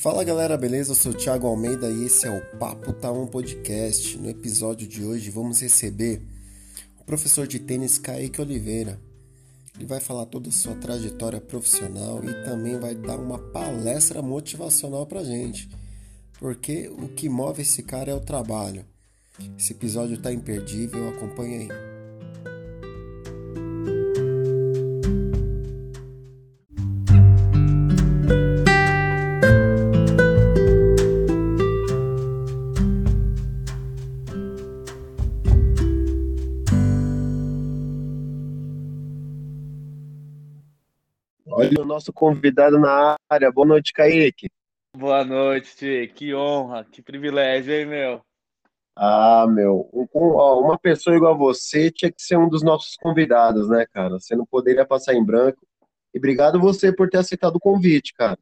[0.00, 0.92] Fala galera, beleza?
[0.92, 4.16] Eu sou o Thiago Almeida e esse é o Papo Tá Um Podcast.
[4.16, 6.22] No episódio de hoje vamos receber
[6.98, 8.98] o professor de tênis Kaique Oliveira.
[9.76, 15.04] Ele vai falar toda a sua trajetória profissional e também vai dar uma palestra motivacional
[15.04, 15.68] pra gente.
[16.38, 18.86] Porque o que move esse cara é o trabalho.
[19.58, 21.89] Esse episódio tá imperdível, acompanha aí.
[42.00, 43.52] Nosso convidado na área.
[43.52, 44.48] Boa noite, Kaique.
[44.96, 46.06] Boa noite, Tchê.
[46.06, 48.22] Que honra, que privilégio, hein, meu?
[48.96, 52.96] Ah, meu, um- um- uma pessoa igual a você tinha que ser um dos nossos
[52.96, 54.18] convidados, né, cara?
[54.18, 55.60] Você não poderia passar em branco.
[56.14, 58.38] E obrigado você por ter aceitado o convite, cara.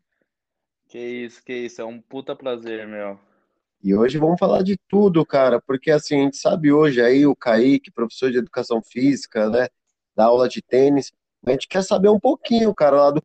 [0.89, 1.81] Que isso, que isso.
[1.83, 3.19] É um puta prazer, meu.
[3.83, 7.35] E hoje vamos falar de tudo, cara, porque assim, a gente sabe hoje aí o
[7.37, 9.69] Kaique, professor de educação física, né,
[10.17, 11.13] da aula de tênis,
[11.47, 13.23] a gente quer saber um pouquinho, cara, lá do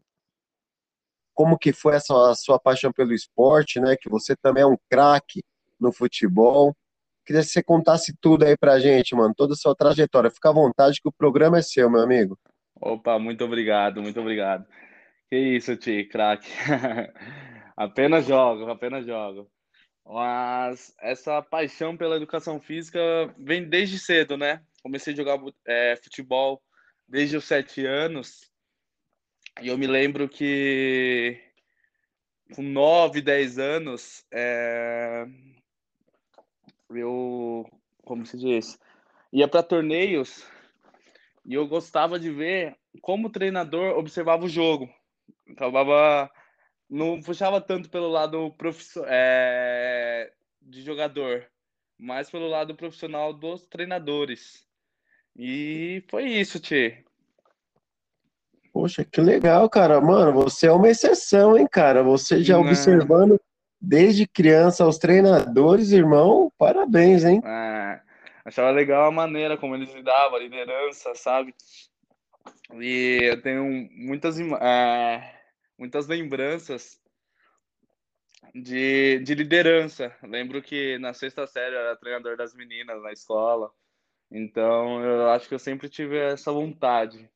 [1.34, 5.44] como que foi essa sua paixão pelo esporte, né, que você também é um craque
[5.80, 6.76] no futebol.
[7.26, 10.30] Queria que você contasse tudo aí pra gente, mano, toda a sua trajetória.
[10.30, 12.38] Fica à vontade que o programa é seu, meu amigo.
[12.76, 14.66] Opa, muito obrigado, muito obrigado.
[15.30, 16.48] Que isso, Tchê, craque.
[17.76, 19.50] Apenas jogo, apenas jogo.
[20.06, 23.00] Mas essa paixão pela educação física
[23.38, 24.62] vem desde cedo, né?
[24.84, 26.62] Comecei a jogar é, futebol
[27.08, 28.52] desde os sete anos.
[29.62, 31.40] E eu me lembro que
[32.56, 35.26] com 9, 10 anos, é,
[36.90, 37.66] eu,
[38.04, 38.80] como se diz,
[39.32, 40.46] ia para torneios
[41.46, 44.90] e eu gostava de ver como o treinador observava o jogo.
[45.50, 46.32] Acabava,
[46.90, 51.50] não puxava tanto pelo lado profissional, é, de jogador,
[51.98, 54.68] mas pelo lado profissional dos treinadores.
[55.36, 57.04] E foi isso, Tchê.
[58.74, 60.02] Poxa, que legal, cara.
[60.02, 62.02] Mano, você é uma exceção, hein, cara?
[62.02, 62.62] Você já Não.
[62.62, 63.40] observando
[63.80, 67.40] desde criança os treinadores, irmão, parabéns, hein?
[67.46, 68.02] É,
[68.44, 71.54] achava legal a maneira como eles lidavam, a liderança, sabe?
[72.74, 75.36] E eu tenho muitas, é,
[75.78, 77.00] muitas lembranças
[78.56, 80.16] de, de liderança.
[80.24, 83.70] Lembro que na sexta série eu era treinador das meninas na escola,
[84.32, 87.30] então eu acho que eu sempre tive essa vontade.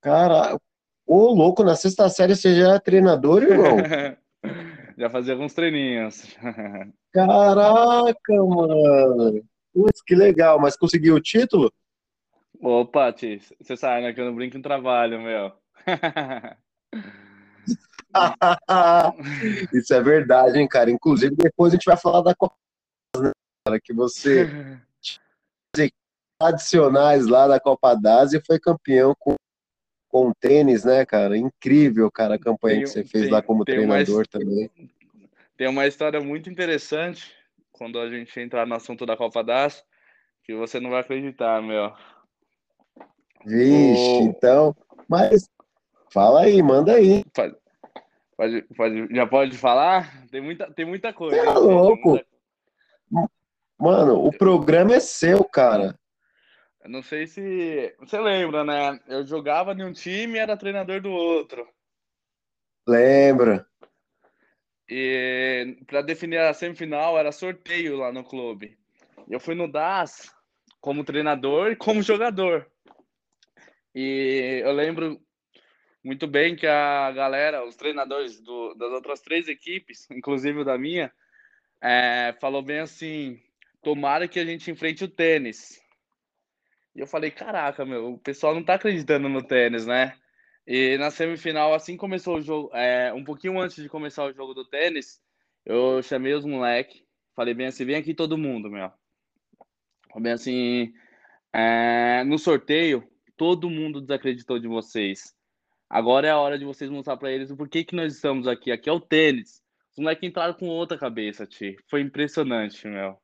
[0.00, 0.58] Cara,
[1.06, 3.76] ô louco, na sexta série você já é treinador, irmão?
[4.96, 6.36] Já fazia alguns treininhos.
[7.10, 9.42] Caraca, mano.
[9.72, 11.72] Putz, que legal, mas conseguiu o título?
[12.60, 15.52] Opa, Ti, você sabe, né, que eu não brinco em trabalho, meu.
[19.72, 20.90] Isso é verdade, hein, cara?
[20.90, 22.54] Inclusive, depois a gente vai falar da Copa,
[23.16, 23.30] né,
[23.66, 23.80] cara?
[23.80, 24.46] Que você
[26.38, 29.34] adicionais lá da Copa da Ásia e foi campeão com,
[30.10, 31.36] com tênis, né, cara?
[31.38, 34.70] Incrível, cara, a campanha Tem- que você fez tem- lá como uma treinador his- também.
[35.56, 37.32] Tem uma história muito interessante
[37.70, 39.84] quando a gente entrar no assunto da Copa das,
[40.44, 41.92] que você não vai acreditar, meu.
[43.46, 44.76] Vixe, O- então,
[45.08, 45.48] mas
[46.12, 47.24] fala aí, manda aí.
[47.32, 47.56] Pode,
[48.36, 50.26] pode, pode- já pode falar?
[50.30, 51.36] Tem muita, tem muita coisa.
[51.36, 52.08] Cê é hein, tem louco.
[52.10, 52.26] muita-
[53.78, 55.98] Mano, o programa é seu, cara.
[56.82, 58.98] Eu não sei se você lembra, né?
[59.06, 61.68] Eu jogava em um time e era treinador do outro.
[62.88, 63.66] Lembra?
[64.88, 68.76] E para definir a semifinal era sorteio lá no clube.
[69.28, 70.34] Eu fui no DAS
[70.80, 72.66] como treinador e como jogador.
[73.94, 75.20] E eu lembro
[76.02, 80.78] muito bem que a galera, os treinadores do- das outras três equipes, inclusive o da
[80.78, 81.12] minha,
[81.80, 83.40] é, falou bem assim:
[83.82, 85.78] tomara que a gente enfrente o tênis.
[87.00, 90.14] Eu falei: caraca, meu, o pessoal não tá acreditando no tênis, né?
[90.66, 94.52] E na semifinal, assim começou o jogo, é, um pouquinho antes de começar o jogo
[94.52, 95.18] do tênis,
[95.64, 97.02] eu chamei os moleques,
[97.34, 98.92] falei bem assim: vem aqui todo mundo, meu.
[100.12, 100.92] Falei assim:
[101.54, 105.34] é, no sorteio, todo mundo desacreditou de vocês.
[105.88, 108.70] Agora é a hora de vocês mostrar pra eles o porquê que nós estamos aqui.
[108.70, 109.62] Aqui é o tênis.
[109.90, 111.76] Os moleques entraram com outra cabeça, Ti.
[111.88, 113.16] Foi impressionante, meu.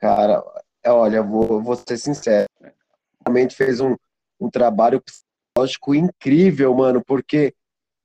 [0.00, 0.42] Cara,
[0.86, 2.46] olha, vou, vou ser sincero.
[3.24, 3.96] Realmente fez um,
[4.40, 7.54] um trabalho psicológico incrível, mano, porque,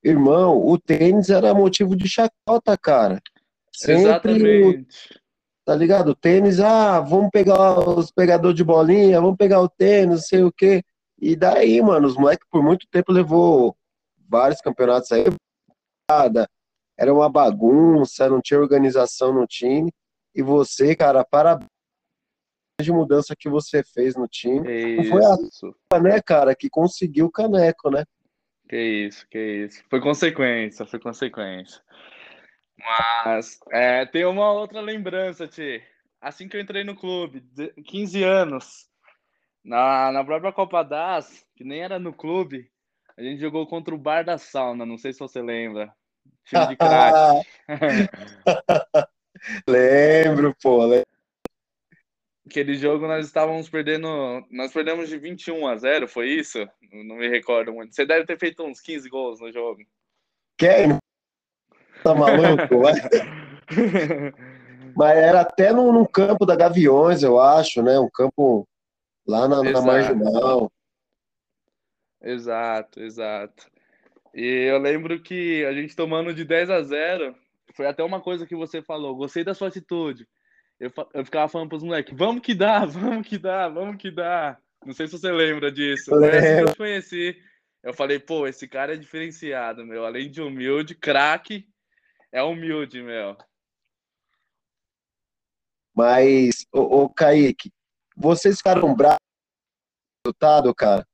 [0.04, 3.22] irmão, o tênis era motivo de chacota, cara.
[3.74, 5.19] Sempre, o- Exatamente.
[5.66, 6.10] tá ligado?
[6.10, 10.44] O tênis, ah, vamos pegar os pegadores de bolinha, vamos pegar o tênis, não sei
[10.44, 10.84] o quê.
[11.19, 13.75] E daí, mano, os moleques por muito tempo levou
[14.30, 15.24] vários campeonatos aí,
[16.98, 19.92] era uma bagunça, não tinha organização no time.
[20.34, 21.68] E você, cara, parabéns
[22.83, 24.63] de mudança que você fez no time.
[25.09, 28.06] Foi a né, cara, que conseguiu o caneco, né?
[28.69, 29.83] Que isso, que isso.
[29.89, 31.81] Foi consequência, foi consequência.
[32.77, 35.81] Mas é, tem uma outra lembrança, Ti.
[36.21, 37.44] Assim que eu entrei no clube,
[37.85, 38.88] 15 anos,
[39.63, 42.69] na, na própria Copa Das, que nem era no clube,
[43.18, 45.91] a gente jogou contra o Bar da Sauna, não sei se você lembra.
[46.45, 47.47] Time de craque.
[49.68, 50.85] lembro, pô.
[50.85, 51.17] Lembro.
[52.47, 54.07] Aquele jogo nós estávamos perdendo.
[54.49, 56.57] Nós perdemos de 21 a 0, foi isso?
[56.94, 57.94] Não me recordo muito.
[57.94, 59.81] Você deve ter feito uns 15 gols no jogo.
[60.57, 60.97] Quem?
[62.01, 62.83] Tá maluco?
[64.95, 67.99] Mas era até no, campo da Gaviões, eu acho, né?
[67.99, 68.65] Um campo
[69.27, 70.71] lá na, na Marginal.
[72.21, 73.69] Exato, exato.
[74.33, 77.35] E eu lembro que a gente tomando de 10 a 0,
[77.73, 80.25] foi até uma coisa que você falou, gostei da sua atitude.
[80.79, 84.59] Eu, eu ficava falando pros moleques, vamos que dá, vamos que dá, vamos que dá.
[84.85, 86.13] Não sei se você lembra disso.
[86.13, 86.69] Lembro.
[86.69, 87.41] Eu te conheci.
[87.83, 90.06] Eu falei, pô, esse cara é diferenciado, meu.
[90.06, 91.68] Além de humilde, craque,
[92.31, 93.38] é humilde, meu.
[95.95, 97.71] Mas, ô, ô Kaique,
[98.15, 101.07] vocês ficaram bravos com o resultado, cara?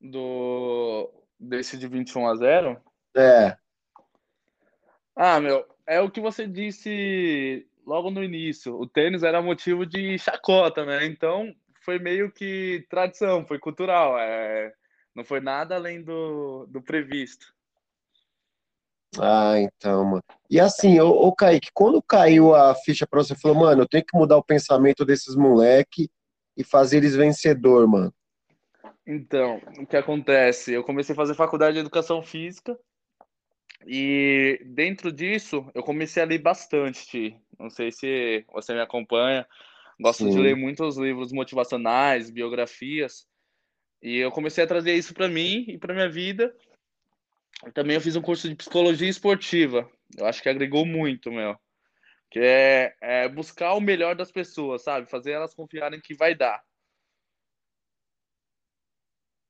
[0.00, 2.82] Do desse de 21 a 0?
[3.16, 3.56] É.
[5.14, 8.74] Ah, meu, é o que você disse logo no início.
[8.78, 11.04] O tênis era motivo de chacota, né?
[11.06, 14.18] Então foi meio que tradição, foi cultural.
[14.18, 14.72] É...
[15.14, 17.52] Não foi nada além do, do previsto.
[19.20, 20.22] Ah, então, mano.
[20.48, 24.04] E assim, ô, ô Kaique, quando caiu a ficha pra você, falou, mano, eu tenho
[24.04, 26.10] que mudar o pensamento desses moleque
[26.56, 28.12] e fazer eles vencedor, mano.
[29.06, 30.72] Então, o que acontece?
[30.72, 32.78] Eu comecei a fazer faculdade de educação física
[33.86, 37.36] e dentro disso eu comecei a ler bastante.
[37.58, 39.46] Não sei se você me acompanha.
[40.00, 40.30] Gosto Sim.
[40.30, 43.26] de ler muitos livros motivacionais, biografias.
[44.02, 46.54] E eu comecei a trazer isso para mim e para minha vida.
[47.74, 49.88] Também eu fiz um curso de psicologia esportiva.
[50.16, 51.56] Eu acho que agregou muito, meu.
[52.30, 55.08] Que é, é buscar o melhor das pessoas, sabe?
[55.08, 56.62] Fazer elas confiarem que vai dar.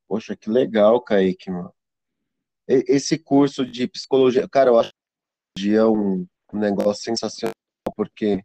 [0.07, 1.73] Poxa, que legal, Kaique, mano.
[2.69, 4.91] Esse curso de psicologia, cara, eu acho
[5.57, 7.53] que é um negócio sensacional,
[7.97, 8.43] porque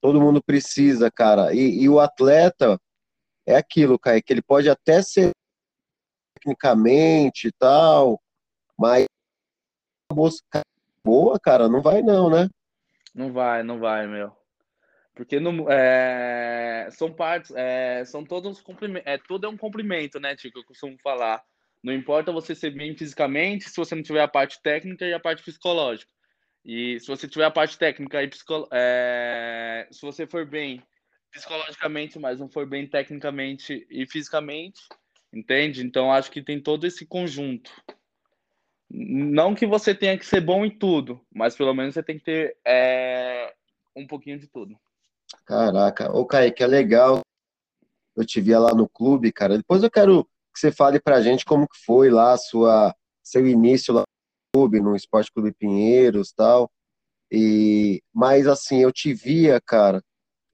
[0.00, 1.52] todo mundo precisa, cara.
[1.54, 2.80] E, e o atleta
[3.46, 5.30] é aquilo, Kaique, ele pode até ser
[6.34, 8.20] tecnicamente e tal,
[8.78, 9.06] mas
[11.04, 12.48] boa, cara, não vai não, né?
[13.14, 14.36] Não vai, não vai, meu.
[15.14, 18.62] Porque é, são partes, é, são todos
[19.04, 20.60] é, tudo é um cumprimento, né, Tico?
[20.60, 21.42] Eu costumo falar.
[21.88, 25.18] Não importa você ser bem fisicamente, se você não tiver a parte técnica e a
[25.18, 26.12] parte psicológica.
[26.62, 30.82] E se você tiver a parte técnica e psicolo, é, se você for bem
[31.32, 34.82] psicologicamente, mas não for bem tecnicamente e fisicamente,
[35.32, 35.82] entende?
[35.82, 37.72] Então acho que tem todo esse conjunto.
[38.90, 42.24] Não que você tenha que ser bom em tudo, mas pelo menos você tem que
[42.24, 43.50] ter é,
[43.96, 44.78] um pouquinho de tudo.
[45.46, 47.22] Caraca, ô Kaique, é legal.
[48.14, 49.56] Eu te via lá no clube, cara.
[49.56, 53.94] Depois eu quero que você fale pra gente como que foi lá sua, seu início
[53.94, 54.06] lá no
[54.52, 56.68] clube, no Esporte Clube Pinheiros tal.
[57.30, 60.02] E, mas assim, eu te via, cara,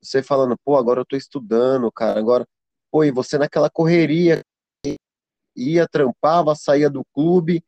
[0.02, 2.46] você falando, pô, agora eu tô estudando, cara, agora,
[2.90, 4.42] pô, e você naquela correria,
[5.56, 7.64] ia, trampava, saía do clube,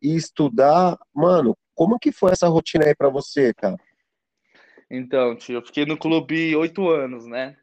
[0.00, 3.76] ia estudar, mano, como que foi essa rotina aí para você, cara?
[4.90, 7.56] Então, tio, eu fiquei no clube oito anos, né?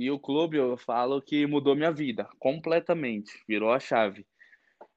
[0.00, 4.24] E o clube, eu falo que mudou minha vida completamente, virou a chave.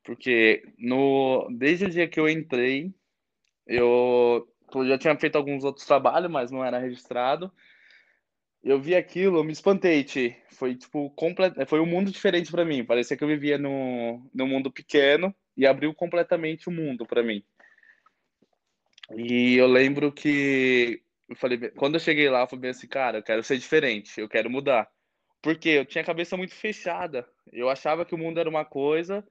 [0.01, 2.89] Porque no, desde o dia que eu entrei,
[3.67, 7.51] eu, eu já tinha feito alguns outros trabalhos, mas não era registrado.
[8.63, 10.37] Eu vi aquilo, eu me espantei, Ti.
[10.51, 11.53] Foi tipo complet...
[11.67, 12.85] foi um mundo diferente para mim.
[12.85, 17.43] Parecia que eu vivia no, no mundo pequeno e abriu completamente o mundo para mim.
[19.17, 21.02] E eu lembro que
[21.33, 24.29] eu falei, quando eu cheguei lá, eu falei assim, cara, eu quero ser diferente, eu
[24.29, 24.87] quero mudar.
[25.41, 27.27] Porque eu tinha a cabeça muito fechada.
[27.51, 29.25] Eu achava que o mundo era uma coisa,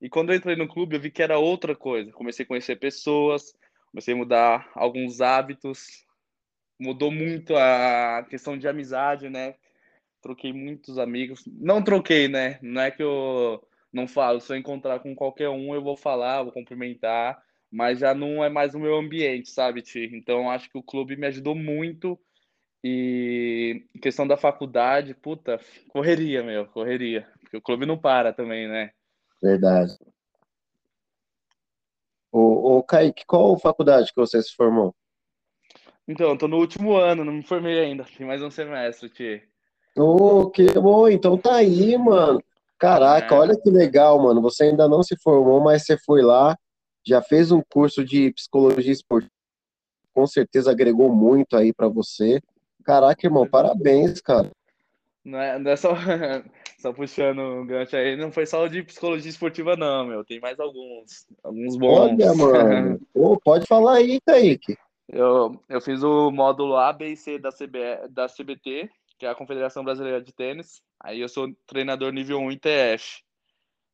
[0.00, 2.12] e quando eu entrei no clube, eu vi que era outra coisa.
[2.12, 3.52] Comecei a conhecer pessoas,
[3.90, 6.06] comecei a mudar alguns hábitos,
[6.78, 9.56] mudou muito a questão de amizade, né?
[10.22, 11.44] Troquei muitos amigos.
[11.46, 12.58] Não troquei, né?
[12.62, 13.62] Não é que eu
[13.92, 18.14] não falo, se eu encontrar com qualquer um, eu vou falar, vou cumprimentar mas já
[18.14, 20.10] não é mais o meu ambiente, sabe, Ti?
[20.12, 22.18] Então acho que o clube me ajudou muito
[22.82, 27.26] e questão da faculdade, puta, correria, meu, correria.
[27.40, 28.90] Porque o clube não para também, né?
[29.42, 29.96] Verdade.
[32.30, 34.94] Ô, ô Kaique, qual faculdade que você se formou?
[36.06, 38.04] Então, eu tô no último ano, não me formei ainda.
[38.16, 39.42] Tem mais um semestre, Tchê.
[39.96, 42.42] Ô, que bom, então tá aí, mano.
[42.78, 44.40] Caraca, É, olha que legal, mano.
[44.42, 46.56] Você ainda não se formou, mas você foi lá,
[47.06, 49.32] já fez um curso de psicologia esportiva,
[50.12, 52.40] com certeza agregou muito aí pra você.
[52.84, 54.50] Caraca, irmão, parabéns, cara.
[55.24, 55.90] não é, não é só,
[56.78, 60.24] só puxando um gancho aí, não foi só o de psicologia esportiva, não, meu.
[60.24, 62.36] Tem mais alguns, alguns Olha, bons.
[62.36, 63.00] mano.
[63.14, 64.76] Ô, pode falar aí, Kaique.
[65.08, 69.30] Eu, eu fiz o módulo A, B e C da, CB, da CBT, que é
[69.30, 70.82] a Confederação Brasileira de Tênis.
[71.00, 73.22] Aí eu sou treinador nível 1 ITF.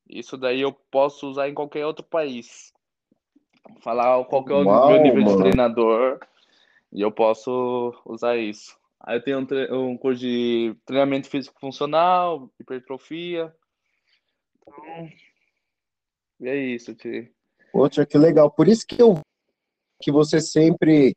[0.08, 2.74] Isso daí eu posso usar em qualquer outro país.
[3.80, 5.38] Falar qual que é o meu Uau, nível de mano.
[5.38, 6.21] treinador
[6.92, 8.76] e eu posso usar isso.
[9.00, 13.54] Aí eu tenho um, tre- um curso de treinamento físico funcional, hipertrofia.
[16.40, 17.30] E é isso, Ti.
[17.73, 18.50] Poxa, que legal.
[18.50, 19.21] Por isso que eu
[20.00, 21.16] que você sempre,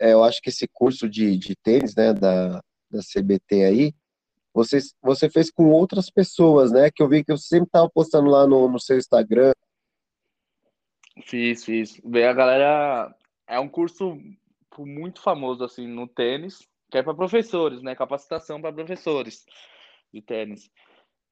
[0.00, 2.60] é, eu acho que esse curso de, de tênis, né, da,
[2.90, 3.94] da CBT aí,
[4.52, 6.90] você, você fez com outras pessoas, né?
[6.90, 9.52] Que eu vi que você sempre estava postando lá no, no seu Instagram.
[11.24, 12.00] Fiz, fiz.
[12.04, 13.14] Bem, a galera.
[13.46, 14.16] É um curso
[14.78, 17.94] muito famoso, assim, no tênis, que é para professores, né?
[17.94, 19.44] Capacitação para professores
[20.12, 20.70] de tênis.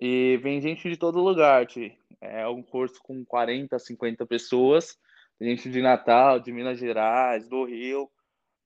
[0.01, 1.97] E vem gente de todo lugar, Ti.
[2.21, 4.97] É um curso com 40, 50 pessoas.
[5.39, 8.11] Tem gente de Natal, de Minas Gerais, do Rio.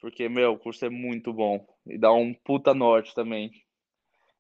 [0.01, 1.65] Porque, meu, o curso é muito bom.
[1.87, 3.51] E dá um puta norte também.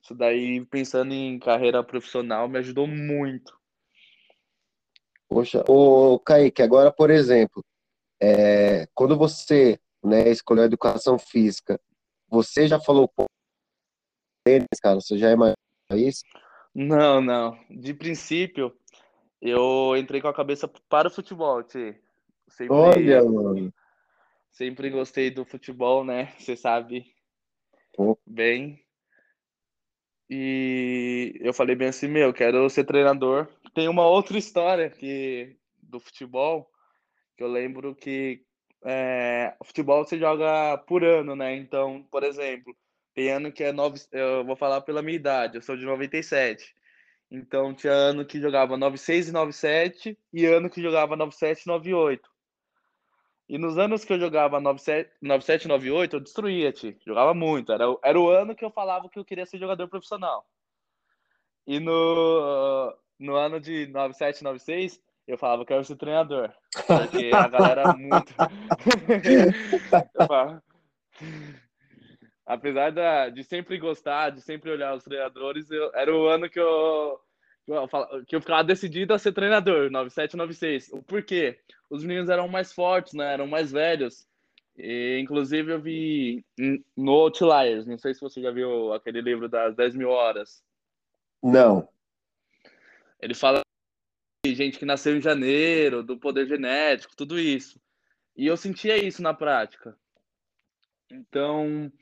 [0.02, 3.56] Isso daí, pensando em carreira profissional, me ajudou muito.
[5.32, 7.64] Poxa, ô Kaique, agora, por exemplo,
[8.20, 11.80] é, quando você, né, escolheu a educação física,
[12.28, 13.24] você já falou com
[14.44, 15.00] tênis, cara?
[15.00, 15.56] Você já imaginou
[15.90, 16.22] isso?
[16.74, 17.58] Não, não.
[17.70, 18.76] De princípio,
[19.40, 21.98] eu entrei com a cabeça para o futebol, Ti.
[22.68, 23.72] Olha, mano.
[24.50, 26.34] sempre gostei do futebol, né?
[26.38, 27.06] Você sabe
[27.94, 28.81] Pô, bem.
[30.34, 33.46] E eu falei bem assim, meu, quero ser treinador.
[33.74, 36.70] Tem uma outra história que do futebol,
[37.36, 38.42] que eu lembro que
[38.82, 41.54] é, futebol você joga por ano, né?
[41.54, 42.74] Então, por exemplo,
[43.14, 46.74] tem ano que é nove, eu vou falar pela minha idade, eu sou de 97.
[47.30, 52.30] Então tinha ano que jogava 96 e 97 e ano que jogava 97 e 98.
[53.48, 56.96] E nos anos que eu jogava 97, 97 e 98, eu destruía, ti.
[57.06, 57.72] Jogava muito.
[57.72, 60.46] Era, era o ano que eu falava que eu queria ser jogador profissional.
[61.66, 66.50] E no, no ano de 97 e 96, eu falava que eu quero ser treinador.
[66.86, 68.34] Porque a galera muito.
[70.18, 70.62] Eu falava-
[72.44, 76.58] Apesar da, de sempre gostar, de sempre olhar os treinadores, eu- era o ano que
[76.58, 77.20] eu,
[78.26, 80.88] que eu, ficava decidido a ser treinador, 97 e 96.
[80.92, 81.58] O porquê?
[81.88, 83.32] Os meninos eram mais fortes, né?
[83.32, 84.26] Eram mais velhos.
[84.76, 86.44] E, inclusive, eu vi
[86.96, 90.62] no Outliers, não sei se você já viu aquele livro das 10 mil horas.
[91.42, 91.88] não.
[93.20, 93.60] Ele fala
[94.44, 97.80] de gente que nasceu em janeiro, do poder genético, tudo isso.
[98.36, 99.96] E eu sentia isso na prática.
[101.08, 101.92] Então,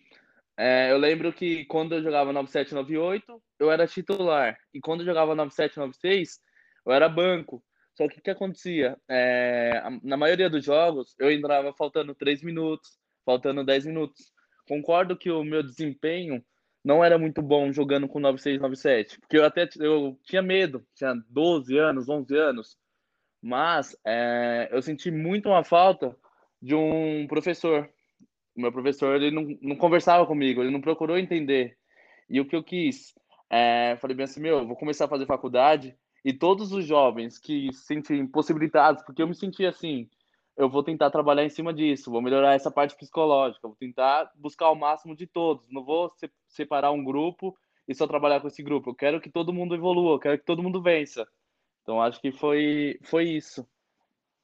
[0.60, 4.58] é, eu lembro que quando eu jogava 97 98, eu era titular.
[4.74, 6.38] E quando eu jogava 97 96,
[6.86, 7.64] eu era banco.
[7.96, 8.94] Só que o que acontecia?
[9.08, 12.90] É, na maioria dos jogos, eu entrava faltando 3 minutos,
[13.24, 14.32] faltando 10 minutos.
[14.68, 16.44] Concordo que o meu desempenho
[16.84, 21.14] não era muito bom jogando com 96 97, porque eu até eu tinha medo, tinha
[21.30, 22.76] 12 anos, 11 anos,
[23.40, 26.14] mas é, eu senti muito uma falta
[26.60, 27.90] de um professor
[28.57, 31.76] o meu professor ele não, não conversava comigo, ele não procurou entender.
[32.28, 33.14] E o que eu quis,
[33.50, 37.38] é, falei bem assim, meu, eu vou começar a fazer faculdade e todos os jovens
[37.38, 40.09] que se sentem impossibilitados, porque eu me senti assim,
[40.57, 44.71] eu vou tentar trabalhar em cima disso, vou melhorar essa parte psicológica, vou tentar buscar
[44.71, 47.57] o máximo de todos, não vou se- separar um grupo
[47.88, 48.90] e só trabalhar com esse grupo.
[48.90, 51.26] Eu quero que todo mundo evolua, eu quero que todo mundo vença.
[51.83, 53.66] Então acho que foi foi isso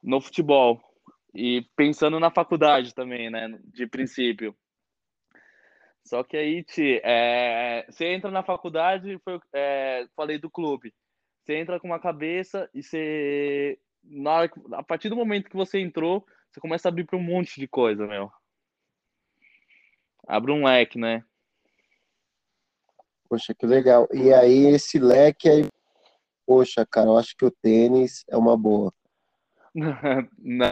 [0.03, 0.81] no futebol.
[1.33, 3.59] E pensando na faculdade também, né?
[3.65, 4.55] De princípio.
[6.03, 10.93] Só que aí, Ti, é, você entra na faculdade, foi, é, falei do clube.
[11.43, 13.79] Você entra com uma cabeça e você.
[14.03, 17.23] Na hora a partir do momento que você entrou, você começa a abrir para um
[17.23, 18.31] monte de coisa, meu.
[20.25, 21.23] Abre um leque, né?
[23.29, 24.07] Poxa, que legal.
[24.13, 25.67] E aí, esse leque aí,
[26.45, 28.93] poxa, cara, eu acho que o tênis é uma boa.
[30.37, 30.71] Não,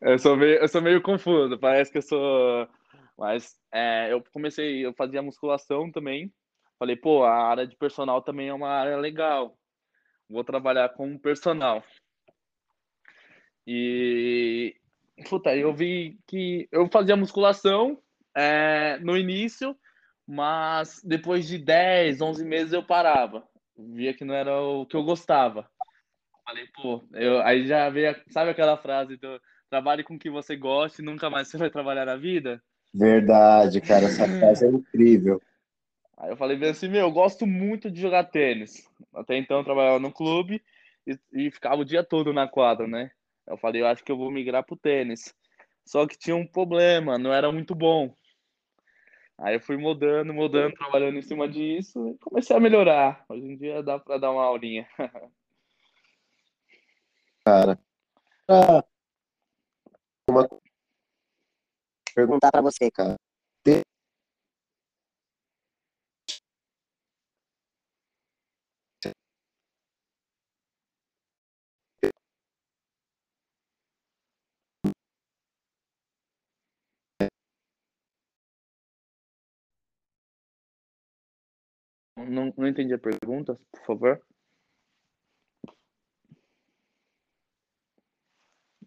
[0.00, 2.68] eu sou meio, eu sou meio confuso, parece que eu sou.
[3.18, 6.32] Mas é, eu comecei, eu fazia musculação também.
[6.78, 9.58] Falei, pô, a área de personal também é uma área legal.
[10.28, 11.84] Vou trabalhar com personal.
[13.66, 14.74] E
[15.28, 18.02] puta, eu vi que eu fazia musculação
[18.34, 19.76] é, no início,
[20.26, 23.46] mas depois de 10, 11 meses eu parava.
[23.76, 25.68] Via que não era o que eu gostava.
[26.44, 30.56] Falei, pô, eu, aí já veio, sabe aquela frase do trabalhe com o que você
[30.56, 32.60] gosta e nunca mais você vai trabalhar na vida?
[32.92, 35.40] Verdade, cara, essa frase é incrível.
[36.18, 38.86] Aí eu falei bem assim, meu, eu gosto muito de jogar tênis.
[39.14, 40.62] Até então eu trabalhava no clube
[41.06, 43.12] e, e ficava o dia todo na quadra, né?
[43.46, 45.34] Eu falei, eu acho que eu vou migrar pro tênis.
[45.86, 48.14] Só que tinha um problema, não era muito bom.
[49.38, 53.24] Aí eu fui mudando, mudando, trabalhando em cima disso e comecei a melhorar.
[53.28, 54.86] Hoje em dia dá para dar uma aulinha.
[57.42, 57.78] Cara,
[60.30, 60.48] uma
[62.14, 63.16] perguntar para você, cara.
[82.16, 84.22] Não, não entendi a pergunta, por favor.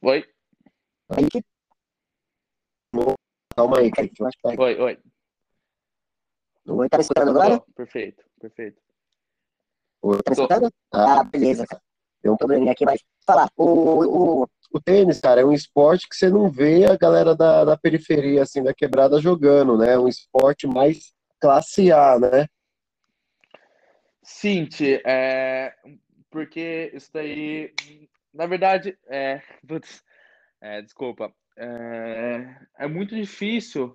[0.01, 0.23] Oi?
[3.55, 4.23] Calma aí, Kaique.
[4.57, 4.99] Oi, oi.
[6.65, 7.61] Oi, tá me escutando agora?
[7.75, 8.81] Perfeito, perfeito.
[10.01, 10.73] Oi, tá me escutando?
[10.91, 11.65] Ah, beleza.
[12.21, 13.49] Tem um probleminha aqui, mas falar.
[13.55, 17.65] O, o, o tênis, cara, é um esporte que você não vê a galera da,
[17.65, 19.93] da periferia, assim, da quebrada jogando, né?
[19.93, 22.47] É um esporte mais classe A, né?
[24.23, 25.73] Cinti, é,
[26.31, 27.73] porque isso daí,
[28.33, 30.01] na verdade, é, putz,
[30.63, 33.93] é, desculpa, é, é, muito difícil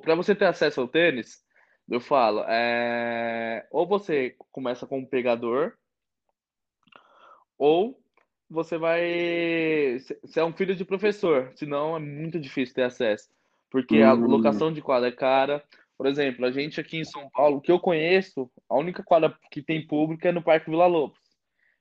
[0.00, 1.44] para você ter acesso ao tênis.
[1.86, 5.74] Eu falo, é, ou você começa como pegador,
[7.58, 8.00] ou
[8.48, 9.98] você vai.
[10.22, 13.28] Você é um filho de professor, senão é muito difícil ter acesso.
[13.70, 14.26] Porque a Hum.
[14.26, 15.62] locação de quadra é cara,
[15.98, 19.62] por exemplo, a gente aqui em São Paulo, que eu conheço, a única quadra que
[19.62, 21.20] tem público é no Parque Vila Lobos.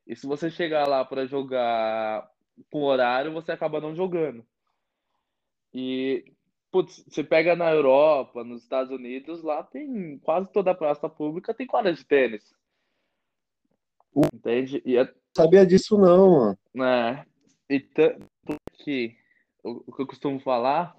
[0.06, 2.30] E se você chegar lá para jogar
[2.72, 4.46] com horário, você acaba não jogando.
[5.74, 6.26] E,
[6.72, 11.54] putz, você pega na Europa, nos Estados Unidos, lá tem quase toda a praça pública
[11.54, 12.54] tem quadra de tênis.
[14.34, 14.82] Entende?
[14.86, 16.58] E é, Sabia disso não, mano.
[16.74, 17.26] né,
[17.70, 18.26] e tanto
[18.74, 19.16] que
[19.64, 20.96] o, o que eu costumo falar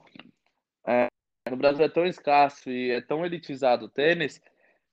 [0.86, 1.08] é,
[1.50, 4.40] no Brasil é tão escasso e é tão elitizado o tênis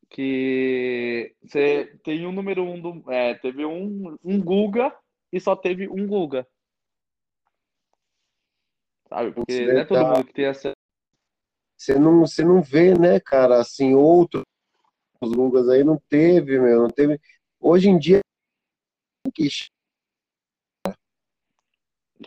[0.09, 4.93] que você tem um número um do, é, teve um, um Guga
[5.31, 6.47] e só teve um Guga.
[9.07, 9.31] Sabe?
[9.31, 10.17] Porque não é todo Verdade.
[10.17, 10.75] mundo que tem acesso.
[11.77, 14.43] Você não, você não vê, né, cara, assim, outros
[15.21, 17.19] Lugas aí não teve, meu, não teve.
[17.59, 18.21] Hoje em dia,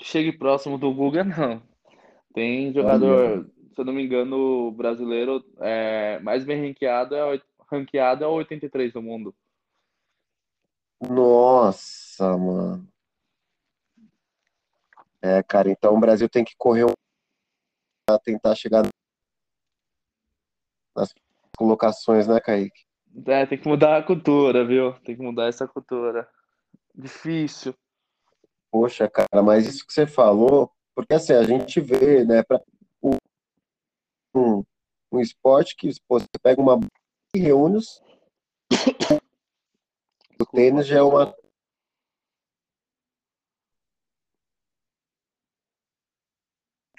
[0.00, 1.62] Chegue próximo do Guga, não.
[2.34, 8.26] Tem jogador, se eu não me engano, brasileiro é, mais bem ranqueado é, ranqueado é
[8.26, 9.34] o 83 do mundo.
[11.00, 12.91] Nossa, mano.
[15.22, 16.92] É, cara, então o Brasil tem que correr um
[18.04, 18.82] pra tentar chegar
[20.96, 21.14] nas
[21.56, 22.84] colocações, né, Kaique?
[23.26, 24.94] É, tem que mudar a cultura, viu?
[25.04, 26.28] Tem que mudar essa cultura.
[26.94, 27.74] Difícil.
[28.70, 32.60] Poxa, cara, mas isso que você falou, porque assim, a gente vê, né, pra,
[34.34, 34.64] um,
[35.12, 36.80] um esporte que pô, você pega uma
[37.34, 38.02] e reúne os.
[40.40, 41.32] O tênis já é uma.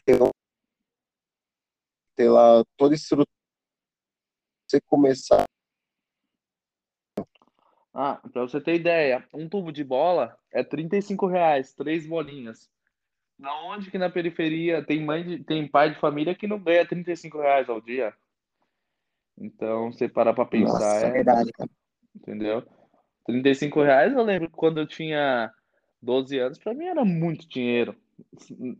[0.05, 0.19] Ter,
[2.15, 3.27] ter lá toda estrutura.
[4.67, 5.45] Você começar.
[7.93, 12.69] Ah, pra você ter ideia, um tubo de bola é 35 reais, três bolinhas.
[13.37, 16.87] Na onde que na periferia tem mãe de- tem pai de família que não ganha
[16.87, 18.13] 35 reais ao dia?
[19.37, 21.69] Então, você parar pra pensar, Nossa, é, verdade, cara.
[22.15, 22.63] entendeu?
[23.25, 25.51] 35 reais, eu lembro quando eu tinha
[26.01, 27.95] 12 anos, pra mim era muito dinheiro.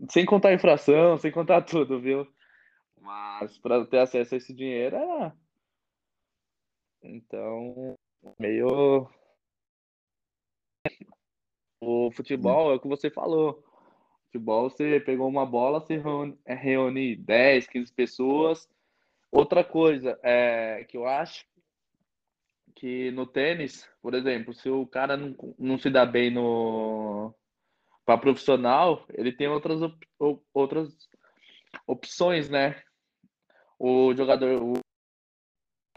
[0.10, 2.28] Sem contar a inflação, sem contar tudo, viu?
[3.02, 5.36] Mas pra ter acesso a esse dinheiro era.
[7.02, 7.98] Então,
[8.40, 9.10] meio.
[11.82, 13.62] O futebol é o que você falou.
[14.26, 18.70] Futebol, você pegou uma bola, você reúne, é, reúne 10, 15 pessoas.
[19.30, 21.46] Outra coisa é que eu acho
[22.76, 27.34] que no tênis, por exemplo, se o cara não, não se dá bem no
[28.06, 30.90] para profissional, ele tem outras op- o- outras
[31.88, 32.82] opções, né?
[33.80, 34.74] O jogador o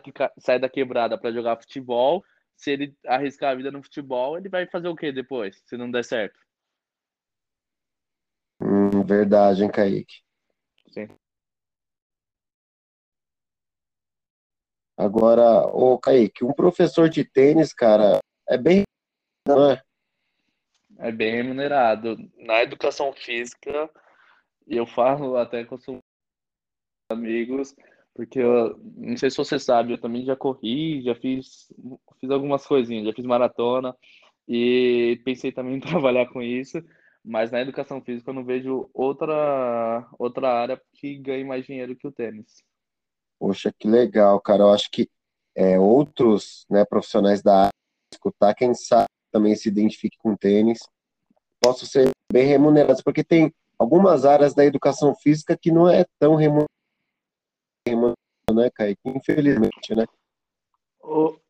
[0.03, 2.25] que sai da quebrada para jogar futebol,
[2.57, 5.91] se ele arriscar a vida no futebol, ele vai fazer o quê depois, se não
[5.91, 6.39] der certo?
[8.61, 10.23] Hum, verdade, hein, Kaique?
[10.91, 11.09] Sim.
[14.97, 18.85] Agora, ô Kaique, um professor de tênis, cara, é bem.
[19.47, 19.83] Não é?
[20.99, 22.17] É bem remunerado.
[22.39, 23.91] Na educação física,
[24.67, 25.85] eu falo até com os
[27.11, 27.75] amigos,
[28.15, 31.73] porque eu não sei se você sabe, eu também já corri, já fiz,
[32.19, 33.95] fiz algumas coisinhas, já fiz maratona
[34.49, 36.83] e pensei também em trabalhar com isso,
[37.25, 42.07] mas na educação física eu não vejo outra, outra área que ganhe mais dinheiro que
[42.07, 42.65] o tênis.
[43.39, 44.63] Poxa, que legal, cara.
[44.63, 45.11] Eu acho que
[45.55, 47.71] é, outros né, profissionais da área,
[48.13, 50.79] escutar, quem sabe também se identifique com tênis,
[51.63, 56.35] possam ser bem remunerados, porque tem algumas áreas da educação física que não é tão
[56.37, 56.67] remunerada,
[58.51, 59.01] né, Kaique?
[59.05, 60.07] Infelizmente, né?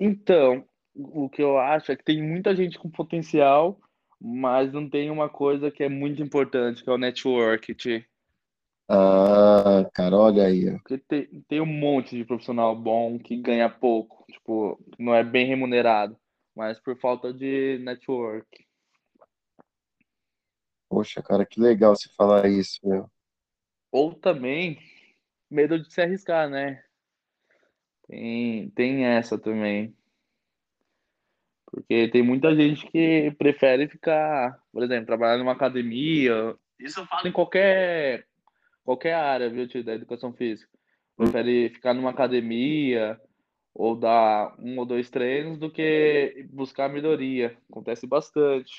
[0.01, 3.79] Então, o que eu acho é que tem muita gente com potencial,
[4.21, 7.73] mas não tem uma coisa que é muito importante, que é o network,
[8.91, 10.73] Ah, cara, olha aí.
[10.73, 15.47] Porque tem, tem um monte de profissional bom que ganha pouco, tipo, não é bem
[15.47, 16.17] remunerado,
[16.57, 18.67] mas por falta de network.
[20.89, 23.11] Poxa, cara, que legal você falar isso, meu.
[23.93, 24.79] Ou também
[25.51, 26.83] medo de se arriscar, né?
[28.09, 29.95] Tem, tem essa também.
[31.67, 36.57] Porque tem muita gente que prefere ficar, por exemplo, trabalhar numa academia.
[36.79, 38.27] Isso eu falo em qualquer,
[38.83, 40.71] qualquer área, viu, tio, da educação física.
[41.17, 43.21] Prefere ficar numa academia
[43.79, 47.57] ou dar um ou dois treinos do que buscar melhoria.
[47.71, 48.73] Acontece bastante.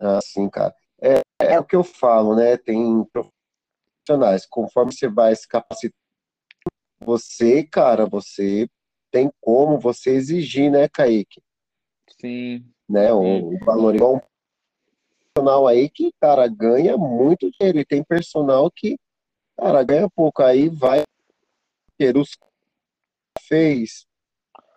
[0.00, 0.74] Ah, sim, cara.
[1.00, 2.56] É, é o que eu falo, né?
[2.56, 5.94] Tem profissionais, conforme você vai se capacitando,
[7.02, 8.66] você, cara, você
[9.10, 11.42] tem como você exigir, né, Kaique?
[12.18, 12.64] Sim.
[12.88, 14.20] Né, o, o valor igual um
[15.34, 17.78] personal aí que, cara, ganha muito dinheiro.
[17.78, 18.98] E tem personal que,
[19.56, 20.42] cara, ganha pouco.
[20.42, 21.02] Aí vai
[21.96, 22.36] ter os
[23.50, 24.06] fez?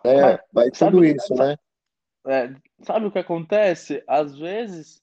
[0.04, 1.56] Mas, vai tudo sabe, isso, né?
[2.26, 4.02] É, sabe o que acontece?
[4.06, 5.00] Às vezes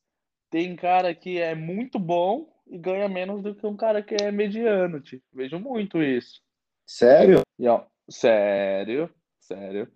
[0.50, 4.32] tem cara que é muito bom e ganha menos do que um cara que é
[4.32, 5.22] mediano, tio.
[5.34, 6.42] Vejo muito isso.
[6.86, 7.42] Sério?
[7.58, 9.92] E, ó, sério, sério.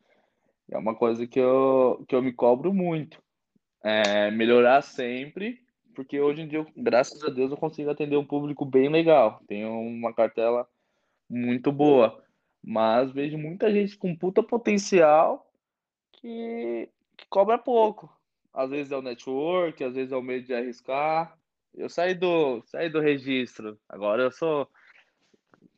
[0.71, 3.21] É uma coisa que eu, que eu me cobro muito.
[3.83, 5.59] É melhorar sempre,
[5.93, 9.39] porque hoje em dia, graças a Deus, eu consigo atender um público bem legal.
[9.47, 10.67] Tenho uma cartela
[11.29, 12.24] muito boa.
[12.67, 15.47] Mas vejo muita gente com puta potencial
[16.13, 18.09] que, que cobra pouco.
[18.51, 21.37] Às vezes é o network, às vezes é o medo de arriscar.
[21.75, 24.67] Eu saí do, saí do registro, agora eu sou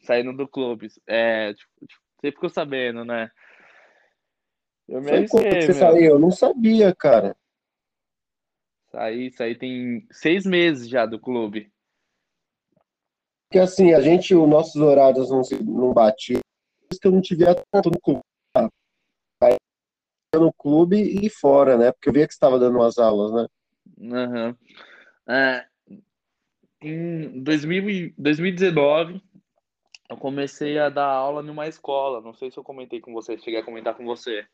[0.03, 0.87] saindo do clube.
[1.05, 3.29] É, tipo, tipo, você ficou sabendo, né?
[4.87, 5.79] Eu me Foi quando arrisquei, você meu.
[5.79, 6.11] saiu?
[6.11, 7.35] Eu não sabia, cara.
[8.91, 11.69] Saí, saí tem seis meses já do clube.
[13.49, 16.39] Porque assim, a gente, os nossos horários não, se- não batiam,
[16.99, 18.21] que eu não via tanto no clube.
[20.35, 21.91] no clube e fora, né?
[21.91, 23.47] Porque eu via que estava dando umas aulas, né?
[24.13, 24.57] Aham.
[25.27, 25.65] É,
[26.81, 29.21] em 2000, e- 2019,
[30.09, 32.21] eu comecei a dar aula numa escola.
[32.21, 34.45] Não sei se eu comentei com você, cheguei a comentar com você.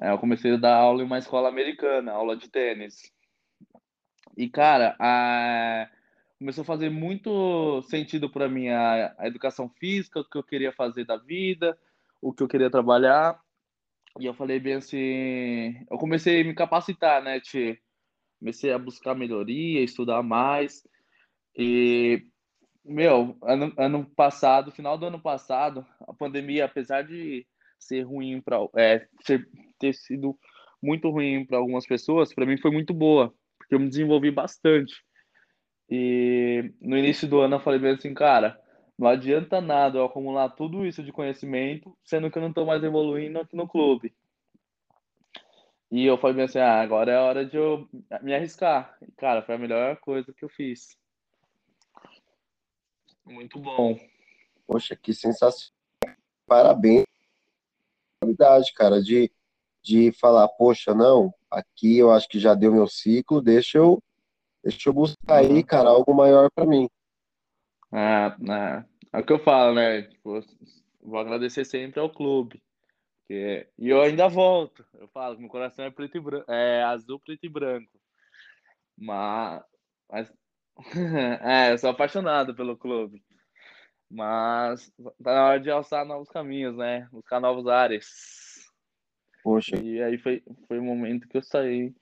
[0.00, 3.12] É, eu comecei a dar aula em uma escola americana, aula de tênis.
[4.36, 5.88] E, cara, a...
[6.38, 10.72] começou a fazer muito sentido para mim a, a educação física, o que eu queria
[10.72, 11.76] fazer da vida,
[12.22, 13.40] o que eu queria trabalhar.
[14.18, 17.78] E eu falei bem assim, eu comecei a me capacitar, né, Tchê?
[18.38, 20.86] Comecei a buscar melhoria, estudar mais.
[21.56, 22.24] E,
[22.84, 27.46] meu, ano, ano passado, final do ano passado, a pandemia, apesar de
[27.78, 29.06] ser ruim para é,
[29.78, 30.38] ter sido
[30.80, 34.94] muito ruim para algumas pessoas, para mim foi muito boa, porque eu me desenvolvi bastante.
[35.90, 38.60] E no início do ano eu falei bem assim, cara,
[38.98, 42.82] não adianta nada eu acumular tudo isso de conhecimento, sendo que eu não estou mais
[42.82, 44.14] evoluindo aqui no clube.
[45.90, 47.88] E eu falei bem assim, ah, agora é a hora de eu
[48.20, 48.96] me arriscar.
[49.00, 50.98] E, cara, foi a melhor coisa que eu fiz.
[53.24, 53.98] Muito bom.
[54.66, 55.72] Poxa, que sensacional.
[56.46, 57.04] Parabéns.
[58.22, 59.30] Verdade, cara, de,
[59.82, 64.02] de falar, poxa, não, aqui eu acho que já deu meu ciclo, deixa eu,
[64.62, 66.88] deixa eu buscar aí, cara, algo maior para mim.
[67.92, 70.02] Ah, ah, é o que eu falo, né?
[70.02, 70.40] Tipo,
[71.02, 72.62] vou agradecer sempre ao clube.
[73.30, 74.84] E eu ainda volto.
[74.94, 78.00] Eu falo que meu coração é preto e branco, é azul, preto e branco.
[78.96, 79.62] Mas,
[80.10, 80.32] mas...
[81.42, 83.22] é, eu sou apaixonado pelo clube.
[84.10, 84.90] Mas
[85.22, 87.06] tá na hora de alçar novos caminhos, né?
[87.12, 88.06] Buscar novos ares.
[89.42, 91.94] Poxa, E aí foi, foi o momento que eu saí.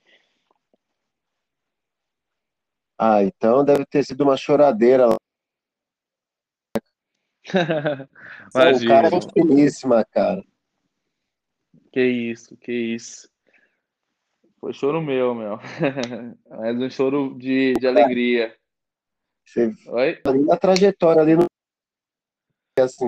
[2.97, 5.15] Ah, então deve ter sido uma choradeira lá.
[8.49, 10.43] O cara é finíssima, cara.
[11.91, 13.29] Que isso, que isso.
[14.59, 15.57] Foi choro meu, meu.
[16.49, 18.57] Mas um choro de, de alegria.
[19.45, 20.21] Você Oi?
[20.25, 21.45] ali na trajetória ali no
[22.79, 23.07] assim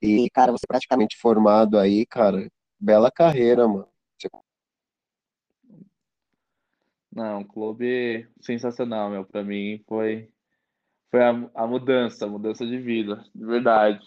[0.00, 3.88] e cara, você praticamente formado aí, cara, bela carreira, mano.
[4.16, 4.28] Você...
[7.18, 9.24] Não, clube sensacional, meu.
[9.26, 10.30] Para mim foi
[11.10, 14.06] foi a, a mudança, a mudança de vida, de verdade.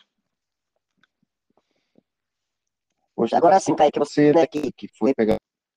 [3.14, 5.36] Poxa, agora sim, Kaique, você daqui que foi pegar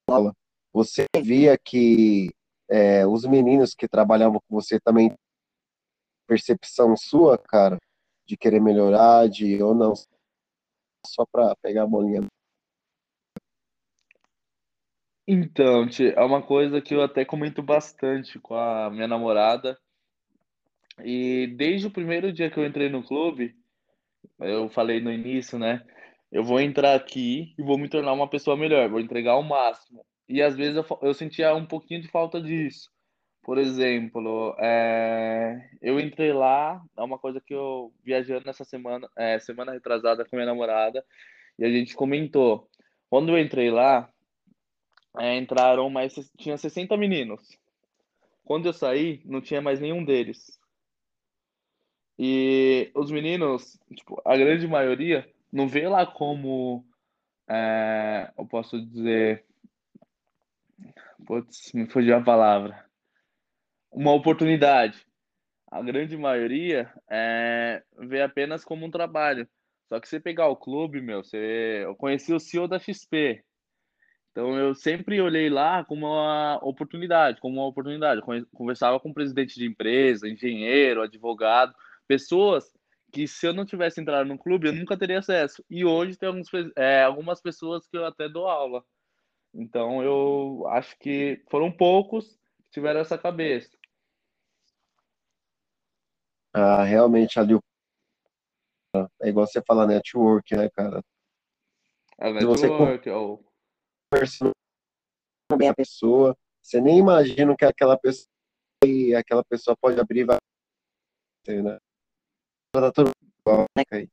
[0.09, 0.33] bola,
[0.73, 2.31] você via que
[2.71, 5.13] é, os meninos que trabalhavam com você também
[6.29, 7.79] percepção sua, cara,
[8.25, 9.93] de querer melhorar, de ou não,
[11.05, 12.21] só para pegar a bolinha.
[15.27, 19.79] Então, é uma coisa que eu até comento bastante com a minha namorada.
[21.03, 23.55] E desde o primeiro dia que eu entrei no clube,
[24.39, 25.83] eu falei no início, né?
[26.31, 30.05] Eu vou entrar aqui e vou me tornar uma pessoa melhor, vou entregar o máximo.
[30.29, 32.91] E às vezes eu, eu sentia um pouquinho de falta disso.
[33.43, 39.39] Por exemplo, é, eu entrei lá, é uma coisa que eu viajando nessa semana, é,
[39.39, 41.05] semana retrasada com minha namorada,
[41.59, 42.69] e a gente comentou.
[43.11, 44.11] Quando eu entrei lá,
[45.19, 47.59] é, entraram mais, tinha 60 meninos.
[48.45, 50.59] Quando eu saí, não tinha mais nenhum deles.
[52.19, 56.85] E os meninos, tipo, a grande maioria, não vê lá como,
[57.49, 59.45] é, eu posso dizer,
[61.27, 62.85] putz, me fugiu a palavra
[63.95, 65.07] uma oportunidade.
[65.71, 69.49] A grande maioria é, vê apenas como um trabalho.
[69.89, 73.43] Só que você pegar o clube, meu, você, eu conheci o CEO da XP.
[74.35, 78.21] Então eu sempre olhei lá como uma oportunidade, como uma oportunidade.
[78.53, 81.73] Conversava com presidente de empresa, engenheiro, advogado,
[82.09, 82.69] pessoas
[83.13, 85.65] que se eu não tivesse entrado no clube eu nunca teria acesso.
[85.71, 88.85] E hoje tem alguns, é, algumas pessoas que eu até dou aula.
[89.55, 93.71] Então eu acho que foram poucos que tiveram essa cabeça.
[96.53, 97.61] Ah, realmente ali o
[99.23, 101.01] é igual você fala network, né, cara?
[102.19, 103.54] É network, ou
[104.15, 104.53] conversando
[105.57, 108.29] bem a pessoa, você nem imagina que aquela pessoa
[108.85, 110.39] e aquela pessoa pode abrir vai
[111.47, 111.79] né?
[112.73, 113.11] Tá tudo
[113.45, 114.09] bom, né,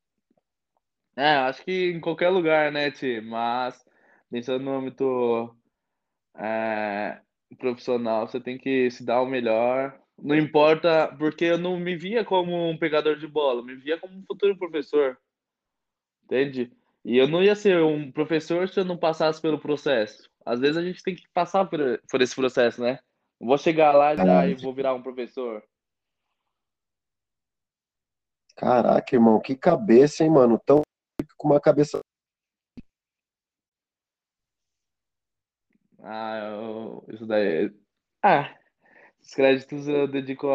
[1.16, 3.22] É, acho que em qualquer lugar, né, Ti?
[3.22, 3.84] Mas
[4.30, 5.56] pensando no âmbito
[6.36, 7.22] é,
[7.58, 12.24] profissional, você tem que se dar o melhor não importa, porque eu não me via
[12.24, 15.18] como um pegador de bola, me via como um futuro professor.
[16.24, 16.72] Entende?
[17.04, 20.30] E eu não ia ser um professor se eu não passasse pelo processo.
[20.46, 23.00] Às vezes a gente tem que passar por, por esse processo, né?
[23.40, 25.64] Não vou chegar lá já e vou virar um professor.
[28.56, 30.62] Caraca, irmão, que cabeça, hein, mano?
[30.64, 30.82] Tão
[31.38, 32.00] com uma cabeça.
[36.00, 37.06] Ah, eu...
[37.12, 37.74] isso daí.
[38.24, 38.56] Ah,
[39.20, 40.48] os créditos eu dedico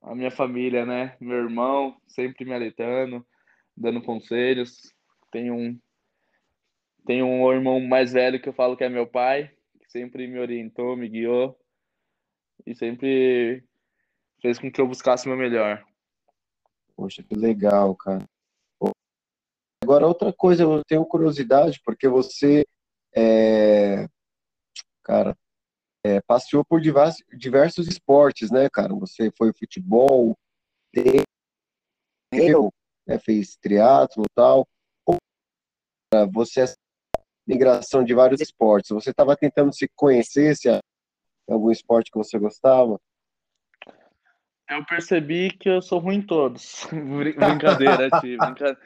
[0.00, 1.16] à minha família, né?
[1.20, 3.26] Meu irmão, sempre me alertando,
[3.76, 4.94] dando conselhos.
[5.32, 5.80] Tenho um,
[7.04, 10.38] tenho um irmão mais velho que eu falo que é meu pai, que sempre me
[10.38, 11.58] orientou, me guiou
[12.64, 13.64] e sempre
[14.40, 15.84] fez com que eu buscasse o meu melhor.
[16.94, 18.24] Poxa, que legal, cara.
[19.82, 22.64] Agora, outra coisa, eu tenho curiosidade, porque você,
[23.16, 24.06] é...
[25.02, 25.36] cara,
[26.04, 28.94] é, passeou por diversos, diversos esportes, né, cara?
[28.94, 30.38] Você foi futebol,
[32.32, 32.72] eu,
[33.06, 34.68] né, fez triatlo e tal.
[36.32, 36.64] Você é
[37.46, 38.90] migração de vários esportes.
[38.90, 40.68] Você estava tentando se conhecer, se
[41.48, 43.00] algum esporte que você gostava?
[44.68, 46.86] Eu percebi que eu sou ruim em todos.
[46.92, 48.08] Brincadeira.
[48.20, 48.78] Brincadeira.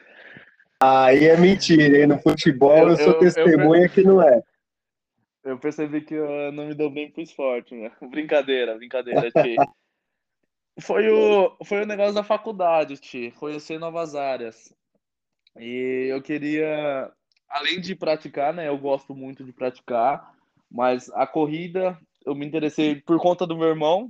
[0.79, 2.07] Aí é mentira, hein?
[2.07, 3.89] No futebol eu, eu sou eu, testemunha eu...
[3.89, 4.41] que não é.
[5.43, 7.91] Eu percebi que eu não me dou bem pro esporte, né?
[8.11, 9.55] Brincadeira, brincadeira, Ti.
[10.81, 13.33] foi o, foi o negócio da faculdade, Ti.
[13.39, 14.75] Conhecer novas áreas.
[15.57, 17.11] E eu queria,
[17.49, 18.67] além de praticar, né?
[18.67, 20.33] Eu gosto muito de praticar,
[20.69, 24.09] mas a corrida eu me interessei por conta do meu irmão,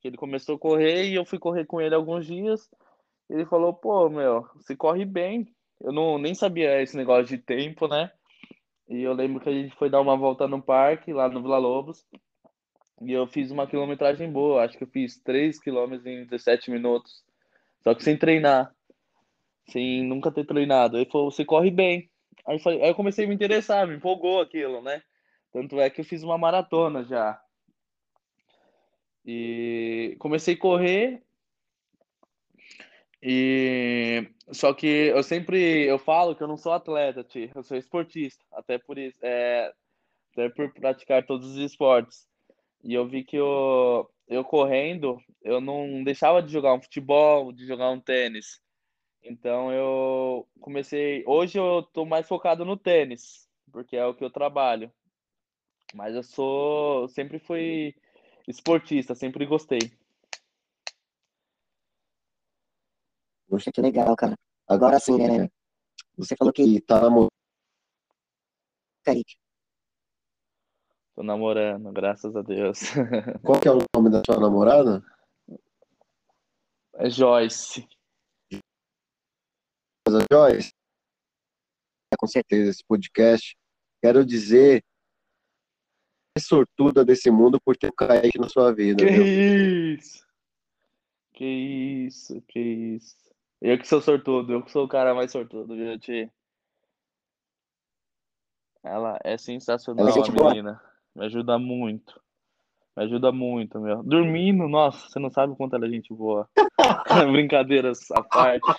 [0.00, 2.70] que ele começou a correr e eu fui correr com ele alguns dias.
[3.28, 5.46] Ele falou: pô, meu, você corre bem.
[5.80, 8.10] Eu não, nem sabia esse negócio de tempo, né?
[8.88, 11.58] E eu lembro que a gente foi dar uma volta no parque, lá no Vila
[11.58, 12.04] Lobos.
[13.00, 14.64] E eu fiz uma quilometragem boa.
[14.64, 17.22] Acho que eu fiz 3 quilômetros em 17 minutos.
[17.82, 18.74] Só que sem treinar.
[19.68, 20.96] Sem nunca ter treinado.
[20.96, 22.10] Aí falou, você corre bem.
[22.46, 25.02] Aí, aí eu comecei a me interessar, me empolgou aquilo, né?
[25.52, 27.40] Tanto é que eu fiz uma maratona já.
[29.24, 31.22] E comecei a correr
[33.22, 38.42] e só que eu sempre eu falo que eu não sou atleta, eu sou esportista,
[38.52, 39.72] até por isso, é,
[40.32, 42.26] até por praticar todos os esportes.
[42.82, 47.66] E eu vi que eu, eu correndo, eu não deixava de jogar um futebol, de
[47.66, 48.60] jogar um tênis.
[49.22, 51.22] Então eu comecei.
[51.26, 54.90] Hoje eu tô mais focado no tênis, porque é o que eu trabalho.
[55.94, 57.08] Mas eu sou.
[57.08, 57.94] Sempre fui
[58.48, 59.80] esportista, sempre gostei.
[63.48, 64.34] Poxa, que legal, cara.
[64.68, 65.48] Agora sim, né?
[66.16, 67.30] Você falou que tá namorando.
[69.02, 69.36] Kaique.
[71.14, 72.80] Tô namorando, graças a Deus.
[73.44, 75.02] Qual que é o nome da sua namorada?
[76.94, 77.86] É Joyce.
[80.32, 80.72] Joyce?
[82.12, 83.56] É, com certeza, esse podcast.
[84.02, 84.84] Quero dizer
[86.36, 89.04] é sortuda desse mundo por ter o Kaique na sua vida.
[89.04, 89.94] Que viu?
[89.94, 90.26] isso?
[91.32, 93.16] Que isso, que isso.
[93.60, 96.30] Eu que sou sortudo, eu que sou o cara mais sortudo, viu, Tia?
[98.82, 100.82] Ela é sensacional, Ela é a menina.
[101.14, 102.20] Me ajuda muito.
[102.96, 104.02] Me ajuda muito, meu.
[104.02, 106.48] Dormindo, nossa, você não sabe o quanto ela é gente boa.
[107.32, 108.72] Brincadeiras à parte.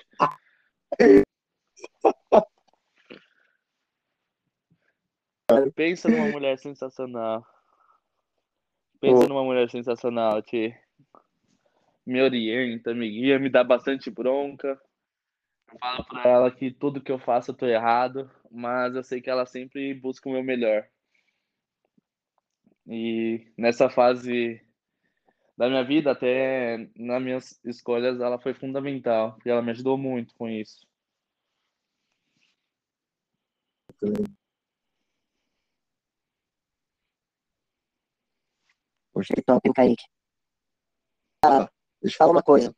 [5.75, 7.45] Pensa numa mulher sensacional.
[8.99, 10.79] Pensa numa mulher sensacional, Tia.
[12.05, 14.79] Me orienta, me guia, me dá bastante bronca.
[15.71, 19.21] Eu falo pra ela que tudo que eu faço eu tô errado, mas eu sei
[19.21, 20.87] que ela sempre busca o meu melhor.
[22.87, 24.61] E nessa fase
[25.57, 29.37] da minha vida, até nas minhas escolhas, ela foi fundamental.
[29.45, 30.85] E ela me ajudou muito com isso.
[39.13, 40.05] Poxa, que top, hein, Kaique?
[41.43, 41.69] Ah,
[42.01, 42.73] deixa eu falar uma coisa.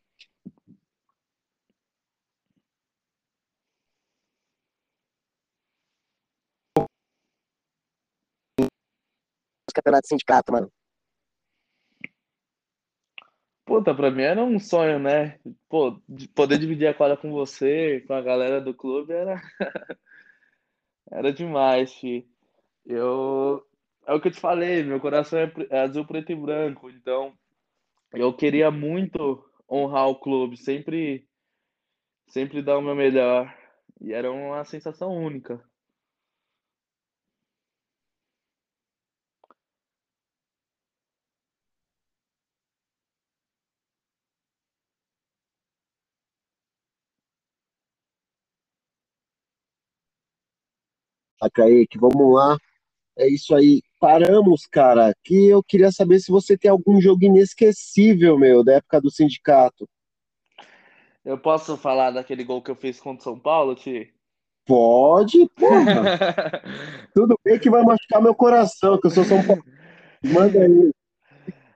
[9.68, 10.70] De sindicato, mano.
[13.74, 15.40] Puta, pra mim era um sonho, né?
[15.68, 19.42] Pô, de poder dividir a quadra com você, com a galera do clube, era,
[21.10, 22.24] era demais, fi.
[22.86, 23.66] Eu,
[24.06, 27.32] é o que eu te falei, meu coração é é azul, preto e branco, então
[28.14, 31.28] eu queria muito honrar o clube, sempre,
[32.28, 33.52] sempre dar o meu melhor.
[34.00, 35.62] E era uma sensação única.
[51.44, 52.56] Tá, Kaique, vamos lá.
[53.16, 53.82] É isso aí.
[54.00, 55.14] Paramos, cara.
[55.22, 59.88] Que eu queria saber se você tem algum jogo inesquecível, meu, da época do sindicato.
[61.24, 64.12] Eu posso falar daquele gol que eu fiz contra o São Paulo, Ti?
[64.66, 66.62] Pode, porra.
[67.14, 69.64] Tudo bem que vai machucar meu coração, que eu sou São Paulo.
[70.22, 70.90] Manda aí.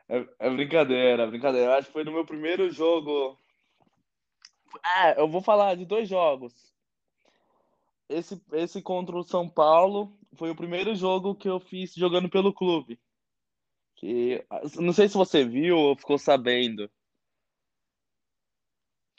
[0.09, 1.67] É, é brincadeira, é brincadeira.
[1.67, 3.39] Eu acho que foi no meu primeiro jogo.
[4.83, 6.69] Ah, eu vou falar de dois jogos.
[8.09, 12.53] Esse, esse contra o São Paulo foi o primeiro jogo que eu fiz jogando pelo
[12.53, 12.99] clube.
[13.97, 16.91] Que, não sei se você viu ou ficou sabendo.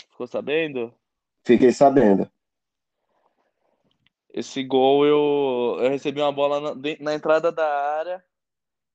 [0.10, 0.94] Ficou sabendo?
[1.44, 2.30] Fiquei sabendo.
[4.34, 8.24] Esse gol eu, eu recebi uma bola na, na entrada da área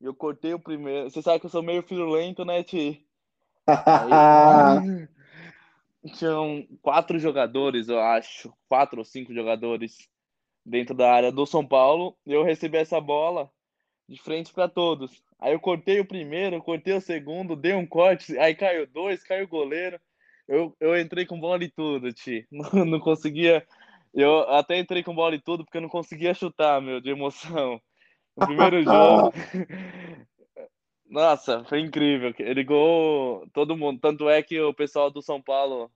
[0.00, 1.11] e eu cortei o primeiro.
[1.11, 3.07] Você sabe que eu sou meio firulento, né, Ti?
[3.66, 5.09] Aí,
[6.12, 10.09] tinham quatro jogadores, eu acho, quatro ou cinco jogadores
[10.64, 12.17] dentro da área do São Paulo.
[12.27, 13.51] E eu recebi essa bola
[14.09, 15.23] de frente para todos.
[15.38, 19.44] Aí eu cortei o primeiro, cortei o segundo, dei um corte, aí caiu dois, caiu
[19.44, 19.98] o goleiro.
[20.46, 22.46] Eu, eu entrei com bola e tudo, Ti.
[22.52, 23.67] Não, não conseguia.
[24.13, 27.81] Eu até entrei com bola e tudo porque eu não conseguia chutar, meu, de emoção.
[28.37, 29.33] No primeiro jogo.
[31.09, 32.35] Nossa, foi incrível.
[32.38, 34.00] Ele gol todo mundo.
[34.00, 35.90] Tanto é que o pessoal do São Paulo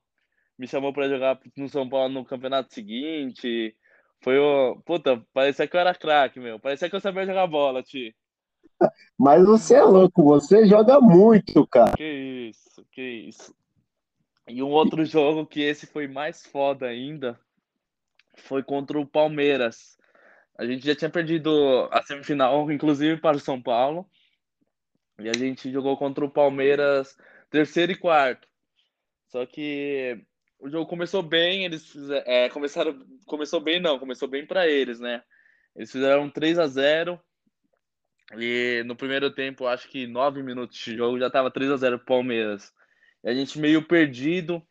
[0.59, 3.75] me chamou para jogar no São Paulo no campeonato seguinte.
[4.21, 4.81] Foi o.
[4.85, 6.59] Puta, parecia que eu era craque, meu.
[6.59, 8.15] Parecia que eu sabia jogar bola, Ti.
[9.17, 11.97] Mas você é louco, você joga muito, cara.
[11.97, 13.55] Que isso, que isso.
[14.49, 17.39] E um outro jogo que esse foi mais foda ainda
[18.37, 19.99] foi contra o Palmeiras.
[20.57, 24.09] A gente já tinha perdido a semifinal, inclusive para o São Paulo.
[25.19, 27.17] E a gente jogou contra o Palmeiras
[27.51, 28.47] terceiro e quarto.
[29.27, 30.25] Só que
[30.59, 31.93] o jogo começou bem, eles
[32.25, 33.05] é, começaram.
[33.27, 35.23] Começou bem, não, começou bem para eles, né?
[35.75, 37.21] Eles fizeram 3 a 0
[38.37, 41.99] E no primeiro tempo, acho que nove minutos de jogo, já tava 3 a 0
[42.01, 42.73] Palmeiras.
[43.23, 44.63] E a gente meio perdido.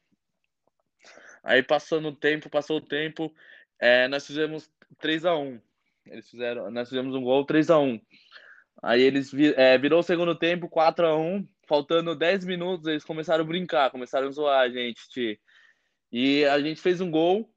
[1.44, 3.34] Aí passando o tempo, passou o tempo,
[3.80, 4.70] é, nós fizemos
[5.00, 5.62] 3 a 1
[6.08, 8.02] Eles fizeram, nós fizemos um gol 3 a 1
[8.82, 13.44] Aí eles é, virou o segundo tempo, 4 a 1 faltando 10 minutos, eles começaram
[13.44, 15.40] a brincar, começaram a zoar a gente.
[16.12, 17.50] E a gente fez um gol,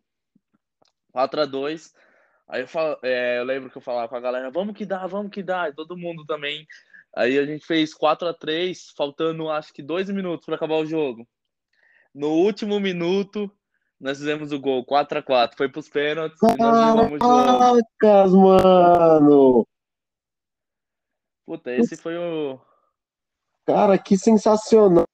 [1.12, 1.94] 4 a 2
[2.50, 5.06] Aí eu, falo, é, eu lembro que eu falava com a galera, vamos que dá,
[5.06, 6.66] vamos que dá, e todo mundo também.
[7.14, 10.86] Aí a gente fez 4 a 3 faltando acho que dois minutos para acabar o
[10.86, 11.26] jogo.
[12.12, 13.48] No último minuto,
[14.00, 17.82] nós fizemos o gol, 4 a 4 Foi pros pênaltis e nós viramos o jogo.
[18.00, 19.68] Caracas, mano!
[21.50, 22.60] Puta, esse foi o.
[23.66, 25.04] Cara, que sensacional.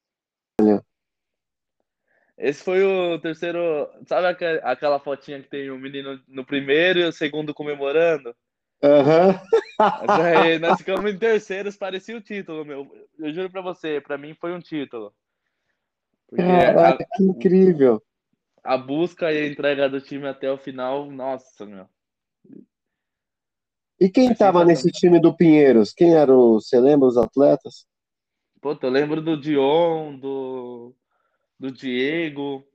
[2.37, 3.89] Esse foi o terceiro.
[4.07, 4.26] Sabe
[4.62, 8.37] aquela fotinha que tem o menino no primeiro e o segundo comemorando?
[8.84, 9.28] Aham.
[9.30, 10.59] Uhum.
[10.61, 12.87] nós ficamos em terceiros, parecia o título, meu.
[13.18, 15.14] Eu juro pra você, pra mim foi um título.
[16.28, 18.03] Porque Caraca, a, que incrível.
[18.62, 21.89] A busca e a entrega do time até o final, nossa, meu.
[23.99, 25.92] E quem estava nesse time do Pinheiros?
[25.92, 27.86] Quem eram, você lembra os atletas?
[28.61, 30.94] Pô, eu lembro do Dion, do,
[31.59, 32.66] do Diego.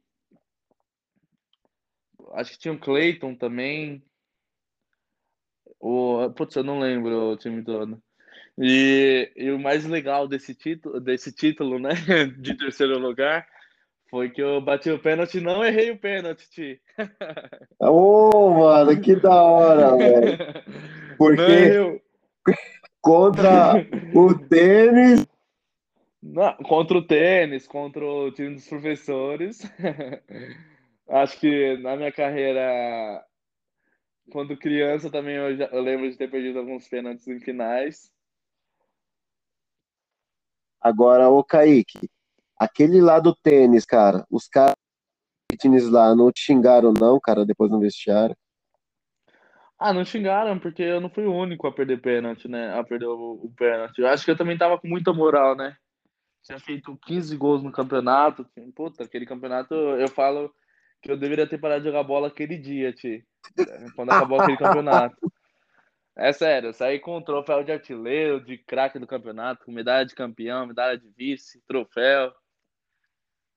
[2.34, 4.03] Acho que tinha o Clayton também.
[5.80, 8.01] O, putz, eu não lembro o time todo.
[8.57, 11.89] E, e o mais legal desse título, desse título, né,
[12.39, 13.47] de terceiro lugar,
[14.09, 16.82] foi que eu bati o pênalti e não errei o pênalti.
[17.80, 20.38] Ô, oh, mano, que da hora, velho.
[21.18, 22.02] Porque
[23.02, 23.74] contra
[24.14, 25.26] o tênis.
[26.22, 29.62] Não, contra o tênis, contra o time dos professores.
[31.10, 33.26] Acho que na minha carreira,
[34.32, 38.12] quando criança também, eu, já, eu lembro de ter perdido alguns pênaltis em finais.
[40.80, 42.10] Agora, o Kaique,
[42.58, 44.76] aquele lá do tênis, cara, os caras
[45.58, 48.36] tênis lá não te xingaram, não, cara, depois no vestiário?
[49.78, 52.78] Ah, não xingaram, porque eu não fui o único a perder pênalti, né?
[52.78, 53.99] A perder o, o pênalti.
[53.99, 55.76] Eu acho que eu também tava com muita moral, né?
[56.43, 58.45] Tinha feito 15 gols no campeonato.
[58.76, 60.54] Puta, aquele campeonato, eu falo
[61.02, 63.26] que eu deveria ter parado de jogar bola aquele dia, Ti.
[63.95, 65.16] Quando acabou aquele campeonato.
[66.16, 70.14] É sério, saí com o troféu de artilheiro, de craque do campeonato, com medalha de
[70.14, 72.32] campeão, medalha de vice, troféu.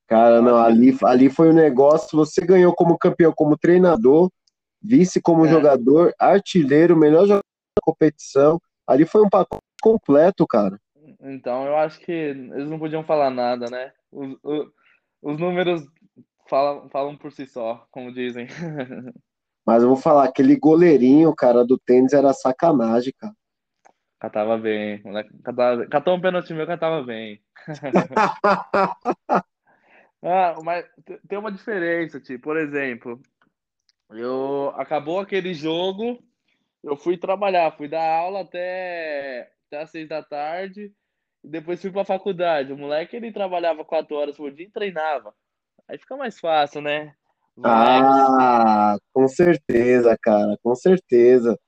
[0.07, 2.16] Cara, não, ali, ali foi o um negócio.
[2.18, 4.30] Você ganhou como campeão, como treinador,
[4.82, 5.48] vice como é.
[5.48, 8.61] jogador, artilheiro, melhor jogador da competição.
[8.86, 10.78] Ali foi um pacote completo, cara.
[11.20, 13.92] Então, eu acho que eles não podiam falar nada, né?
[14.12, 14.66] Os, os,
[15.22, 15.82] os números
[16.48, 18.46] falam, falam por si só, como dizem.
[19.66, 23.32] Mas eu vou falar, aquele goleirinho, cara, do tênis era sacanagem, cara.
[24.20, 25.30] Catava bem, moleque.
[25.42, 27.40] Catava, catou um pênalti meu, catava bem.
[30.25, 30.87] ah, mas
[31.29, 33.20] tem uma diferença, tipo, por exemplo,
[34.11, 36.18] eu acabou aquele jogo,
[36.83, 40.93] eu fui trabalhar, fui dar aula até, até às seis da tarde,
[41.43, 42.72] e depois fui pra faculdade.
[42.72, 45.35] O moleque ele trabalhava quatro horas por dia e treinava.
[45.87, 47.14] Aí fica mais fácil, né?
[47.62, 51.59] Ah, com certeza, cara, com certeza.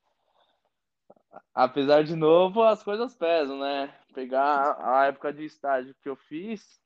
[1.54, 3.94] Apesar de novo, as coisas pesam, né?
[4.14, 6.80] Pegar a época de estágio que eu fiz,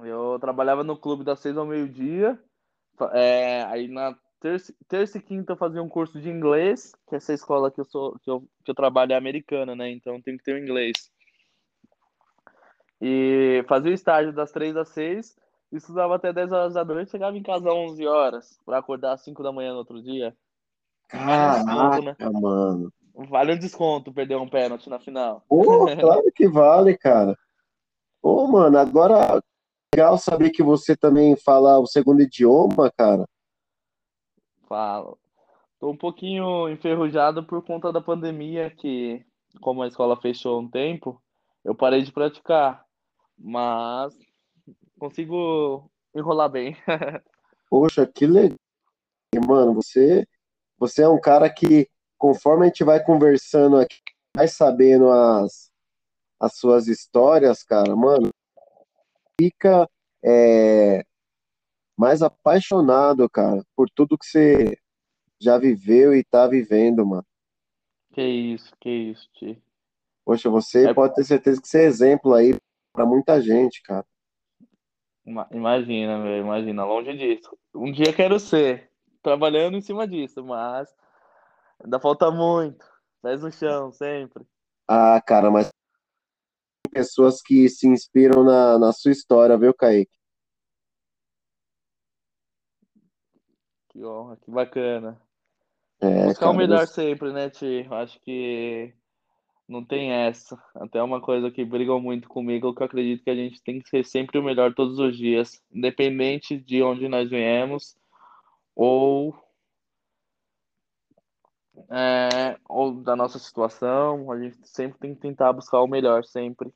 [0.00, 2.38] eu trabalhava no clube das seis ao meio-dia.
[3.12, 7.32] É, aí na terça, terça e quinta eu fazia um curso de inglês, que essa
[7.32, 9.90] escola que eu sou que eu, que eu trabalho é americana, né?
[9.90, 10.92] Então tem que ter o inglês.
[13.00, 15.36] E fazia o estágio das três às seis,
[15.72, 19.22] estudava até 10 horas da noite, chegava em casa às 11 horas, para acordar às
[19.22, 20.34] 5 da manhã no outro dia.
[21.08, 22.16] Caraca, né?
[22.40, 22.92] mano.
[23.14, 25.44] Vale um desconto perder um pênalti na final.
[25.48, 27.36] Pô, claro que vale, cara.
[28.22, 29.42] Ô, mano, agora
[29.94, 33.24] legal saber que você também fala o segundo idioma, cara.
[34.68, 35.16] Falo.
[35.78, 39.24] Tô um pouquinho enferrujado por conta da pandemia, que
[39.60, 41.22] como a escola fechou um tempo,
[41.64, 42.84] eu parei de praticar.
[43.38, 44.12] Mas
[44.98, 46.76] consigo enrolar bem.
[47.70, 48.58] Poxa, que legal.
[49.46, 50.26] Mano, você,
[50.76, 51.88] você é um cara que,
[52.18, 54.00] conforme a gente vai conversando aqui,
[54.34, 55.70] vai sabendo as,
[56.40, 58.30] as suas histórias, cara, mano,
[59.40, 59.88] fica
[60.24, 61.04] é,
[61.96, 64.78] mais apaixonado, cara, por tudo que você
[65.40, 67.26] já viveu e tá vivendo, mano.
[68.12, 69.62] Que isso, que isso, Ti.
[70.24, 70.94] Poxa, você é...
[70.94, 72.56] pode ter certeza que você é exemplo aí
[72.92, 74.06] para muita gente, cara.
[75.50, 77.56] Imagina, meu, imagina, longe disso.
[77.74, 78.90] Um dia quero ser,
[79.22, 80.94] trabalhando em cima disso, mas
[81.82, 82.84] ainda falta muito.
[83.22, 84.44] Pés no chão, sempre.
[84.86, 85.70] Ah, cara, mas
[86.94, 90.10] pessoas que se inspiram na, na sua história, viu, Kaique?
[93.88, 95.20] Que honra, que bacana.
[96.00, 97.86] É, Buscar o cara, melhor você- sempre, né, Ti?
[97.90, 98.92] Acho que
[99.68, 100.60] não tem essa.
[100.74, 103.88] Até uma coisa que brigam muito comigo, que eu acredito que a gente tem que
[103.88, 107.96] ser sempre o melhor todos os dias, independente de onde nós viemos
[108.74, 109.34] ou,
[111.90, 116.72] é, ou da nossa situação, a gente sempre tem que tentar buscar o melhor, sempre.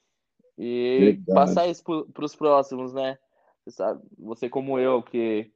[0.59, 1.35] E verdade.
[1.35, 3.17] passar isso para os próximos, né?
[3.65, 5.53] Você sabe, você como eu, que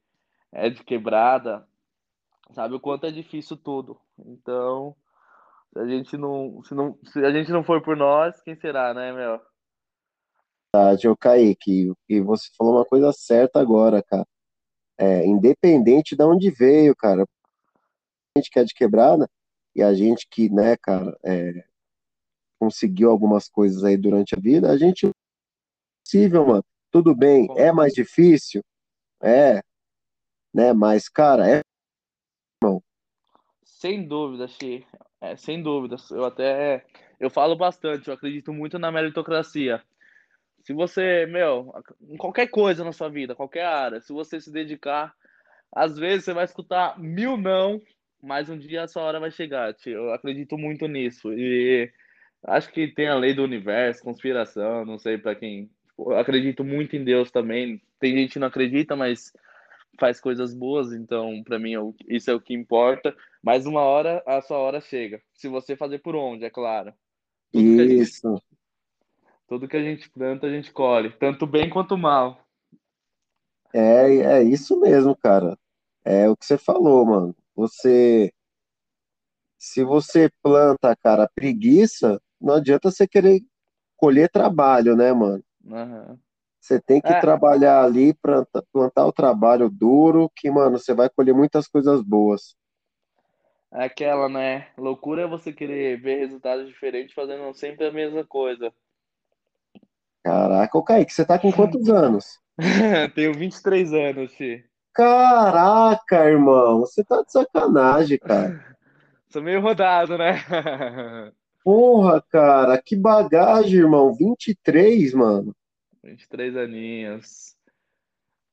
[0.51, 1.67] é de quebrada,
[2.51, 3.99] sabe o quanto é difícil tudo.
[4.17, 4.95] Então,
[5.73, 8.93] se a gente não, se não, se a gente não for por nós, quem será,
[8.93, 9.41] né, meu?
[10.75, 14.25] Verdade, ô Kaique, e você falou uma coisa certa agora, cara.
[14.97, 19.29] É, independente de onde veio, cara, a gente que é de quebrada
[19.75, 21.65] e a gente que, né, cara, é,
[22.59, 25.09] conseguiu algumas coisas aí durante a vida, a gente
[26.03, 26.65] possível, mano.
[26.91, 28.61] Tudo bem, é mais difícil,
[29.21, 29.63] é,
[30.53, 31.61] né, mas, cara, é,
[33.83, 34.85] Sem dúvida, Xi.
[35.19, 36.09] É, sem dúvidas.
[36.09, 36.85] Eu até
[37.19, 39.81] eu falo bastante, eu acredito muito na meritocracia.
[40.61, 41.73] Se você, meu,
[42.09, 45.13] em qualquer coisa na sua vida, qualquer área, se você se dedicar,
[45.71, 47.81] às vezes você vai escutar mil não,
[48.21, 49.93] mas um dia a sua hora vai chegar, tio.
[49.93, 51.33] Eu acredito muito nisso.
[51.33, 51.91] E
[52.45, 55.69] acho que tem a lei do universo, conspiração, não sei pra quem.
[55.87, 57.81] tipo, Eu acredito muito em Deus também.
[57.99, 59.33] Tem gente que não acredita, mas
[59.99, 61.73] faz coisas boas, então pra mim
[62.07, 63.15] isso é o que importa.
[63.41, 65.21] Mas uma hora a sua hora chega.
[65.33, 66.93] Se você fazer por onde, é claro.
[67.51, 68.41] Tudo que a gente, isso,
[69.47, 72.43] tudo que a gente planta, a gente colhe, tanto bem quanto mal.
[73.73, 75.57] é, é isso mesmo, cara.
[76.03, 77.35] É o que você falou, mano.
[77.55, 78.33] Você,
[79.57, 83.41] se você planta, cara, preguiça, não adianta você querer
[83.97, 85.43] colher trabalho, né, mano?
[85.71, 86.21] Aham.
[86.59, 91.07] Você tem que É, trabalhar ali, planta- plantar o trabalho duro, que, mano, você vai
[91.07, 92.55] colher muitas coisas boas.
[93.73, 94.71] é aquela, né?
[94.77, 98.73] Loucura é você querer ver resultados diferentes fazendo sempre a mesma coisa.
[100.21, 102.41] Caraca, ô Kaique, você tá com quantos anos?
[103.15, 104.63] Tenho 23 anos, Ti.
[104.93, 108.55] Caraca, irmão, você tá de sacanagem, cara.
[109.29, 110.33] Sou meio rodado, né?
[111.63, 114.13] Porra, cara, que bagagem, irmão.
[114.13, 115.55] 23, mano.
[116.03, 117.55] 23 aninhos.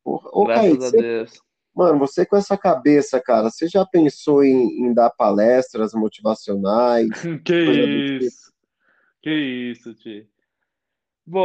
[0.05, 0.31] Porra.
[0.33, 1.43] Ô, Graças Kaique, a você, Deus.
[1.75, 7.09] mano, você com essa cabeça, cara, você já pensou em, em dar palestras motivacionais,
[7.45, 8.25] Que do tipo?
[8.25, 8.53] isso?
[9.23, 10.29] Que isso, Ti?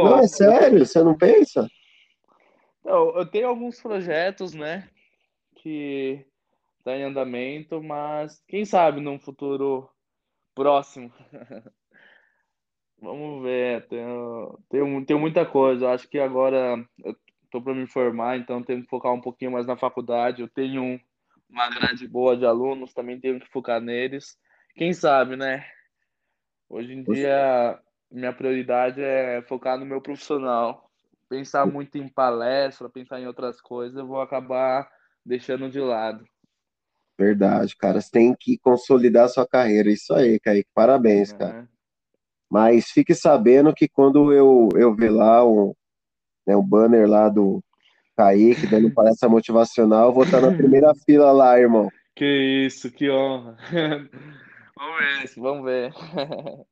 [0.00, 0.86] Não, é Bom, sério?
[0.86, 1.68] Você não pensa?
[2.84, 4.88] eu, eu tenho alguns projetos, né?
[5.56, 6.24] Que
[6.84, 9.88] tá em andamento, mas quem sabe num futuro
[10.56, 11.12] próximo.
[12.98, 15.84] Vamos ver, tenho, tenho, tenho muita coisa.
[15.84, 17.14] Eu acho que agora eu
[17.50, 20.40] tô para me formar, então tenho que focar um pouquinho mais na faculdade.
[20.42, 21.00] Eu tenho um-
[21.48, 24.36] uma grade boa de alunos, também tenho que focar neles.
[24.74, 25.64] Quem sabe, né?
[26.68, 27.80] Hoje em Poxa, dia,
[28.10, 30.90] minha prioridade é focar no meu profissional.
[31.28, 34.90] Pensar muito em palestra, pensar em outras coisas, eu vou acabar
[35.24, 36.26] deixando de lado.
[37.18, 38.00] Verdade, cara.
[38.00, 39.90] Você tem que consolidar sua carreira.
[39.90, 40.68] Isso aí, Kaique.
[40.74, 41.62] Parabéns, cara.
[41.62, 41.68] né?
[42.50, 45.74] Mas fique sabendo que quando eu, eu ver lá um,
[46.46, 47.62] né, um banner lá do
[48.16, 51.90] Kaique dando palestra motivacional, eu vou estar na primeira fila lá, irmão.
[52.14, 53.56] Que isso, que honra.
[54.78, 55.92] Vamos ver, vamos ver.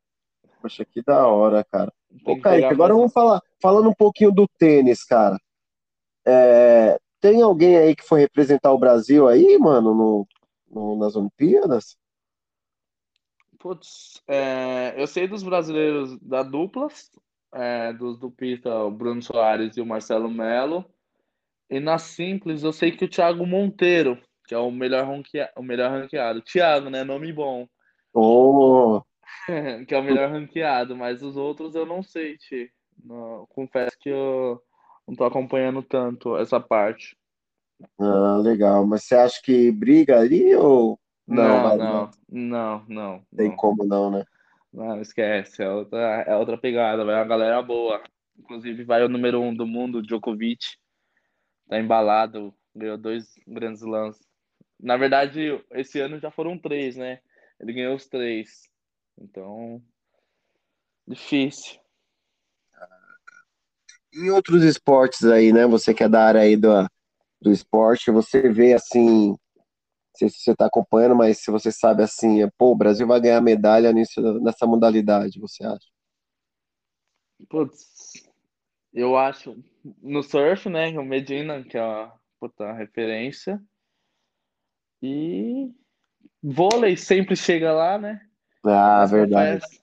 [0.61, 1.91] Poxa, que da hora, cara.
[2.27, 5.39] Ô, Kaique, agora vamos falar, falando um pouquinho do tênis, cara.
[6.27, 10.27] É, tem alguém aí que foi representar o Brasil aí, mano, no,
[10.75, 11.97] no- nas Olimpíadas?
[13.59, 16.89] Putz, é, eu sei dos brasileiros da dupla,
[17.53, 20.85] é, dos duplistas, o Bruno Soares e o Marcelo Melo.
[21.71, 25.63] E na simples, eu sei que o Thiago Monteiro, que é o melhor, ranquea- o
[25.63, 26.43] melhor ranqueado.
[26.43, 27.05] Thiago, né?
[27.05, 27.67] Nome bom.
[28.13, 29.03] Ô,
[29.89, 32.71] Que é o melhor ranqueado, mas os outros eu não sei, Ti.
[33.49, 34.63] Confesso que eu
[35.07, 37.17] não tô acompanhando tanto essa parte.
[37.99, 38.87] Ah, legal.
[38.87, 41.45] Mas você acha que briga ali ou não?
[41.45, 44.25] Não, não não, não, não, tem como não, né?
[44.73, 45.63] Não, esquece.
[45.63, 48.03] É outra, é outra pegada, vai uma galera boa.
[48.37, 50.77] Inclusive vai o número um do mundo, Djokovic.
[51.69, 54.19] Tá embalado, ganhou dois grandes lãs.
[54.81, 57.21] Na verdade, esse ano já foram três, né?
[57.61, 58.69] Ele ganhou os três.
[59.17, 59.81] Então,
[61.07, 61.79] difícil.
[64.13, 65.67] Em outros esportes aí, né?
[65.67, 66.69] Você que é da área aí do,
[67.45, 69.37] do esporte, você vê assim,
[70.17, 73.41] sei se você está acompanhando, mas se você sabe assim, pô, o Brasil vai ganhar
[73.43, 75.87] medalha nisso, nessa modalidade, você acha?
[77.49, 78.27] Putz,
[78.93, 79.63] eu acho
[80.03, 80.99] no surf, né?
[80.99, 83.63] O Medina, que é a puta, referência.
[85.03, 85.71] E
[86.43, 88.27] vôlei sempre chega lá, né?
[88.65, 89.61] Ah, mas verdade.
[89.61, 89.83] Confesso,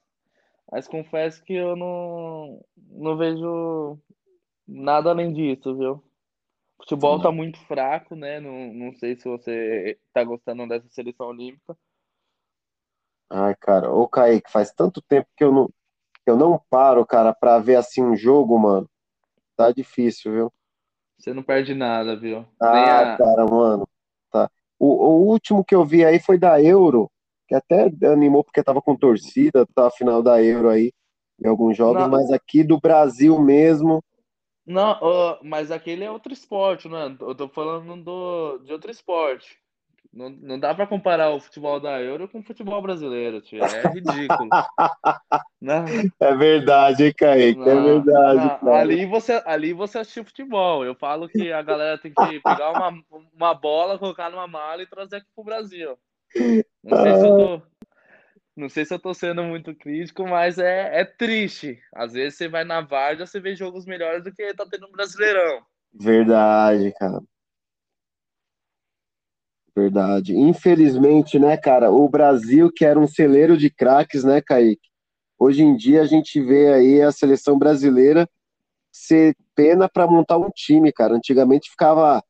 [0.71, 3.99] mas confesso que eu não, não vejo
[4.67, 6.10] nada além disso, viu?
[6.81, 8.39] O futebol tá muito fraco, né?
[8.39, 11.77] Não, não sei se você tá gostando dessa seleção olímpica.
[13.29, 15.69] Ai, cara, ô Kaique, faz tanto tempo que eu não,
[16.25, 18.89] eu não paro, cara, pra ver assim um jogo, mano.
[19.55, 20.53] Tá difícil, viu?
[21.19, 22.45] Você não perde nada, viu?
[22.59, 23.17] Ah, a...
[23.17, 23.87] cara, mano.
[24.31, 24.49] Tá.
[24.79, 27.11] O, o último que eu vi aí foi da Euro,
[27.47, 30.91] que até animou porque tava com torcida, tá a final da Euro aí,
[31.39, 32.09] em alguns jogos, não.
[32.09, 34.03] mas aqui do Brasil mesmo.
[34.71, 37.15] Não, mas aquele é outro esporte, né?
[37.19, 39.59] Eu tô falando do, de outro esporte.
[40.13, 43.63] Não, não dá para comparar o futebol da Euro com o futebol brasileiro, tio.
[43.63, 44.49] É ridículo.
[45.61, 45.85] não.
[46.19, 47.61] É verdade, hein, Kaique?
[47.61, 48.59] É não, é verdade.
[48.61, 48.73] Não.
[48.73, 50.83] Ali, você, ali você assistiu futebol.
[50.83, 53.01] Eu falo que a galera tem que pegar uma,
[53.33, 55.97] uma bola, colocar numa mala e trazer aqui pro Brasil.
[56.83, 57.61] Não sei se eu tô,
[58.55, 61.79] não sei se eu tô sendo muito crítico, mas é, é triste.
[61.93, 64.91] Às vezes você vai na Varda, você vê jogos melhores do que tá tendo no
[64.91, 65.61] Brasileirão.
[65.93, 67.21] Verdade, cara.
[69.75, 70.35] Verdade.
[70.35, 74.89] Infelizmente, né, cara, o Brasil, que era um celeiro de craques, né, Kaique?
[75.39, 78.29] Hoje em dia a gente vê aí a seleção brasileira
[78.91, 81.15] ser pena para montar um time, cara.
[81.15, 82.21] Antigamente ficava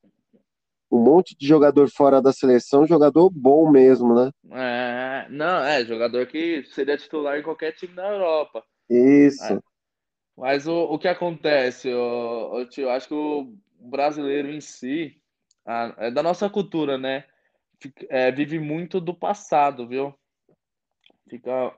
[0.91, 4.31] um monte de jogador fora da seleção, jogador bom mesmo, né?
[4.51, 8.63] É, não, é, jogador que seria titular em qualquer time da Europa.
[8.89, 9.63] Isso.
[10.37, 15.15] Mas o, o que acontece, eu, eu, eu acho que o brasileiro em si,
[15.65, 17.25] a, é da nossa cultura, né?
[18.09, 20.13] é, vive muito do passado, viu?
[21.29, 21.75] Fica,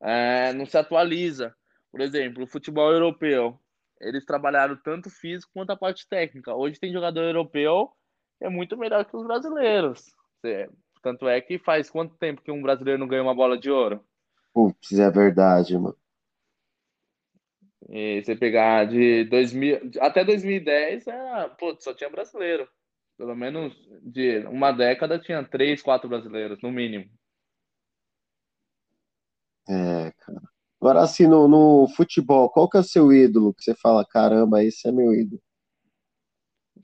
[0.00, 1.54] é, não se atualiza.
[1.90, 3.58] Por exemplo, o futebol europeu,
[4.00, 6.54] eles trabalharam tanto físico quanto a parte técnica.
[6.54, 7.90] Hoje tem jogador europeu
[8.40, 10.04] é muito melhor que os brasileiros.
[11.02, 14.04] Tanto é que faz quanto tempo que um brasileiro não ganha uma bola de ouro?
[14.52, 15.96] Putz, é verdade, mano.
[17.88, 22.68] E você pegar de 2000 até 2010, é, putz, só tinha brasileiro.
[23.16, 27.08] Pelo menos de uma década tinha três, quatro brasileiros, no mínimo.
[29.68, 30.42] É, cara.
[30.80, 33.54] Agora, assim, no, no futebol, qual que é o seu ídolo?
[33.54, 35.42] Que você fala, caramba, esse é meu ídolo.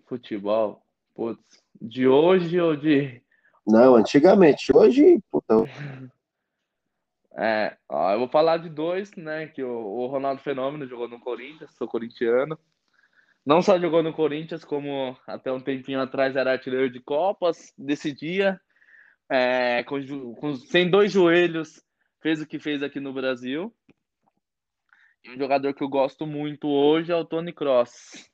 [0.07, 0.82] Futebol?
[1.14, 3.22] Putz, de hoje ou de.
[3.66, 4.74] Não, antigamente.
[4.74, 5.54] Hoje, puta.
[7.34, 9.46] É, ó, eu vou falar de dois, né?
[9.46, 12.58] Que o, o Ronaldo Fenômeno jogou no Corinthians, sou corintiano.
[13.44, 18.60] Não só jogou no Corinthians, como até um tempinho atrás era artilheiro de Copas, decidia,
[19.28, 19.98] é, com,
[20.34, 21.82] com, sem dois joelhos,
[22.20, 23.74] fez o que fez aqui no Brasil.
[25.24, 28.30] E um jogador que eu gosto muito hoje é o Tony Cross.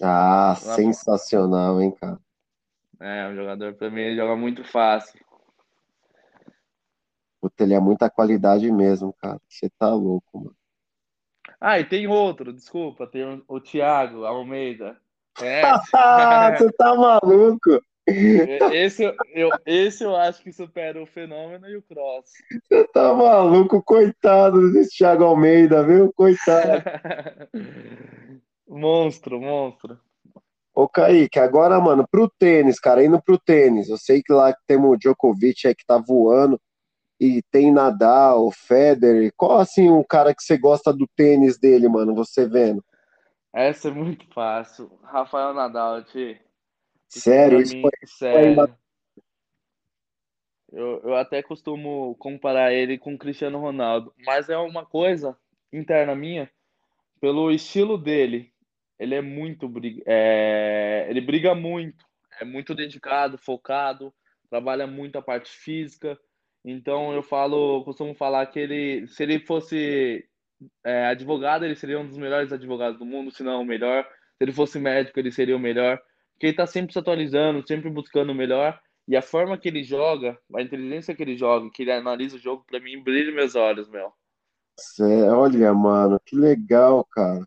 [0.00, 2.18] Ah, Lá sensacional, hein, cara?
[3.00, 5.20] É, um jogador para mim ele joga muito fácil.
[7.40, 9.40] Puta, ele é muita qualidade mesmo, cara.
[9.48, 10.56] Você tá louco, mano.
[11.60, 15.00] Ah, e tem outro, desculpa, tem o, o Thiago Almeida.
[15.40, 15.62] É.
[16.58, 17.80] Você tá maluco?
[18.72, 22.30] Esse eu, esse eu acho que supera o fenômeno e o cross.
[22.64, 26.12] Você tá maluco, coitado desse Thiago Almeida, viu?
[26.14, 26.82] Coitado.
[28.68, 29.98] monstro, monstro.
[30.74, 34.90] Ô, Kaique, agora, mano, pro tênis, cara, indo pro tênis, eu sei que lá temos
[34.90, 36.60] o Djokovic aí que tá voando,
[37.20, 39.32] e tem Nadal, Federer.
[39.36, 42.14] Qual assim um cara que você gosta do tênis dele, mano?
[42.14, 42.84] Você vendo?
[43.52, 44.98] Essa é muito fácil.
[45.02, 46.40] Rafael Nadal, Ti.
[47.08, 47.60] Sério?
[47.60, 48.76] Isso foi, sério.
[50.70, 55.36] Eu, eu até costumo comparar ele com o Cristiano Ronaldo, mas é uma coisa
[55.72, 56.50] interna minha,
[57.20, 58.52] pelo estilo dele.
[58.98, 59.72] Ele é muito
[60.06, 62.04] é, ele briga muito,
[62.40, 64.12] é muito dedicado, focado,
[64.50, 66.18] trabalha muito a parte física.
[66.64, 70.24] Então eu falo, costumo falar que ele, se ele fosse
[70.84, 74.04] é, advogado, ele seria um dos melhores advogados do mundo, se não o melhor.
[74.36, 75.98] Se ele fosse médico, ele seria o melhor.
[76.34, 78.78] Porque ele está sempre se atualizando, sempre buscando o melhor.
[79.06, 82.40] E a forma que ele joga, a inteligência que ele joga, que ele analisa o
[82.40, 84.12] jogo, para mim, brilha meus olhos, meu.
[84.78, 87.44] Cê, olha, mano, que legal, cara.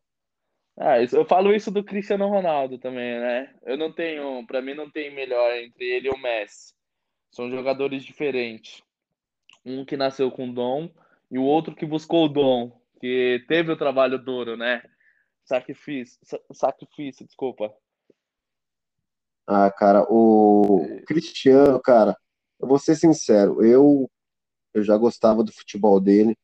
[0.78, 3.54] Ah, eu falo isso do Cristiano Ronaldo também, né?
[3.64, 6.74] Eu não tenho, para mim não tem melhor entre ele e o Messi.
[7.32, 8.82] São jogadores diferentes
[9.66, 10.90] um que nasceu com dom
[11.30, 14.82] e o outro que buscou o dom, que teve o trabalho duro, né?
[15.46, 16.20] Sacrifício,
[16.52, 17.74] sacrifício, desculpa.
[19.48, 22.16] Ah, cara, o Cristiano, cara,
[22.60, 24.10] eu vou ser sincero, eu,
[24.74, 26.38] eu já gostava do futebol dele.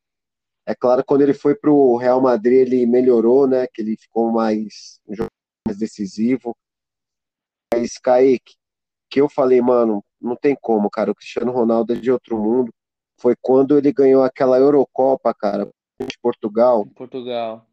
[0.68, 3.66] É claro, quando ele foi pro Real Madrid, ele melhorou, né?
[3.68, 5.26] Que ele ficou mais, um
[5.66, 6.54] mais decisivo.
[7.74, 8.56] Mas, Kaique,
[9.10, 11.10] que eu falei, mano, não tem como, cara.
[11.10, 12.70] O Cristiano Ronaldo é de outro mundo.
[13.18, 15.70] Foi quando ele ganhou aquela Eurocopa, cara,
[16.02, 16.86] de Portugal.
[16.88, 17.66] Portugal.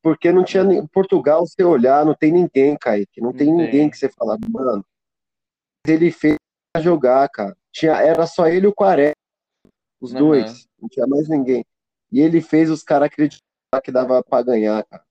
[0.00, 0.64] Porque não tinha.
[0.92, 3.20] Portugal, você olhar, não tem ninguém, Kaique.
[3.20, 4.84] Não, não tem, tem ninguém que você fala, mano.
[5.84, 6.36] Ele fez
[6.72, 7.56] pra jogar, cara.
[7.72, 9.14] Tinha, era só ele e o Quaresma.
[10.00, 10.18] Os uhum.
[10.20, 10.68] dois.
[10.80, 11.64] Não tinha mais ninguém.
[12.14, 13.42] E ele fez os caras acreditar
[13.82, 15.04] que dava para ganhar, cara.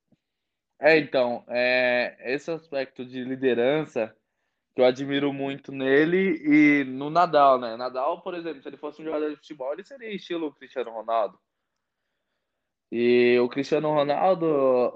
[0.80, 4.16] É, então, é, esse aspecto de liderança
[4.74, 7.76] que eu admiro muito nele e no Nadal, né?
[7.76, 11.38] Nadal, por exemplo, se ele fosse um jogador de futebol, ele seria estilo Cristiano Ronaldo.
[12.90, 14.94] E o Cristiano Ronaldo,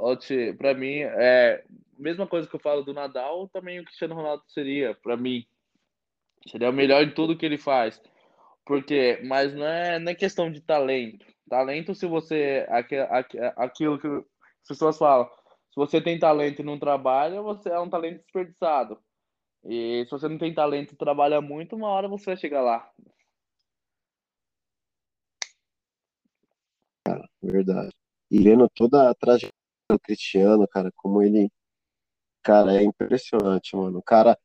[0.57, 1.61] para mim, é
[1.99, 5.45] mesma coisa que eu falo do Nadal, também o Cristiano Ronaldo seria, para mim.
[6.47, 8.01] Seria o melhor em tudo que ele faz.
[8.65, 11.25] Porque, mas não é, não é questão de talento.
[11.49, 12.67] Talento, se você.
[13.55, 15.29] Aquilo que as pessoas falam.
[15.69, 18.99] Se você tem talento e não trabalha, você é um talento desperdiçado.
[19.63, 22.91] E se você não tem talento e trabalha muito, uma hora você vai chegar lá.
[27.05, 27.93] Cara, verdade.
[28.29, 29.53] E vendo toda a trajetória
[29.89, 31.49] do Cristiano, cara, como ele.
[32.43, 33.99] Cara, é impressionante, mano.
[33.99, 34.37] O cara.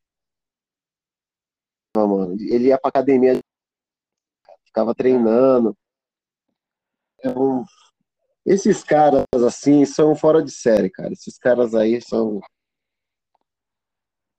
[1.97, 3.41] Mano, ele ia pra academia,
[4.65, 5.77] ficava treinando.
[7.23, 7.65] É um...
[8.45, 11.13] Esses caras, assim, são fora de série, cara.
[11.13, 12.41] Esses caras aí são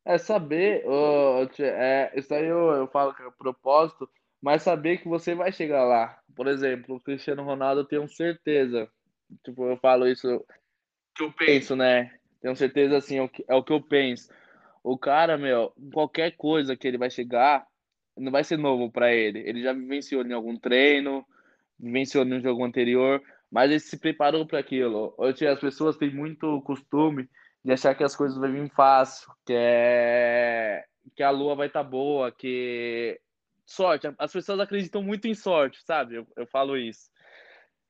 [0.06, 4.10] é saber, uh, é, isso aí eu, eu falo que é propósito,
[4.42, 6.20] mas saber que você vai chegar lá.
[6.36, 8.90] Por exemplo, o Cristiano Ronaldo, eu tenho certeza.
[9.46, 10.46] Tipo, eu falo isso
[11.16, 12.14] que eu penso, né?
[12.42, 14.30] Tenho certeza, assim, é o que, é eu penso.
[14.84, 17.66] O cara, meu, qualquer coisa que ele vai chegar,
[18.18, 19.40] não vai ser novo para ele.
[19.40, 21.26] Ele já vivenciou em algum treino,
[21.84, 23.22] em um jogo anterior,
[23.52, 25.14] mas ele se preparou para aquilo.
[25.18, 27.30] Hoje as pessoas têm muito costume
[27.64, 30.84] de achar que as coisas vão vir fácil, que é
[31.16, 33.20] que a lua vai estar tá boa, que
[33.66, 34.08] sorte.
[34.18, 36.16] As pessoas acreditam muito em sorte, sabe?
[36.16, 37.12] Eu, eu falo isso.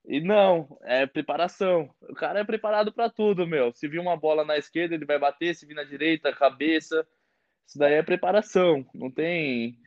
[0.06, 1.90] E não, é preparação.
[2.02, 3.72] O cara é preparado para tudo, meu.
[3.74, 7.08] Se vir uma bola na esquerda, ele vai bater, se vir na direita, cabeça.
[7.66, 8.86] Isso daí é preparação.
[8.94, 9.78] Não tem.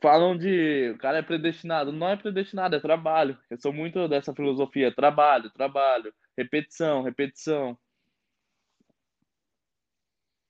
[0.00, 1.92] Falam de o cara é predestinado.
[1.92, 3.38] Não é predestinado, é trabalho.
[3.50, 7.78] Eu sou muito dessa filosofia: trabalho, trabalho, repetição, repetição.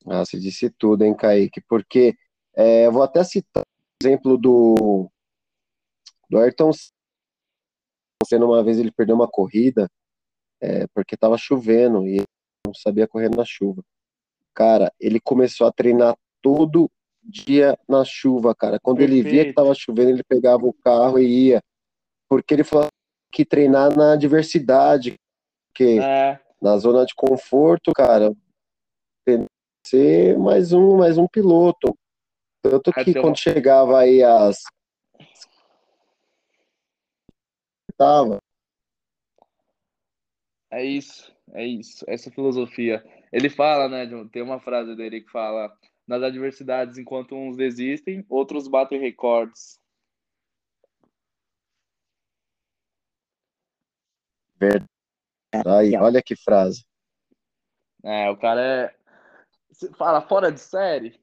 [0.07, 1.63] Ah, você disse tudo, hein, Kaique?
[1.63, 2.15] Porque
[2.55, 5.11] é, eu vou até citar o exemplo do,
[6.29, 6.71] do Ayrton
[8.27, 8.45] Senna.
[8.45, 9.89] Uma vez ele perdeu uma corrida
[10.61, 12.23] é, porque estava chovendo e
[12.67, 13.83] não sabia correr na chuva.
[14.55, 16.91] Cara, ele começou a treinar todo
[17.25, 18.79] dia na chuva, cara.
[18.81, 19.27] Quando Perfeito.
[19.27, 21.63] ele via que estava chovendo, ele pegava o carro e ia.
[22.29, 22.89] Porque ele falou
[23.33, 25.15] que treinar na diversidade,
[25.69, 26.41] porque é.
[26.61, 28.33] na zona de conforto, cara,
[29.87, 31.97] ser mais um, mais um piloto.
[32.63, 34.63] Tanto que quando chegava aí as.
[37.97, 38.39] Tava.
[40.71, 43.05] É isso, é isso, essa filosofia.
[43.33, 45.77] Ele fala, né, tem uma frase dele que fala:
[46.07, 49.81] nas adversidades, enquanto uns desistem, outros batem recordes.
[54.57, 54.89] Verdade.
[55.67, 56.85] Aí, olha que frase.
[58.03, 58.95] É, o cara é,
[59.71, 61.21] você fala fora de série?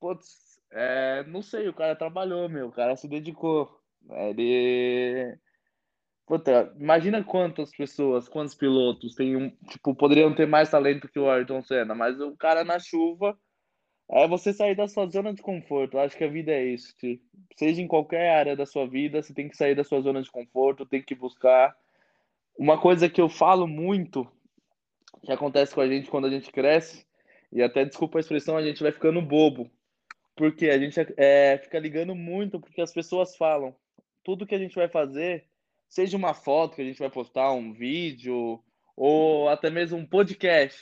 [0.00, 3.80] Putz, é, não sei, o cara trabalhou, meu, o cara se dedicou.
[4.10, 5.38] Ele.
[6.26, 11.30] Puta, imagina quantas pessoas, quantos pilotos tem um, tipo, poderiam ter mais talento que o
[11.30, 13.38] Ayrton Senna, mas o cara na chuva
[14.08, 15.98] é você sair da sua zona de conforto.
[15.98, 17.20] Acho que a vida é isso, tio.
[17.56, 20.30] seja em qualquer área da sua vida, você tem que sair da sua zona de
[20.30, 21.76] conforto, tem que buscar.
[22.58, 24.26] Uma coisa que eu falo muito,
[25.24, 27.04] que acontece com a gente quando a gente cresce,
[27.52, 29.70] e até, desculpa a expressão, a gente vai ficando bobo.
[30.34, 33.74] Porque a gente é, fica ligando muito porque as pessoas falam.
[34.22, 35.46] Tudo que a gente vai fazer,
[35.88, 38.62] seja uma foto que a gente vai postar, um vídeo,
[38.96, 40.78] ou até mesmo um podcast,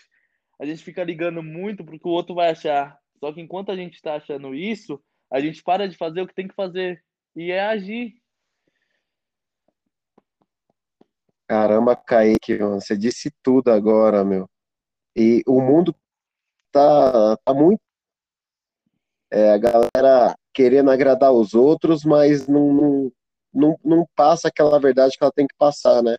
[0.58, 2.98] a gente fica ligando muito porque o outro vai achar.
[3.18, 6.34] Só que enquanto a gente está achando isso, a gente para de fazer o que
[6.34, 7.02] tem que fazer.
[7.34, 8.14] E é agir.
[11.46, 14.48] Caramba, Kaique, você disse tudo agora, meu.
[15.16, 15.94] E o mundo
[16.72, 17.80] tá, tá muito.
[19.30, 23.12] É, a galera querendo agradar os outros, mas não, não,
[23.52, 26.16] não, não passa aquela verdade que ela tem que passar, né?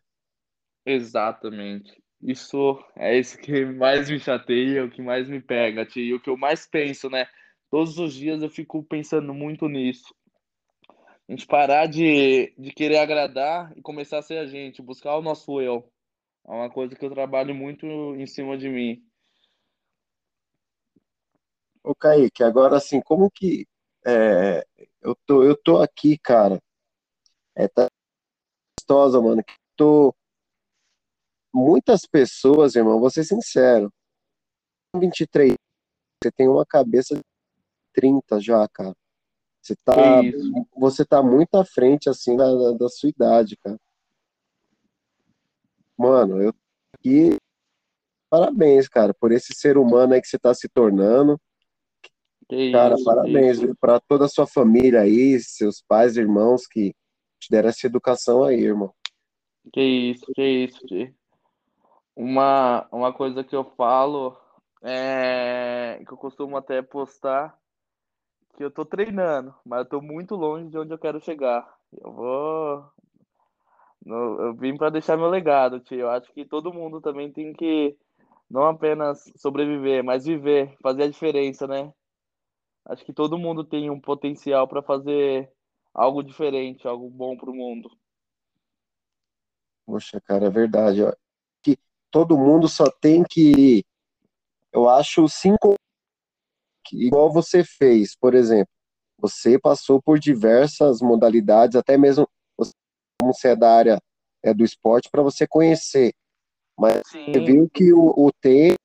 [0.86, 2.05] Exatamente.
[2.26, 6.20] Isso é isso que mais me chateia, o que mais me pega, tio, e o
[6.20, 7.28] que eu mais penso, né?
[7.70, 10.12] Todos os dias eu fico pensando muito nisso.
[10.90, 15.22] A gente parar de, de querer agradar e começar a ser a gente, buscar o
[15.22, 15.88] nosso eu.
[16.48, 19.04] É uma coisa que eu trabalho muito em cima de mim.
[21.84, 23.68] Ô, Kaique, agora assim, como que
[24.04, 24.66] é,
[25.00, 26.60] eu, tô, eu tô aqui, cara,
[27.56, 27.88] é, tá
[28.80, 30.16] gostosa, mano, que tô...
[31.58, 33.90] Muitas pessoas, irmão, vou ser sincero,
[34.94, 35.54] 23,
[36.22, 37.22] você tem uma cabeça de
[37.94, 38.94] 30 já, cara.
[39.62, 39.96] Você tá,
[40.76, 43.78] você tá muito à frente, assim, da, da sua idade, cara.
[45.98, 46.54] Mano, eu
[46.94, 47.38] aqui.
[48.30, 51.40] Parabéns, cara, por esse ser humano aí que você tá se tornando.
[52.50, 56.94] Que cara, isso, parabéns para toda a sua família aí, seus pais, irmãos que
[57.40, 58.94] te deram essa educação aí, irmão.
[59.72, 60.86] Que isso, que isso,
[62.16, 64.38] Uma, uma coisa que eu falo
[64.82, 67.58] é que eu costumo até postar
[68.56, 71.68] que eu tô treinando, mas eu tô muito longe de onde eu quero chegar.
[71.92, 72.92] Eu vou.
[74.06, 76.02] Eu vim para deixar meu legado, tio.
[76.02, 77.98] Eu acho que todo mundo também tem que
[78.50, 81.92] não apenas sobreviver, mas viver, fazer a diferença, né?
[82.86, 85.52] Acho que todo mundo tem um potencial para fazer
[85.94, 87.90] algo diferente, algo bom para o mundo.
[89.86, 91.02] Poxa, cara, é verdade.
[92.16, 93.84] Todo mundo só tem que,
[94.72, 95.76] eu acho, cinco
[96.94, 98.72] igual você fez, por exemplo,
[99.20, 102.26] você passou por diversas modalidades, até mesmo
[102.58, 102.72] você,
[103.20, 104.00] como você é da área
[104.42, 106.14] é, do esporte, para você conhecer.
[106.80, 107.26] Mas Sim.
[107.26, 108.78] você viu que o, o tênis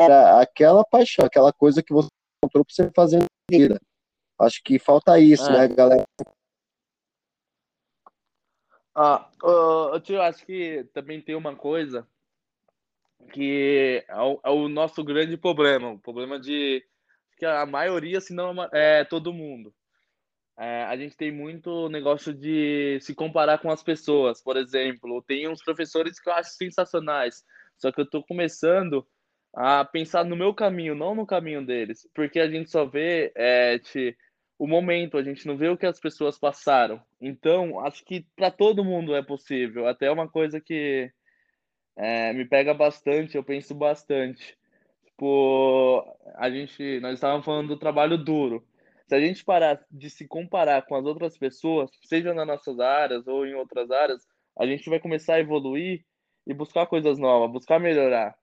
[0.00, 2.08] era aquela paixão, aquela coisa que você
[2.42, 3.78] encontrou para você fazer na vida.
[4.40, 5.68] Acho que falta isso, é.
[5.68, 6.04] né, galera?
[8.94, 12.08] Ah, eu acho que também tem uma coisa
[13.32, 16.84] que é o, é o nosso grande problema, o problema de
[17.36, 19.72] que a maioria, se não é todo mundo.
[20.58, 24.42] É, a gente tem muito negócio de se comparar com as pessoas.
[24.42, 27.42] Por exemplo, tem uns professores que eu acho sensacionais,
[27.78, 29.06] só que eu estou começando
[29.54, 33.78] a pensar no meu caminho, não no caminho deles, porque a gente só vê é,
[33.78, 34.16] te,
[34.58, 37.02] o momento, a gente não vê o que as pessoas passaram.
[37.18, 39.88] Então, acho que para todo mundo é possível.
[39.88, 41.10] Até uma coisa que
[42.00, 44.58] é, me pega bastante, eu penso bastante
[45.20, 48.64] tipo, a gente, nós estávamos falando do trabalho duro.
[49.06, 53.26] Se a gente parar de se comparar com as outras pessoas, seja nas nossas áreas
[53.26, 54.26] ou em outras áreas,
[54.58, 56.04] a gente vai começar a evoluir
[56.46, 58.34] e buscar coisas novas, buscar melhorar.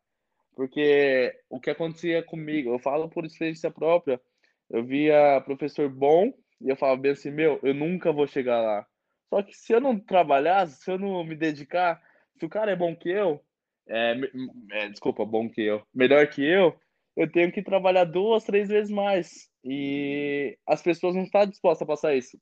[0.55, 4.22] Porque o que acontecia comigo, eu falo por experiência própria,
[4.70, 6.32] eu via professor bom
[6.62, 8.86] e eu falava bem assim, meu, eu nunca vou chegar lá.
[9.30, 12.01] Só que se eu não trabalhar, se eu não me dedicar,
[12.38, 13.41] se o cara é bom que eu,
[13.88, 14.16] é,
[14.72, 16.78] é, desculpa, bom que eu, melhor que eu,
[17.16, 19.50] eu tenho que trabalhar duas, três vezes mais.
[19.64, 22.40] E as pessoas não estão dispostas a passar isso.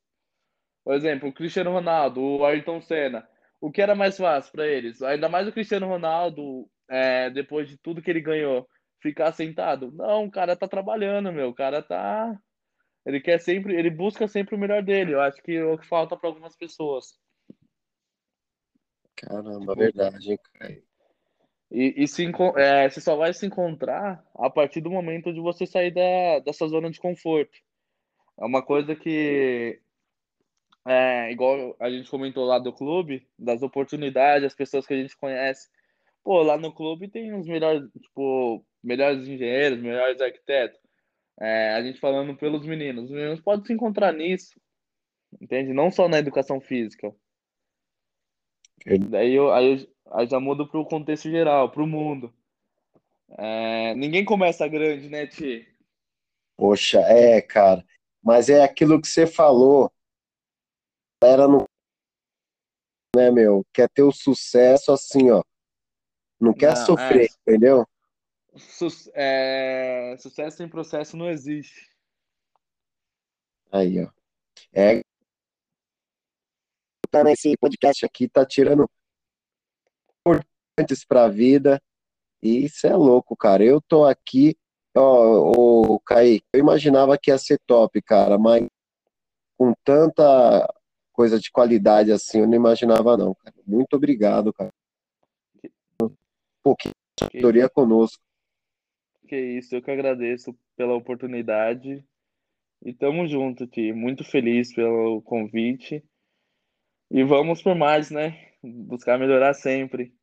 [0.84, 3.28] Por exemplo, o Cristiano Ronaldo, o Ayrton Senna.
[3.62, 5.02] O que era mais fácil para eles?
[5.02, 8.68] Ainda mais o Cristiano Ronaldo, é, depois de tudo que ele ganhou,
[9.02, 9.92] ficar sentado?
[9.94, 11.50] Não, o cara tá trabalhando, meu.
[11.50, 12.38] O cara tá.
[13.06, 15.14] Ele quer sempre, ele busca sempre o melhor dele.
[15.14, 17.18] Eu acho que é o que falta para algumas pessoas.
[19.16, 20.84] Caramba, verdade, hein, cara.
[21.72, 25.66] E, e se, é, você só vai se encontrar a partir do momento de você
[25.66, 27.58] sair da, dessa zona de conforto.
[28.40, 29.80] É uma coisa que,
[30.86, 35.18] é, igual a gente comentou lá do clube, das oportunidades, as pessoas que a gente
[35.18, 35.70] conhece.
[36.24, 40.80] Pô, lá no clube tem os melhores, tipo, melhores engenheiros, melhores arquitetos.
[41.40, 43.06] É, a gente falando pelos meninos.
[43.06, 44.60] Os meninos podem se encontrar nisso,
[45.42, 45.74] entende?
[45.74, 47.14] Não só na educação física.
[49.10, 52.34] Daí eu, aí eu, Aí já muda para o contexto geral, para o mundo.
[53.38, 55.68] É, ninguém começa grande, né, Ti?
[56.56, 57.86] Poxa, é, cara.
[58.24, 59.92] Mas é aquilo que você falou.
[61.24, 61.66] Era no.
[63.16, 63.66] Né, meu?
[63.74, 65.42] Quer ter o sucesso assim, ó.
[66.40, 67.34] Não quer não, sofrer, é...
[67.42, 67.86] entendeu?
[68.56, 70.16] Su é...
[70.20, 71.90] Sucesso em processo não existe.
[73.72, 74.10] Aí, ó.
[74.74, 75.02] É.
[77.32, 78.90] Esse podcast aqui tá tirando
[80.76, 81.82] importantes para a vida.
[82.44, 83.64] E isso é louco, cara.
[83.64, 84.56] Eu tô aqui,
[84.96, 88.68] ó, o Kaique, eu imaginava que ia ser top, cara, mas
[89.58, 90.68] com tanta
[91.14, 93.56] coisa de qualidade assim, eu não imaginava não, cara.
[93.66, 94.72] Muito obrigado, cara.
[96.02, 96.14] Um
[96.62, 98.22] pouquinho de sabedoria conosco.
[99.28, 102.06] Que isso, eu que agradeço pela oportunidade.
[102.84, 103.94] E tamo junto, Ti.
[103.94, 106.04] Muito feliz pelo convite.
[107.10, 108.52] E vamos por mais, né?
[108.62, 110.14] Buscar melhorar sempre.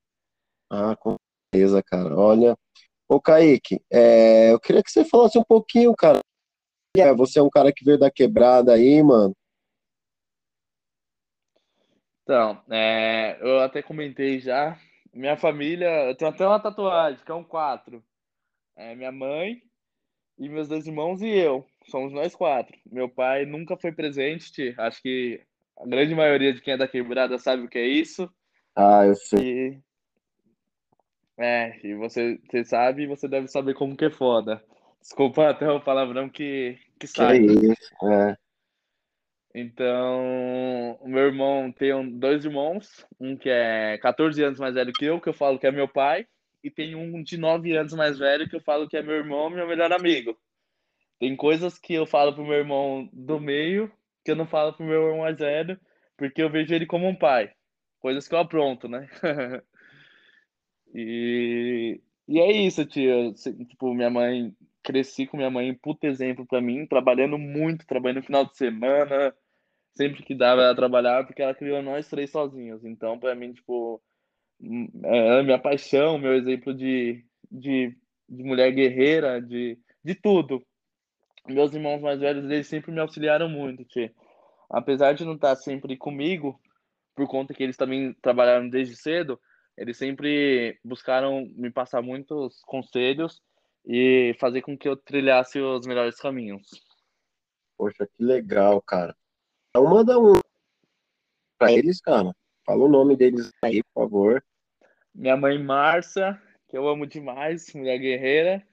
[0.74, 1.16] Ah, com
[1.54, 2.16] certeza, cara.
[2.16, 2.56] Olha,
[3.06, 6.18] ô Kaique, é, eu queria que você falasse um pouquinho, cara,
[6.96, 9.36] é, você é um cara que veio da quebrada aí, mano.
[12.22, 14.78] Então, é, eu até comentei já.
[15.12, 18.02] Minha família, eu tenho até uma tatuagem, que é um quatro.
[18.74, 19.60] É minha mãe
[20.38, 21.66] e meus dois irmãos e eu.
[21.90, 22.74] Somos nós quatro.
[22.90, 25.42] Meu pai nunca foi presente, acho que
[25.76, 28.32] a grande maioria de quem é da quebrada sabe o que é isso.
[28.74, 29.42] Ah, eu sei.
[29.42, 29.82] E,
[31.38, 34.62] é, e você, você sabe e você deve saber como que é foda.
[35.00, 37.40] Desculpa até o palavrão que, que Que sai.
[37.40, 38.36] isso, é.
[39.54, 45.04] Então, o meu irmão tem dois irmãos, um que é 14 anos mais velho que
[45.04, 46.26] eu, que eu falo que é meu pai,
[46.64, 49.50] e tem um de 9 anos mais velho que eu falo que é meu irmão,
[49.50, 50.38] meu melhor amigo.
[51.18, 53.92] Tem coisas que eu falo pro meu irmão do meio
[54.24, 55.78] que eu não falo pro meu irmão mais velho,
[56.16, 57.52] porque eu vejo ele como um pai.
[58.00, 59.08] Coisas que eu apronto, né?
[60.94, 62.82] E, e é isso.
[63.36, 68.18] Se- Tipo, minha mãe, cresci com minha mãe, puta exemplo pra mim, trabalhando muito, trabalhando
[68.18, 69.34] no final de semana,
[69.96, 72.84] sempre que dava ela trabalhava, porque ela criou nós três sozinhos.
[72.84, 74.02] Então, pra mim, tipo,
[74.60, 77.96] hum, é minha paixão, meu exemplo de, de,
[78.28, 80.64] de mulher guerreira, de, de tudo.
[81.46, 84.10] Meus irmãos mais velhos, eles sempre me auxiliaram muito, tio.
[84.70, 86.60] Apesar de não estar sempre comigo,
[87.14, 89.40] por conta que eles também trabalharam desde cedo,
[89.76, 93.40] eles sempre buscaram me passar muitos conselhos
[93.86, 96.62] e fazer com que eu trilhasse os melhores caminhos.
[97.76, 99.16] Poxa, que legal, cara.
[99.70, 100.34] Então manda um
[101.58, 102.32] pra eles, cara.
[102.64, 104.44] Fala o nome deles aí, por favor.
[105.14, 108.66] Minha mãe Márcia, que eu amo demais, mulher guerreira.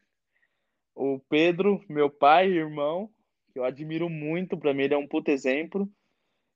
[0.94, 3.10] O Pedro, meu pai e irmão,
[3.52, 5.90] que eu admiro muito, para mim ele é um puto exemplo.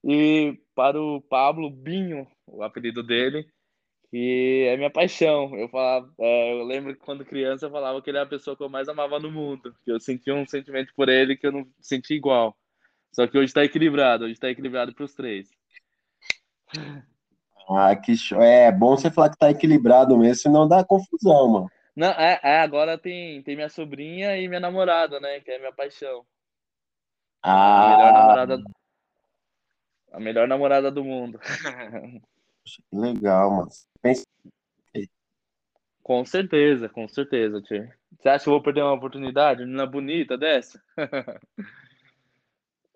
[0.03, 3.47] E para o Pablo Binho, o apelido dele,
[4.13, 5.57] que é minha paixão.
[5.57, 8.55] Eu falava, é, eu lembro que quando criança eu falava que ele era a pessoa
[8.55, 11.51] que eu mais amava no mundo, que eu sentia um sentimento por ele que eu
[11.51, 12.55] não senti igual.
[13.11, 15.49] Só que hoje está equilibrado, hoje está equilibrado para os três.
[17.67, 18.39] Ah, que show.
[18.39, 21.71] É bom você falar que tá equilibrado mesmo, senão dá confusão, mano.
[21.95, 25.39] Não, é, é, agora tem, tem minha sobrinha e minha namorada, né?
[25.39, 26.23] Que é minha paixão.
[27.41, 28.63] A melhor Ah, namorada,
[30.11, 31.39] a melhor namorada do mundo.
[32.63, 33.69] que legal, mano.
[34.01, 34.25] Pensa-
[36.01, 37.89] Com certeza, com certeza, tio.
[38.19, 39.63] Você acha que eu vou perder uma oportunidade?
[39.63, 40.81] Menina bonita dessa?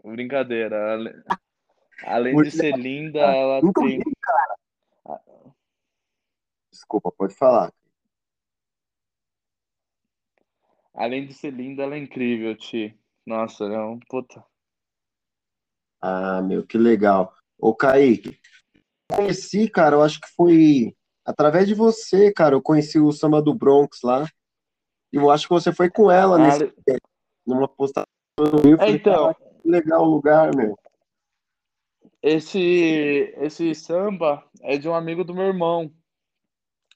[0.03, 0.97] Brincadeira.
[2.03, 3.97] Além de ser linda, ela Nunca tem.
[3.97, 4.55] vi, cara.
[6.72, 7.74] Desculpa, pode falar.
[10.93, 12.93] Além de ser linda, ela é incrível, tio.
[13.26, 14.43] Nossa, ela é um puta.
[16.01, 17.36] Ah, meu, que legal.
[17.57, 18.39] Ô, Kaique,
[19.12, 20.95] conheci, cara, eu acho que foi
[21.26, 24.26] através de você, cara, eu conheci o Samba do Bronx lá.
[25.12, 26.74] E eu acho que você foi com ela nesse,
[27.45, 28.10] numa postagem.
[28.38, 30.78] Eu falei, então, "Caraca, que legal o lugar, meu.
[32.22, 35.91] esse, esse samba é de um amigo do meu irmão.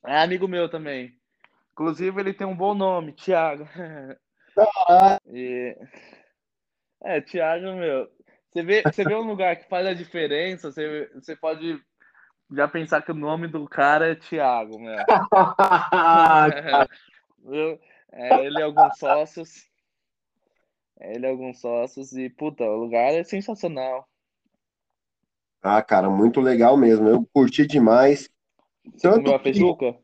[0.05, 1.17] É amigo meu também.
[1.71, 3.67] Inclusive, ele tem um bom nome, Thiago.
[5.27, 5.77] E...
[7.03, 8.09] É, Thiago, meu.
[8.51, 11.81] Você vê, você vê um lugar que faz a diferença, você, você pode
[12.51, 14.97] já pensar que o nome do cara é Thiago, meu.
[18.11, 19.65] É, ele e alguns sócios.
[20.99, 22.11] É, Ele e alguns sócios.
[22.13, 24.05] E, puta, o lugar é sensacional.
[25.61, 27.07] Ah, cara, muito legal mesmo.
[27.07, 28.29] Eu curti demais.
[28.83, 29.99] Você Tanto comeu a que-?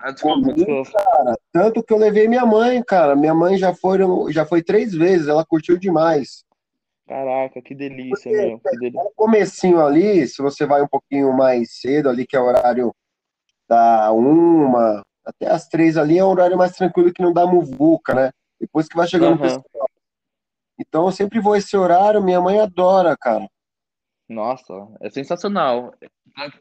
[0.00, 1.36] Ah, desculpa, desculpa.
[1.52, 3.16] Tanto que eu levei minha mãe, cara.
[3.16, 3.98] Minha mãe já foi,
[4.30, 6.44] já foi três vezes, ela curtiu demais.
[7.08, 8.60] Caraca, que delícia, meu.
[8.60, 9.02] Que delícia.
[9.02, 12.94] No comecinho ali, se você vai um pouquinho mais cedo ali, que é o horário
[13.66, 18.14] da uma até as três ali, é um horário mais tranquilo que não dá muvuca,
[18.14, 18.30] né?
[18.60, 19.42] Depois que vai chegando o Aham.
[19.42, 19.88] pessoal.
[20.78, 23.48] Então eu sempre vou esse horário, minha mãe adora, cara.
[24.28, 25.94] Nossa, é sensacional.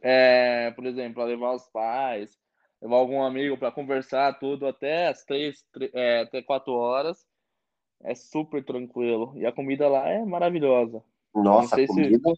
[0.01, 2.37] É, por exemplo, levar os pais,
[2.81, 7.26] levar algum amigo para conversar tudo até as três, é, até quatro horas.
[8.03, 9.33] É super tranquilo.
[9.35, 11.03] E a comida lá é maravilhosa.
[11.33, 12.31] Nossa, a se- comida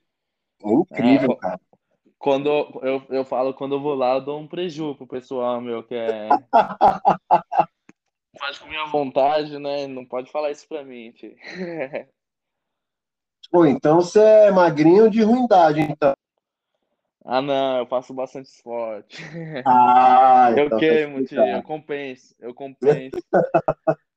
[0.64, 1.60] é incrível, É, cara.
[2.18, 2.49] Quando
[2.82, 5.95] eu, eu falo, quando eu vou lá, eu dou um preju pro pessoal, meu, que
[5.95, 6.30] é.
[8.38, 9.88] Pode comer à vontade, né?
[9.88, 11.36] Não pode falar isso pra mim, tio.
[13.51, 16.14] Pô, então você é magrinho de ruindade, então.
[17.26, 19.22] Ah, não, eu faço bastante esporte.
[19.66, 23.18] Ah, Eu então tá queimo, tio, eu compenso, eu compenso.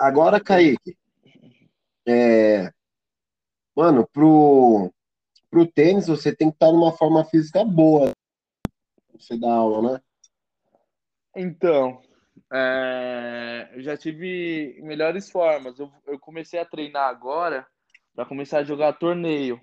[0.00, 0.96] Agora, Kaique,
[2.08, 2.72] é,
[3.76, 4.90] mano, pro,
[5.50, 8.10] pro tênis você tem que estar numa forma física boa.
[8.10, 10.00] pra Você dá aula, né?
[11.36, 12.00] Então,
[12.50, 15.78] é, eu já tive melhores formas.
[15.78, 17.66] Eu, eu comecei a treinar agora
[18.14, 19.60] para começar a jogar torneio.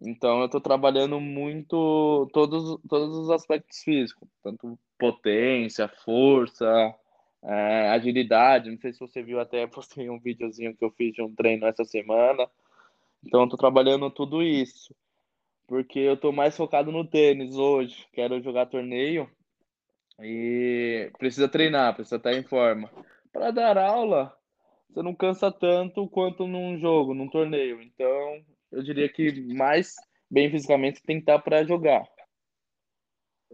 [0.00, 6.94] Então eu estou trabalhando muito todos, todos os aspectos físicos, tanto potência, força,
[7.42, 8.70] é, agilidade.
[8.70, 11.66] Não sei se você viu até postei um videozinho que eu fiz de um treino
[11.66, 12.48] essa semana.
[13.24, 14.94] Então eu tô trabalhando tudo isso.
[15.66, 18.06] Porque eu tô mais focado no tênis hoje.
[18.12, 19.28] Quero jogar torneio
[20.20, 22.90] e precisa treinar, precisa estar em forma.
[23.32, 24.34] Para dar aula,
[24.88, 27.82] você não cansa tanto quanto num jogo, num torneio.
[27.82, 29.94] Então, eu diria que mais
[30.30, 32.06] bem fisicamente tem que estar para jogar.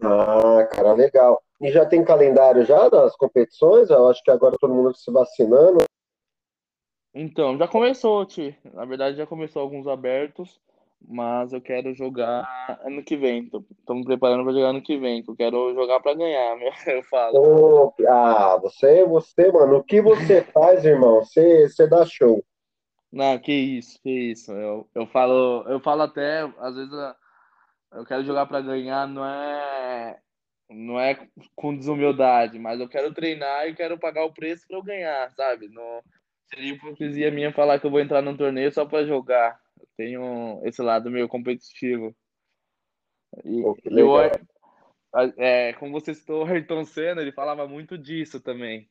[0.01, 1.43] Ah, cara, legal.
[1.63, 3.89] E já tem calendário já das competições?
[3.89, 5.77] Eu acho que agora todo mundo se vacinando.
[7.13, 8.53] Então, já começou, Ti.
[8.73, 10.59] Na verdade, já começou alguns abertos,
[10.99, 12.45] mas eu quero jogar
[12.83, 13.49] ano que vem.
[13.49, 13.63] Tô,
[13.95, 17.03] me preparando para jogar ano que vem, que eu quero jogar para ganhar, meu, eu
[17.03, 17.93] falo.
[17.95, 21.23] Oh, ah, você, você, mano, o que você faz, irmão?
[21.23, 22.43] Você, você dá show.
[23.09, 24.51] Não, que isso, que isso.
[24.51, 26.91] Eu, eu falo, eu falo até, às vezes
[27.93, 30.19] eu quero jogar para ganhar, não é
[30.69, 34.83] não é com desumildade, mas eu quero treinar e quero pagar o preço para eu
[34.83, 35.67] ganhar, sabe?
[35.69, 36.01] Não
[36.47, 39.59] seria hipocrisia minha falar que eu vou entrar num torneio só para jogar.
[39.79, 42.15] Eu tenho esse lado meio competitivo.
[43.43, 48.89] E Pô, eu, é, como você citou o Ayrton Senna, ele falava muito disso também.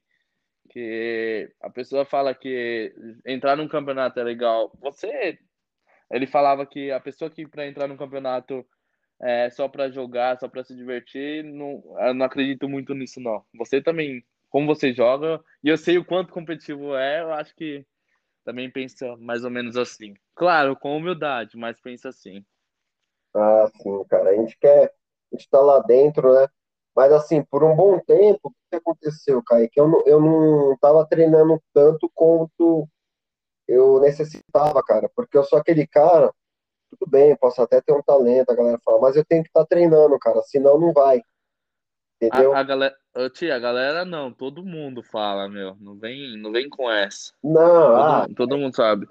[0.70, 2.95] Que a pessoa fala que
[3.27, 4.73] entrar num campeonato é legal.
[4.81, 5.39] Você.
[6.11, 8.66] Ele falava que a pessoa que para entrar num campeonato
[9.23, 13.45] é, só para jogar, só para se divertir, não, eu não acredito muito nisso, não.
[13.55, 17.87] Você também, como você joga, e eu sei o quanto competitivo é, eu acho que
[18.45, 20.14] também pensa mais ou menos assim.
[20.35, 22.45] Claro, com humildade, mas pensa assim.
[23.33, 24.31] Ah, sim, cara.
[24.31, 24.93] A gente quer,
[25.33, 26.49] gente tá lá dentro, né?
[26.95, 29.79] Mas assim, por um bom tempo, o que aconteceu, Kaique?
[29.79, 32.87] Eu não, eu não tava treinando tanto quanto
[33.68, 36.33] eu necessitava, cara, porque eu sou aquele cara
[36.97, 39.61] tudo bem, posso até ter um talento, a galera fala, mas eu tenho que estar
[39.61, 41.22] tá treinando, cara, senão não vai.
[42.20, 42.53] Entendeu?
[42.53, 42.97] A, a galera,
[43.32, 47.32] tia, a galera não, todo mundo fala, meu, não vem, não vem com essa.
[47.43, 49.09] Não, todo, ah, todo mundo sabe.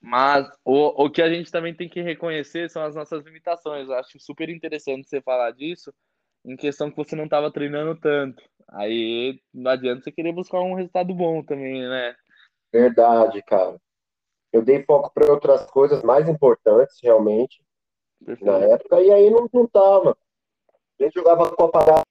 [0.00, 3.88] Mas o, o que a gente também tem que reconhecer são as nossas limitações.
[3.88, 5.92] Eu acho super interessante você falar disso,
[6.44, 8.42] em questão que você não estava treinando tanto.
[8.68, 12.14] Aí não adianta você querer buscar um resultado bom também, né?
[12.72, 13.80] verdade, cara.
[14.52, 17.62] Eu dei foco para outras coisas mais importantes, realmente,
[18.20, 18.72] na Perfeito.
[18.74, 20.16] época, e aí não, não tava.
[20.98, 22.02] A gente jogava Copa da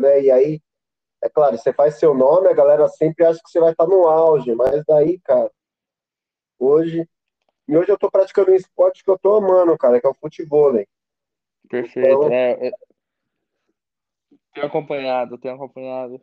[0.00, 0.22] né?
[0.22, 0.60] E aí,
[1.22, 4.08] é claro, você faz seu nome, a galera sempre acha que você vai estar no
[4.08, 5.50] auge, mas daí, cara,
[6.58, 7.08] hoje.
[7.68, 10.14] E hoje eu tô praticando um esporte que eu tô amando, cara, que é o
[10.14, 10.84] futebol, né?
[11.68, 12.08] Perfeito.
[12.08, 12.72] Então, É, é-
[14.52, 16.20] tenho acompanhado, tenho acompanhado.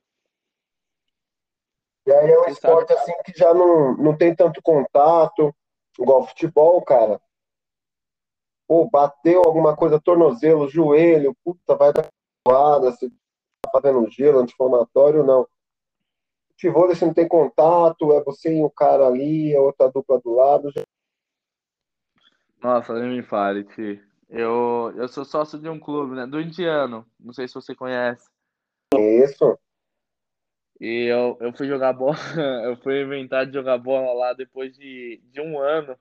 [2.10, 5.54] E aí é um esporte assim que já não, não tem tanto contato,
[6.00, 7.22] igual futebol, cara.
[8.68, 12.08] Pô, bateu alguma coisa, tornozelo, joelho, puta, vai dar
[12.44, 13.12] porrada, se
[13.62, 15.48] tá fazendo gelo, anti-inflamatório, não.
[16.54, 20.34] Futebol, você não tem contato, é você e o cara ali, é outra dupla do
[20.34, 20.72] lado.
[20.72, 20.82] já
[22.60, 24.04] nossa, nem me fale, Ti.
[24.28, 26.26] Eu, eu sou sócio de um clube, né?
[26.26, 27.06] Do indiano.
[27.20, 28.28] Não sei se você conhece.
[28.96, 29.58] isso.
[30.80, 32.16] E eu, eu fui jogar bola,
[32.64, 35.98] eu fui inventar de jogar bola lá depois de, de um ano.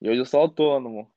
[0.00, 1.10] E hoje eu sou autônomo.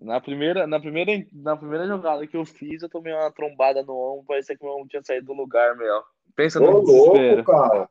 [0.00, 3.94] Na primeira, na primeira, na primeira jogada que eu fiz, eu tomei uma trombada no
[3.94, 6.02] ombro, parecia que meu ombro tinha saído do lugar, meu.
[6.34, 7.44] Pensa Ô, no louco, desespero.
[7.44, 7.88] cara.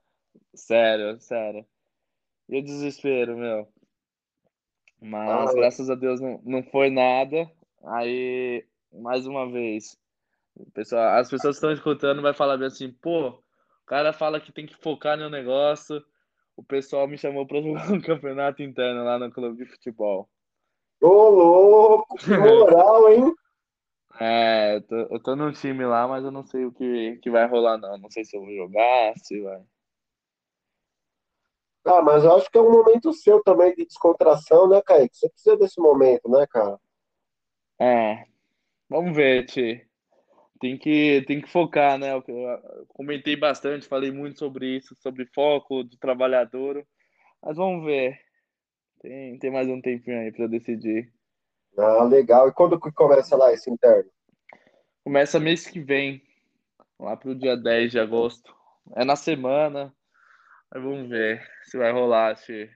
[0.53, 1.65] Sério, sério.
[2.49, 3.67] E o desespero, meu.
[5.01, 7.49] Ah, Mas graças a Deus não, não foi nada.
[7.83, 9.97] Aí, mais uma vez,
[10.73, 13.42] pessoal, as pessoas que estão escutando vai falar bem assim, pô,
[13.83, 16.03] o cara fala que tem que focar no negócio.
[16.55, 20.29] O pessoal me chamou para jogar um campeonato interno lá no clube de futebol.
[21.01, 23.33] ô, louco, que moral, hein?
[24.19, 27.29] É, eu tô, eu tô num time lá, mas eu não sei o que, que
[27.29, 27.97] vai rolar, não.
[27.97, 29.61] Não sei se eu vou jogar, se vai.
[31.85, 35.17] Ah, mas eu acho que é um momento seu também de descontração, né, Kaique?
[35.17, 36.79] Você precisa desse momento, né, cara?
[37.77, 38.23] É,
[38.87, 39.85] vamos ver, Ti.
[40.63, 42.13] Tem que, tem que focar, né?
[42.13, 42.23] Eu,
[42.87, 46.87] comentei bastante, falei muito sobre isso, sobre foco do trabalhador.
[47.41, 48.17] Mas vamos ver.
[49.01, 51.11] Tem, tem mais um tempinho aí para decidir.
[51.77, 52.47] Ah, legal.
[52.47, 54.09] E quando que começa lá esse interno?
[55.03, 56.23] Começa mês que vem,
[56.97, 58.55] lá pro dia 10 de agosto.
[58.95, 59.93] É na semana.
[60.73, 62.71] Mas vamos ver se vai rolar, Ti.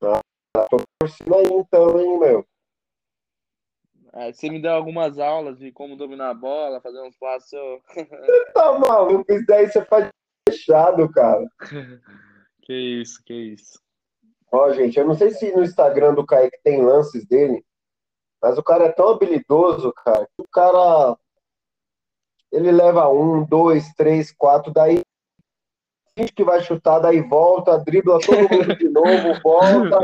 [0.00, 2.53] Por cima aí, então, hein, meu?
[4.16, 7.58] É, você me deu algumas aulas de como dominar a bola, fazer uns passos.
[8.54, 10.08] Tá maluco, isso daí você faz
[10.48, 11.44] fechado, cara.
[12.62, 12.72] que
[13.02, 13.80] isso, que isso.
[14.52, 17.64] Ó, gente, eu não sei se no Instagram do Kaique tem lances dele,
[18.40, 21.18] mas o cara é tão habilidoso, cara, que o cara.
[22.52, 25.02] Ele leva um, dois, três, quatro, daí
[26.16, 29.98] gente que vai chutar, daí volta, dribla todo mundo de novo, volta.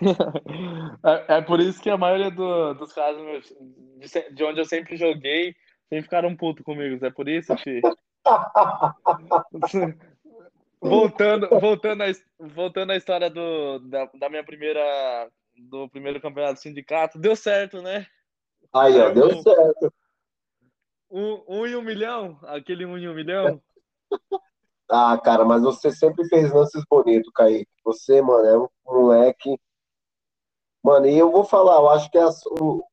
[1.04, 3.54] É, é, por isso que a maioria do, dos casos
[3.98, 5.54] de, de, onde eu sempre joguei
[5.88, 7.04] sempre ficaram puto comigo.
[7.04, 7.80] É por isso, Ti.
[10.80, 12.06] voltando, voltando, a,
[12.40, 18.06] voltando à história do, da, da minha primeira do primeiro campeonato sindicato, deu certo, né?
[18.74, 19.92] Aí, ó, deu certo.
[21.10, 22.38] Um, um em um milhão?
[22.42, 23.62] Aquele um em um milhão?
[24.90, 27.70] Ah, cara, mas você sempre fez lances bonitos, Kaique.
[27.84, 29.58] Você, mano, é um moleque.
[30.86, 32.84] Mano, e eu vou falar, eu acho que é, o,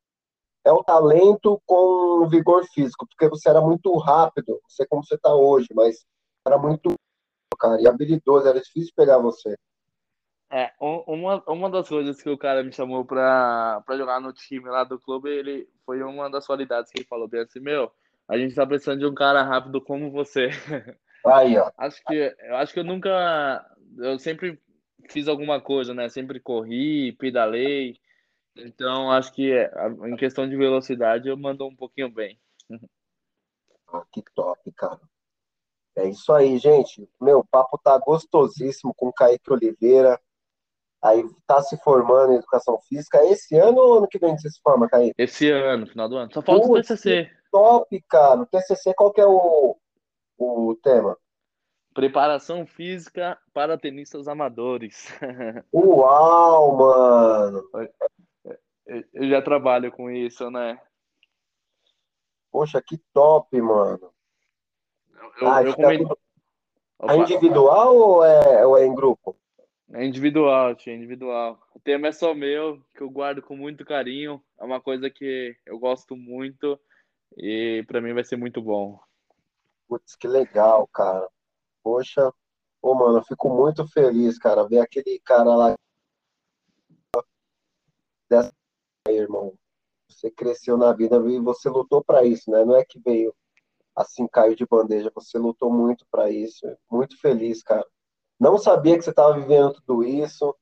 [0.66, 5.16] é o talento com vigor físico, porque você era muito rápido, não sei como você
[5.16, 6.04] tá hoje, mas
[6.44, 6.96] era muito,
[7.60, 9.56] cara, e habilidoso, era difícil pegar você.
[10.52, 14.68] É, uma, uma das coisas que o cara me chamou pra, pra jogar no time
[14.70, 17.92] lá do clube, ele foi uma das qualidades que ele falou bem assim, meu,
[18.28, 20.50] a gente tá precisando de um cara rápido como você.
[21.28, 21.72] Aí, ó.
[21.78, 23.64] Acho que, eu acho que eu nunca.
[24.00, 24.60] Eu sempre
[25.10, 26.10] fiz alguma coisa, né?
[26.10, 27.98] Sempre corri, pedalei.
[28.56, 29.52] Então, acho que
[30.06, 32.40] em questão de velocidade eu mando um pouquinho bem.
[33.88, 35.00] Ah, que top, cara.
[35.96, 37.08] É isso aí, gente.
[37.22, 40.20] Meu, o papo tá gostosíssimo com o Kaique Oliveira.
[41.02, 43.24] Aí tá se formando em educação física.
[43.26, 45.14] Esse ano ou ano que vem você se forma, Kaique?
[45.18, 46.34] Esse ano, final do ano.
[46.34, 47.30] Só falta o TCC.
[47.52, 48.42] Top, cara.
[48.42, 49.78] O TCC, qual que é o,
[50.38, 51.18] o tema?
[51.94, 55.08] Preparação física para tenistas amadores.
[55.74, 57.64] Uau, mano!
[59.14, 60.80] Eu já trabalho com isso, né?
[62.52, 64.12] Poxa, que top, mano.
[65.40, 65.94] Eu, ah, eu tá...
[67.10, 69.36] É individual ou é, ou é em grupo?
[69.92, 71.60] É individual, tia, individual.
[71.76, 74.42] O tema é só meu, que eu guardo com muito carinho.
[74.60, 76.80] É uma coisa que eu gosto muito
[77.38, 79.00] e para mim vai ser muito bom.
[79.88, 81.28] Putz, que legal, cara.
[81.84, 82.34] Poxa,
[82.82, 85.76] ô, mano, eu fico muito feliz, cara, ver aquele cara lá.
[88.30, 88.54] Dessa
[89.08, 89.54] aí, irmão.
[90.10, 92.64] Você cresceu na vida e você lutou para isso, né?
[92.64, 93.36] Não é que veio
[93.96, 95.12] assim, caiu de bandeja.
[95.14, 96.66] Você lutou muito para isso.
[96.90, 97.86] Muito feliz, cara.
[98.40, 100.56] Não sabia que você estava vivendo tudo isso,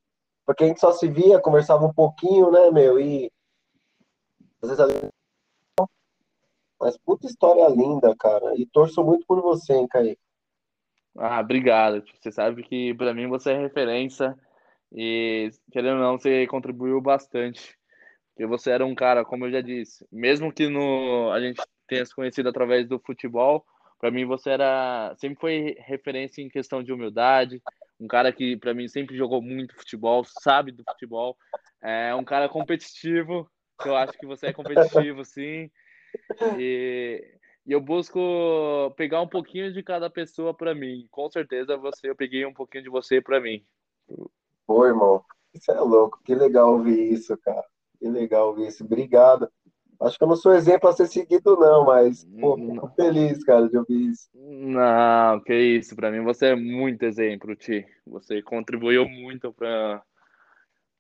[0.45, 2.99] porque a gente só se via, conversava um pouquinho, né, meu?
[2.99, 3.31] E
[4.61, 5.11] às vezes ali
[6.81, 8.55] mas puta história linda, cara.
[8.55, 10.19] E torço muito por você, hein, Kaique.
[11.17, 12.03] Ah, obrigado.
[12.19, 14.35] Você sabe que para mim você é referência
[14.91, 17.77] e, querendo ou não, você contribuiu bastante.
[18.29, 22.05] Porque você era um cara, como eu já disse, mesmo que no, a gente tenha
[22.05, 23.65] se conhecido através do futebol,
[23.99, 27.61] para mim você era sempre foi referência em questão de humildade,
[27.99, 31.37] um cara que para mim sempre jogou muito futebol, sabe do futebol,
[31.83, 33.49] é um cara competitivo,
[33.85, 35.69] eu acho que você é competitivo sim.
[36.57, 37.23] E,
[37.65, 38.19] e eu busco
[38.95, 41.07] pegar um pouquinho de cada pessoa para mim.
[41.11, 43.63] Com certeza você, eu peguei um pouquinho de você para mim.
[44.65, 45.23] Pô, irmão,
[45.53, 46.19] isso é louco.
[46.23, 47.63] Que legal ouvir isso, cara.
[47.99, 48.83] Que legal ouvir isso.
[48.83, 49.49] Obrigado.
[50.01, 53.69] Acho que eu não sou exemplo a ser seguido, não, mas pô, fico feliz, cara,
[53.69, 54.27] de ouvir isso.
[54.33, 55.95] Não, que isso.
[55.95, 57.85] Para mim você é muito exemplo, Ti.
[58.07, 60.01] Você contribuiu muito para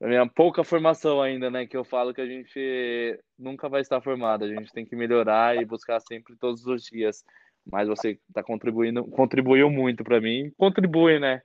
[0.07, 1.65] minha pouca formação ainda, né?
[1.65, 5.55] Que eu falo que a gente nunca vai estar formado, a gente tem que melhorar
[5.55, 7.23] e buscar sempre todos os dias.
[7.65, 11.41] Mas você está contribuindo, contribuiu muito para mim, contribui, né?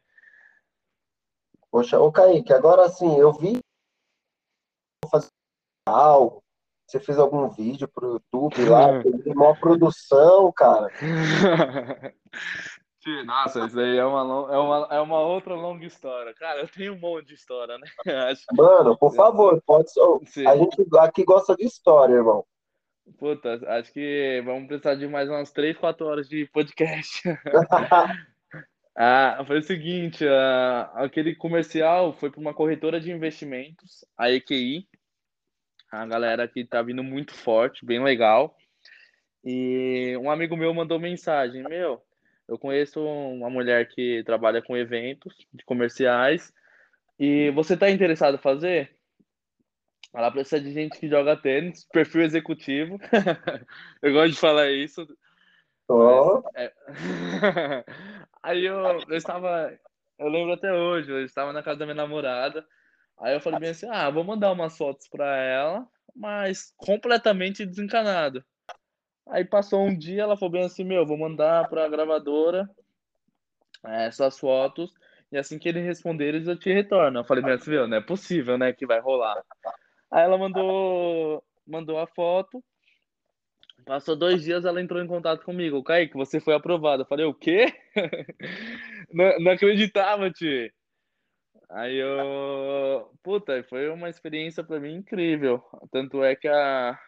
[1.70, 3.58] Poxa, ô Kaique, agora sim, eu vi
[5.10, 5.28] fazer
[5.86, 6.42] algo,
[6.86, 8.86] você fez algum vídeo pro YouTube lá,
[9.36, 10.90] uma produção, cara.
[13.24, 14.20] Nossa, isso aí é uma,
[14.52, 16.34] é, uma, é uma outra longa história.
[16.34, 17.86] Cara, eu tenho um monte de história, né?
[18.30, 18.44] Acho...
[18.52, 20.18] Mano, por favor, pode só.
[20.24, 20.46] Sim.
[20.46, 22.44] A gente aqui gosta de história, irmão.
[23.18, 27.22] Puta, acho que vamos precisar de mais umas 3, 4 horas de podcast.
[28.96, 34.88] ah, foi o seguinte, uh, aquele comercial foi para uma corretora de investimentos, a EQI.
[35.92, 38.56] A galera que tá vindo muito forte, bem legal.
[39.44, 42.02] E um amigo meu mandou mensagem, meu,
[42.48, 46.52] eu conheço uma mulher que trabalha com eventos de comerciais
[47.18, 48.96] e você está interessado em fazer?
[50.14, 52.98] Ela precisa de gente que joga tênis, perfil executivo.
[54.00, 55.06] eu gosto de falar isso.
[55.88, 56.42] Oh.
[56.54, 56.72] É...
[58.42, 59.76] Aí eu, eu estava,
[60.18, 62.64] eu lembro até hoje, eu estava na casa da minha namorada.
[63.18, 68.44] Aí eu falei bem assim, ah, vou mandar umas fotos para ela, mas completamente desencanado.
[69.28, 72.68] Aí passou um dia, ela falou bem assim, meu, vou mandar para a gravadora
[73.84, 74.92] eh, essas fotos
[75.32, 77.20] e assim que eles responderem eu te retorno.
[77.20, 79.42] Eu falei bem assim, meu, não é possível, né, que vai rolar.
[80.10, 82.62] Aí ela mandou, mandou a foto.
[83.84, 85.82] Passou dois dias, ela entrou em contato comigo.
[85.82, 87.02] Kaique, você foi aprovado.
[87.02, 87.66] Eu falei, o quê?
[89.12, 90.70] não, não acreditava, tio.
[91.68, 93.10] Aí eu.
[93.22, 95.62] Puta, foi uma experiência para mim incrível.
[95.90, 96.98] Tanto é que a,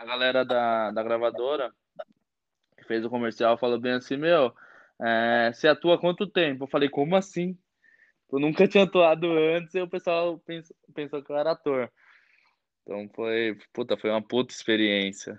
[0.00, 1.70] a galera da, da gravadora
[2.78, 4.50] que fez o comercial falou bem assim: Meu,
[4.98, 6.64] é, você atua quanto tempo?
[6.64, 7.56] Eu falei, como assim?
[8.32, 11.92] Eu nunca tinha atuado antes e o pessoal pensou, pensou que eu era ator.
[12.82, 15.38] Então foi, puta, foi uma puta experiência.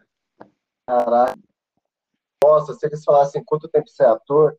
[0.85, 1.39] Caraca.
[2.43, 4.55] Nossa, se eles falassem quanto tempo você é ator,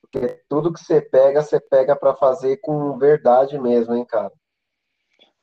[0.00, 4.32] porque tudo que você pega, você pega para fazer com verdade mesmo, hein, cara?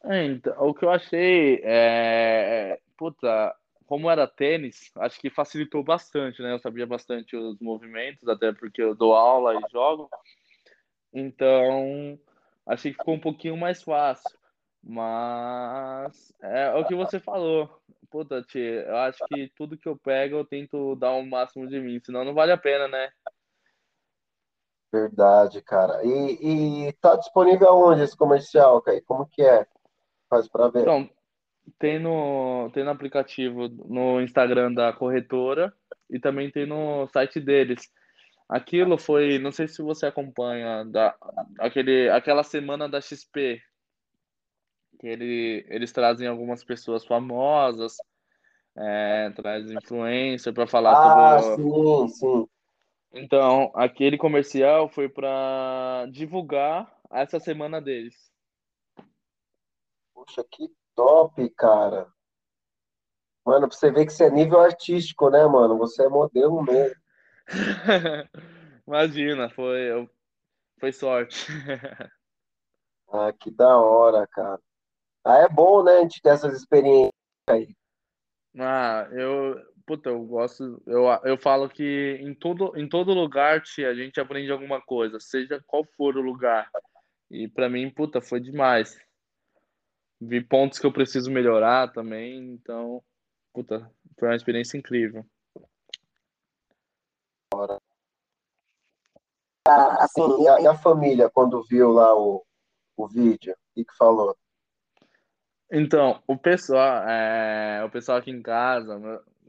[0.05, 3.55] É, então, o que eu achei é, puta,
[3.91, 6.53] como era tênis, acho que facilitou bastante, né?
[6.53, 10.09] Eu sabia bastante os movimentos, até porque eu dou aula e jogo.
[11.13, 12.17] Então,
[12.65, 14.31] achei que ficou um pouquinho mais fácil.
[14.81, 17.69] Mas é o que você falou.
[18.09, 21.77] Puta, tia, eu acho que tudo que eu pego eu tento dar o máximo de
[21.81, 23.11] mim, senão não vale a pena, né?
[24.89, 26.01] Verdade, cara.
[26.05, 29.01] E, e tá disponível aonde esse comercial, Kai?
[29.01, 29.67] Como que é?
[30.29, 30.83] Faz para ver.
[30.83, 31.09] Então,
[31.77, 35.73] tem no, tem no aplicativo no Instagram da corretora
[36.09, 37.91] e também tem no site deles.
[38.47, 41.15] Aquilo foi, não sei se você acompanha, da,
[41.57, 43.61] aquele, aquela semana da XP,
[44.99, 47.95] que ele, eles trazem algumas pessoas famosas,
[48.75, 51.63] é, traz influencer para falar ah, sobre.
[51.63, 52.47] sim, sim.
[53.13, 58.31] Então, aquele comercial foi para divulgar essa semana deles.
[60.13, 62.07] Poxa, que top, cara.
[63.45, 65.77] Mano, pra você ver que você é nível artístico, né, mano?
[65.77, 66.95] Você é modelo mesmo.
[68.87, 70.07] Imagina, foi,
[70.79, 71.47] foi sorte.
[73.11, 74.59] ah, que da hora, cara.
[75.23, 77.11] Ah, é bom, né, a gente ter essas experiências
[77.49, 77.75] aí.
[78.59, 79.55] Ah, eu,
[79.85, 84.19] puta, eu gosto, eu, eu falo que em todo, em todo lugar, tia, a gente
[84.19, 86.69] aprende alguma coisa, seja qual for o lugar.
[87.29, 88.99] E para mim, puta, foi demais.
[90.21, 93.03] Vi pontos que eu preciso melhorar também, então,
[93.51, 95.25] puta, foi uma experiência incrível.
[99.67, 102.45] Ah, assim, e a, e a, família, quando viu lá o,
[102.95, 104.37] o vídeo, o que, que falou?
[105.71, 108.99] Então, o pessoal, é, o pessoal aqui em casa,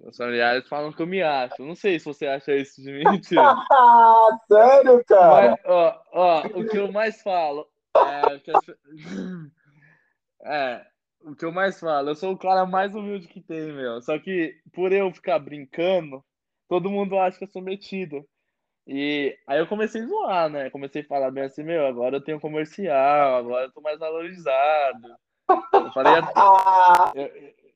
[0.03, 1.63] meus familiares falam que eu me acho.
[1.63, 3.05] Não sei se você acha isso de mim.
[4.49, 5.51] Sério, cara?
[5.51, 8.65] Mas, ó, ó, o que eu mais falo é, que as...
[10.45, 10.87] é,
[11.21, 14.01] o que eu mais falo, eu sou o cara mais humilde que tem, meu.
[14.03, 16.25] Só que por eu ficar brincando,
[16.69, 18.27] todo mundo acha que eu sou metido.
[18.87, 20.71] E aí eu comecei a zoar, né?
[20.71, 25.17] Comecei a falar bem assim, meu, agora eu tenho comercial, agora eu tô mais valorizado.
[25.73, 26.33] Eu falei até,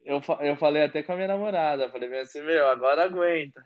[0.05, 3.63] eu, eu, eu falei até com a minha namorada, falei bem assim, meu, agora aguenta.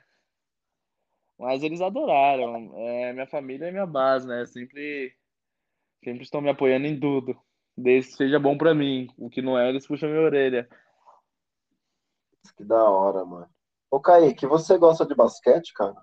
[1.39, 2.71] Mas eles adoraram.
[2.77, 4.45] É, minha família é minha base, né?
[4.45, 5.11] Sempre,
[6.03, 7.35] sempre estão me apoiando em tudo.
[7.77, 9.07] Desde que seja bom pra mim.
[9.17, 10.67] O que não é, eles puxam minha orelha.
[12.55, 13.49] Que da hora, mano.
[13.89, 15.95] Ô, Kaique, você gosta de basquete, cara?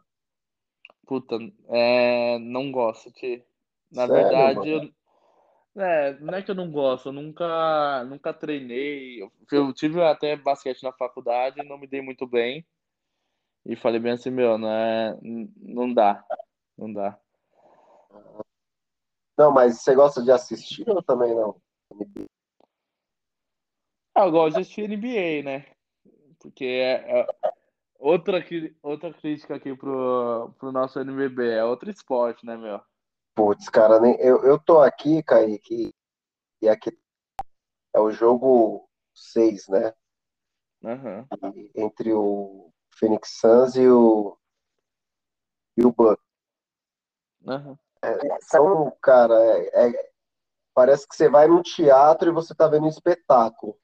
[1.06, 1.38] Puta,
[1.68, 3.42] é, não gosto, que
[3.90, 9.22] Na Sério, verdade, eu, é, não é que eu não gosto, eu nunca, nunca treinei.
[9.22, 12.66] Eu, eu tive até basquete na faculdade, não me dei muito bem.
[13.64, 15.18] E falei bem assim, meu, não é,
[15.56, 16.24] não dá,
[16.76, 17.18] não dá.
[19.38, 21.60] Não, mas você gosta de assistir ou também não?
[24.12, 25.66] Ah, Eu gosto de assistir NBA, né?
[26.40, 27.26] Porque é, é
[28.00, 28.44] outra,
[28.82, 32.80] outra crítica aqui pro, pro nosso NBB, é outro esporte, né, meu?
[33.36, 35.94] Putz, cara, nem, eu, eu tô aqui, Kaique,
[36.60, 36.90] e aqui
[37.94, 39.94] é o jogo 6, né?
[40.84, 41.26] Aham.
[41.54, 44.36] E- entre o Phoenix Suns e o,
[45.76, 46.28] e o Bucks.
[48.02, 48.38] Aham.
[48.42, 50.10] São, cara, é, é-
[50.74, 53.76] parece que você vai num teatro e você tá vendo um espetáculo.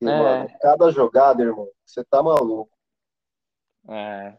[0.00, 0.16] E, É.
[0.16, 2.70] mano, cada jogada, irmão, você tá maluco.
[3.88, 4.38] É.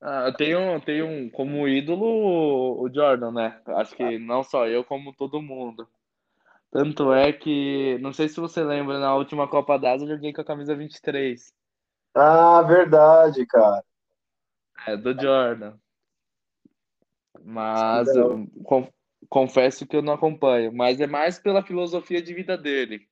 [0.00, 3.62] Ah, eu tenho, tenho um, como ídolo o Jordan, né?
[3.66, 5.88] Acho que não só eu, como todo mundo.
[6.72, 10.40] Tanto é que, não sei se você lembra, na última Copa d'Asa eu joguei com
[10.40, 11.52] a camisa 23.
[12.14, 13.84] Ah, verdade, cara.
[14.86, 15.78] É, do Jordan.
[17.44, 18.88] Mas eu- con-
[19.28, 23.06] confesso que eu não acompanho, mas é mais pela filosofia de vida dele.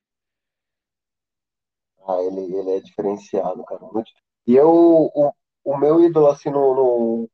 [2.06, 3.80] Ah, ele, ele é diferenciado, cara.
[3.92, 4.10] Muito...
[4.46, 5.32] E eu, o,
[5.64, 7.30] o meu ídolo, assim, no, no,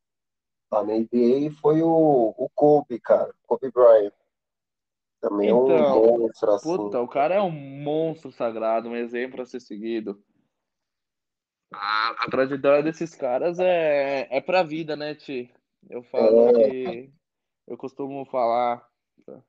[0.71, 3.33] lá na NBA foi o, o Kobe, cara.
[3.47, 4.13] Kobe Bryant.
[5.21, 6.77] Também então, é um então, monstro, assim.
[6.77, 10.23] Puta, o cara é um monstro sagrado, um exemplo a ser seguido.
[11.73, 15.51] A, a trajetória desses caras é, é pra vida, né, Ti?
[15.89, 16.71] Eu falo é.
[16.71, 17.13] que.
[17.67, 18.87] Eu costumo falar
[19.27, 19.43] com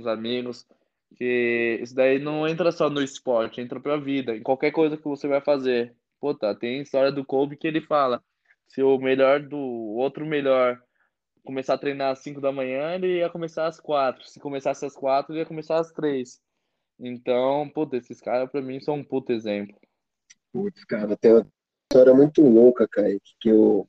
[0.00, 0.66] os amigos
[1.16, 5.04] que isso daí não entra só no esporte, entra pra vida, em qualquer coisa que
[5.04, 5.94] você vai fazer.
[6.18, 8.22] Pô, tá, tem história do Kobe que ele fala:
[8.68, 10.80] se o melhor do outro melhor
[11.44, 14.26] começar a treinar às 5 da manhã, ele ia começar às 4.
[14.28, 16.40] Se começasse às 4, ele ia começar às 3.
[16.98, 19.76] Então, puta, esses caras pra mim são um puto exemplo.
[20.52, 21.46] Putz, cara, tem uma
[21.90, 23.08] história muito louca, cara,
[23.40, 23.88] que o,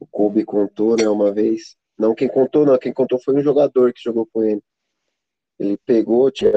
[0.00, 1.76] o Kobe contou, né, uma vez.
[1.98, 4.62] Não quem contou, não, quem contou foi um jogador que jogou com ele.
[5.58, 6.52] Ele pegou, tinha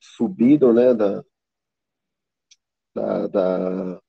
[0.00, 1.22] subido, né, da,
[2.94, 4.00] da, da,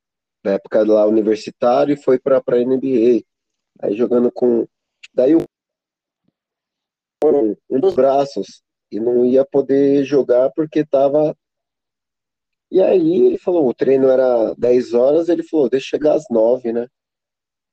[0.45, 3.23] época lá universitário e foi para a NBA.
[3.81, 4.65] Aí jogando com.
[5.13, 5.45] Daí o
[7.69, 8.61] um dos braços
[8.91, 11.33] e não ia poder jogar porque tava
[12.73, 16.73] e aí ele falou, o treino era 10 horas, ele falou, deixa chegar às 9,
[16.73, 16.87] né?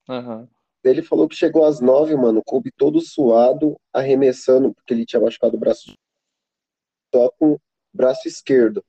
[0.07, 0.47] Uhum.
[0.83, 5.57] Ele falou que chegou às 9, mano, coube todo suado, arremessando, porque ele tinha machucado
[5.57, 5.95] o braço
[7.15, 7.61] só com o
[7.93, 8.85] braço esquerdo.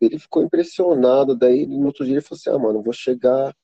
[0.00, 3.54] Ele ficou impressionado, daí no outro dia ele falou assim, ah, mano, vou chegar,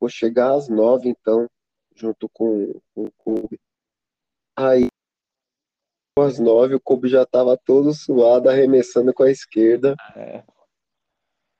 [0.00, 1.48] vou chegar às 9 então,
[1.94, 3.60] junto com, com o Kobe.
[4.56, 4.88] Aí
[6.20, 9.96] às nove, o Kobe já tava todo suado, arremessando com a esquerda.
[10.14, 10.44] É.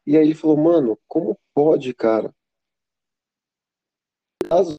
[0.06, 2.34] E aí ele falou, mano, como pode, cara?
[4.50, 4.76] As...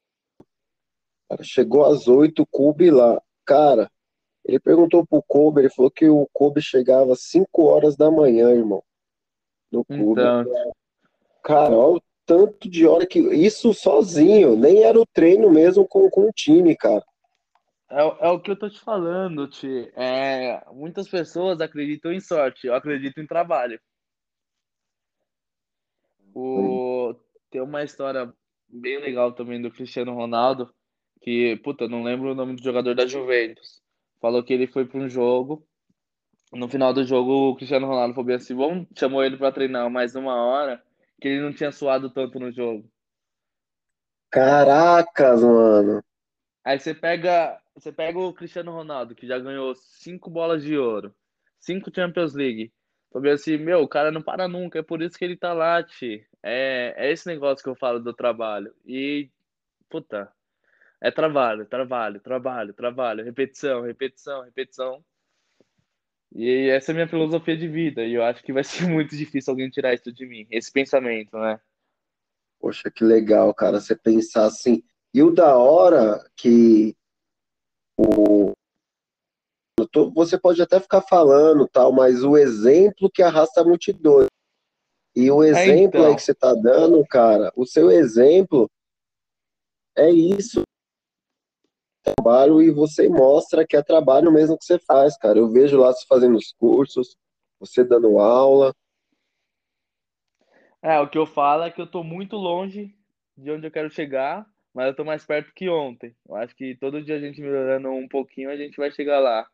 [1.29, 3.21] Cara, chegou às oito, o Kobe lá.
[3.45, 3.89] Cara,
[4.45, 8.49] ele perguntou pro Kobe, ele falou que o Kobe chegava às 5 horas da manhã,
[8.51, 8.83] irmão.
[9.71, 10.21] No clube.
[10.21, 10.45] Então...
[11.43, 13.19] Cara, olha o tanto de hora que.
[13.19, 17.03] Isso sozinho, nem era o treino mesmo com, com o time, cara.
[17.89, 19.91] É, é o que eu tô te falando, Ti.
[19.95, 23.79] É, muitas pessoas acreditam em sorte, eu acredito em trabalho.
[26.33, 27.13] O,
[27.51, 28.33] tem uma história
[28.73, 30.73] bem legal também do Cristiano Ronaldo,
[31.21, 33.81] que, puta, não lembro o nome do jogador da Juventus.
[34.19, 35.65] Falou que ele foi para um jogo.
[36.51, 39.89] No final do jogo, o Cristiano Ronaldo falou bem assim: vamos, chamou ele para treinar
[39.89, 40.83] mais uma hora,
[41.21, 42.89] que ele não tinha suado tanto no jogo.
[44.29, 46.03] Caracas, mano.
[46.63, 51.13] Aí você pega você pega o Cristiano Ronaldo, que já ganhou cinco bolas de ouro,
[51.59, 52.71] cinco Champions League.
[53.13, 55.83] Falei assim, meu, o cara não para nunca, é por isso que ele tá lá,
[55.83, 56.25] ti.
[56.41, 58.73] É, é esse negócio que eu falo do trabalho.
[58.83, 59.29] E,
[59.87, 60.33] puta,
[60.99, 65.05] é trabalho, trabalho, trabalho, trabalho, repetição, repetição, repetição.
[66.35, 68.03] E essa é a minha filosofia de vida.
[68.03, 71.37] E eu acho que vai ser muito difícil alguém tirar isso de mim, esse pensamento,
[71.37, 71.61] né?
[72.59, 74.81] Poxa, que legal, cara, você pensar assim.
[75.13, 76.95] E o da hora que
[77.95, 78.53] o
[80.13, 84.27] você pode até ficar falando tal, mas o exemplo que arrasta a multidão.
[85.15, 86.05] E o é, exemplo é, então.
[86.05, 88.69] aí que você tá dando, cara, o seu exemplo
[89.95, 90.63] é isso.
[92.03, 95.37] Trabalho e você mostra que é trabalho mesmo que você faz, cara.
[95.37, 97.15] Eu vejo lá você fazendo os cursos,
[97.59, 98.73] você dando aula.
[100.81, 102.93] É, o que eu falo é que eu tô muito longe
[103.37, 106.13] de onde eu quero chegar, mas eu tô mais perto que ontem.
[106.27, 109.47] Eu acho que todo dia a gente melhorando um pouquinho, a gente vai chegar lá.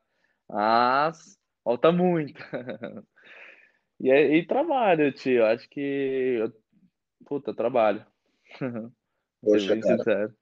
[0.49, 2.41] Mas falta muito.
[3.99, 5.45] e, é, e trabalho, tio.
[5.45, 6.51] Acho que.
[7.26, 8.05] Puta, trabalho.
[9.41, 9.97] Poxa, bem cara.
[9.97, 10.35] sincero.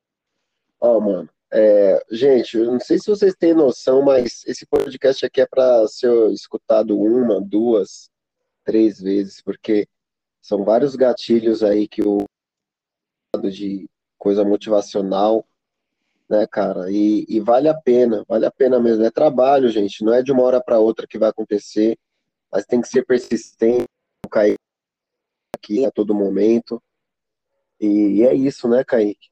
[0.80, 1.30] Ó, oh, mano.
[1.52, 5.88] É, gente, eu não sei se vocês têm noção, mas esse podcast aqui é para
[5.88, 8.10] ser escutado uma, duas,
[8.66, 9.88] três vezes, porque
[10.42, 12.26] são vários gatilhos aí que o
[13.50, 15.48] de coisa motivacional,
[16.30, 16.92] né, cara?
[16.92, 19.04] E, e, vale a pena, vale a pena mesmo.
[19.04, 21.98] É trabalho, gente, não é de uma hora para outra que vai acontecer,
[22.52, 23.86] mas tem que ser persistente,
[24.32, 24.58] cair
[25.56, 26.82] aqui a todo momento.
[27.80, 29.30] E, e é isso, né, Kaique?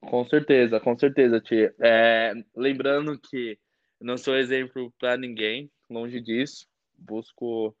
[0.00, 1.74] Com certeza, com certeza, tia.
[1.80, 3.58] É, lembrando que
[4.00, 6.66] não sou exemplo para ninguém, longe disso.
[6.98, 7.74] Busco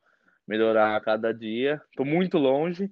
[0.46, 1.80] melhorar a cada dia.
[1.90, 2.90] Estou muito longe,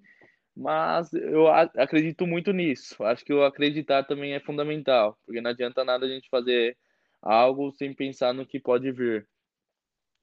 [0.56, 3.02] mas eu acredito muito nisso.
[3.05, 6.77] Acho que o acreditar também é fundamental, porque não adianta nada a gente fazer
[7.22, 9.27] algo sem pensar no que pode vir.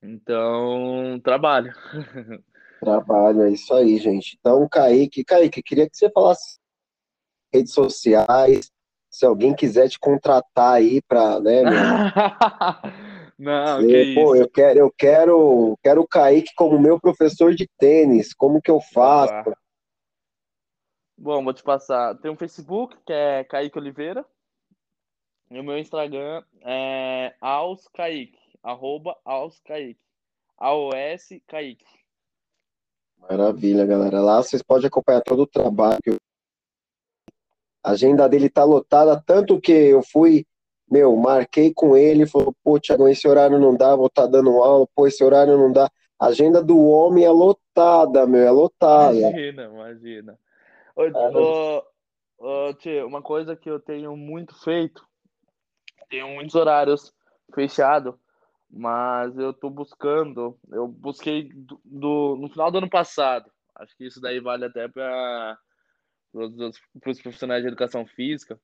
[0.02, 1.74] Então, trabalho.
[2.80, 4.38] Trabalho, é isso aí, gente.
[4.40, 6.60] Então, Kaique, Kaique, queria que você falasse
[7.52, 8.70] redes sociais,
[9.10, 11.64] se alguém quiser te contratar aí para, né,
[13.38, 14.44] Não, Você, que pô, isso.
[14.44, 18.34] eu quero, eu quero, quero o Kaique como meu professor de tênis.
[18.34, 19.54] Como que eu faço?
[21.18, 22.16] Bom, vou te passar.
[22.20, 24.24] Tem um Facebook, que é Kaique Oliveira.
[25.50, 30.00] E o meu Instagram é auskaique, arroba auskaique.
[30.58, 31.86] A-O-S Kaique.
[33.18, 34.22] Maravilha, galera.
[34.22, 36.20] Lá vocês podem acompanhar todo o trabalho.
[37.84, 40.46] A agenda dele tá lotada, tanto que eu fui,
[40.90, 44.88] meu, marquei com ele, falou, pô, Thiago, esse horário não dá, vou estar dando aula,
[44.94, 45.90] pô, esse horário não dá.
[46.20, 49.16] A agenda do homem é lotada, meu, é lotada.
[49.16, 50.40] Imagina, imagina.
[50.98, 51.84] Ô, Cara.
[52.40, 55.08] ô, uma coisa que eu tenho muito feito,
[56.10, 57.14] tenho muitos horários
[57.54, 58.16] fechados,
[58.68, 64.08] mas eu tô buscando, eu busquei do, do- no final do ano passado, acho que
[64.08, 65.56] isso daí vale até para
[66.34, 68.60] os profissionais de educação física,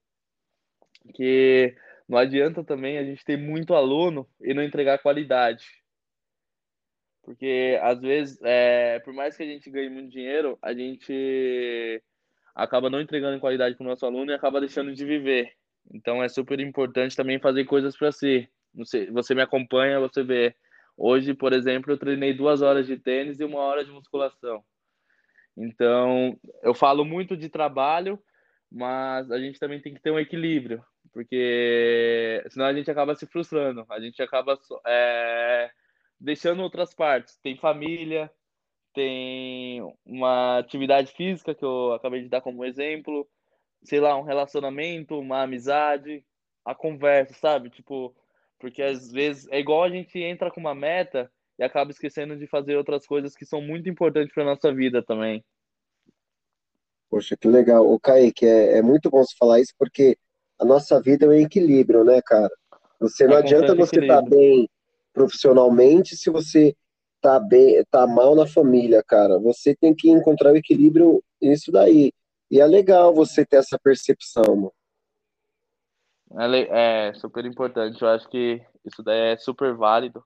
[1.13, 1.75] que
[2.09, 5.65] não adianta também a gente ter muito aluno e não entregar qualidade.
[7.21, 12.03] Porque às vezes, é, por mais que a gente ganhe muito dinheiro, a gente
[12.55, 15.53] acaba não entregando qualidade para o nosso aluno e acaba deixando de viver.
[15.93, 18.47] Então é super importante também fazer coisas para si.
[18.73, 20.55] Você, me acompanha, você vê.
[20.97, 24.63] Hoje, por exemplo, eu treinei duas horas de tênis e uma hora de musculação.
[25.55, 28.19] Então, eu falo muito de trabalho,
[28.71, 33.27] mas a gente também tem que ter um equilíbrio, porque senão a gente acaba se
[33.27, 34.57] frustrando, a gente acaba
[34.87, 35.69] é,
[36.19, 37.37] deixando outras partes.
[37.37, 38.31] Tem família,
[38.93, 43.27] tem uma atividade física que eu acabei de dar como exemplo,
[43.83, 46.25] sei lá, um relacionamento, uma amizade,
[46.65, 47.69] a conversa, sabe?
[47.69, 48.15] Tipo,
[48.59, 52.47] porque às vezes é igual a gente entra com uma meta e acaba esquecendo de
[52.47, 55.43] fazer outras coisas que são muito importantes para nossa vida também.
[57.09, 57.87] Poxa, que legal.
[57.91, 60.17] O Kaique, é, é muito bom você falar isso, porque
[60.59, 62.49] a nossa vida é um equilíbrio, né, cara?
[62.99, 64.23] Você não É adianta você estar equilíbrio.
[64.23, 64.69] bem
[65.13, 66.75] profissionalmente se você
[67.23, 69.39] tá bem, tá mal na família, cara.
[69.39, 72.11] Você tem que encontrar o equilíbrio nisso daí.
[72.51, 74.73] E é legal você ter essa percepção, mano.
[76.37, 78.01] É, é super importante.
[78.01, 80.21] Eu acho que isso daí é super válido.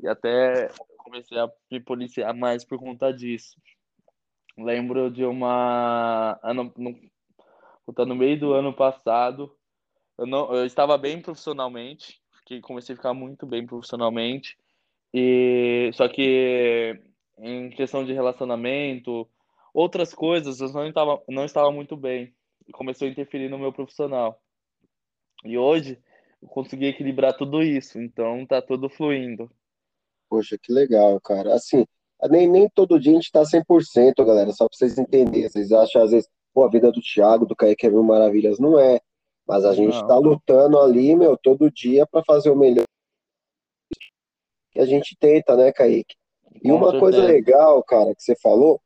[0.00, 3.54] E até comecei a me policiar mais por conta disso.
[4.56, 6.38] Lembro de uma.
[6.42, 9.54] Ano, no, no meio do ano passado,
[10.16, 14.56] eu, não, eu estava bem profissionalmente, fiquei, comecei a ficar muito bem profissionalmente.
[15.12, 16.98] E só que
[17.38, 19.28] em questão de relacionamento,
[19.74, 22.34] outras coisas, eu não estava, não estava muito bem.
[22.72, 24.40] Começou a interferir no meu profissional.
[25.44, 25.98] E hoje
[26.40, 29.50] eu consegui equilibrar tudo isso, então tá tudo fluindo.
[30.28, 31.54] Poxa, que legal, cara.
[31.54, 31.84] Assim,
[32.30, 35.48] nem, nem todo dia a gente tá 100%, galera, só pra vocês entenderem.
[35.48, 38.58] Vocês acham, às vezes, pô, a vida do Thiago, do Kaique é mil maravilhas.
[38.58, 39.00] Não é.
[39.46, 40.06] Mas a gente Não.
[40.06, 42.84] tá lutando ali, meu, todo dia pra fazer o melhor
[44.72, 46.14] que a gente tenta, né, Kaique?
[46.56, 48.80] E Com uma coisa legal, cara, que você falou,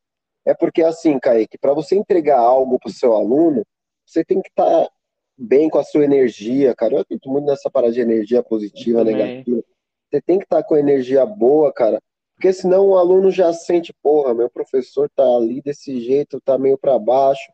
[0.45, 3.65] é porque assim, Kaique, para você entregar algo pro seu aluno,
[4.05, 4.89] você tem que estar
[5.37, 6.95] bem com a sua energia, cara.
[6.95, 9.63] Eu acredito muito nessa parada de energia positiva, negativa.
[10.11, 12.01] Você tem que estar com energia boa, cara,
[12.37, 16.79] porque senão o aluno já sente, porra, meu professor tá ali desse jeito, tá meio
[16.79, 17.51] para baixo.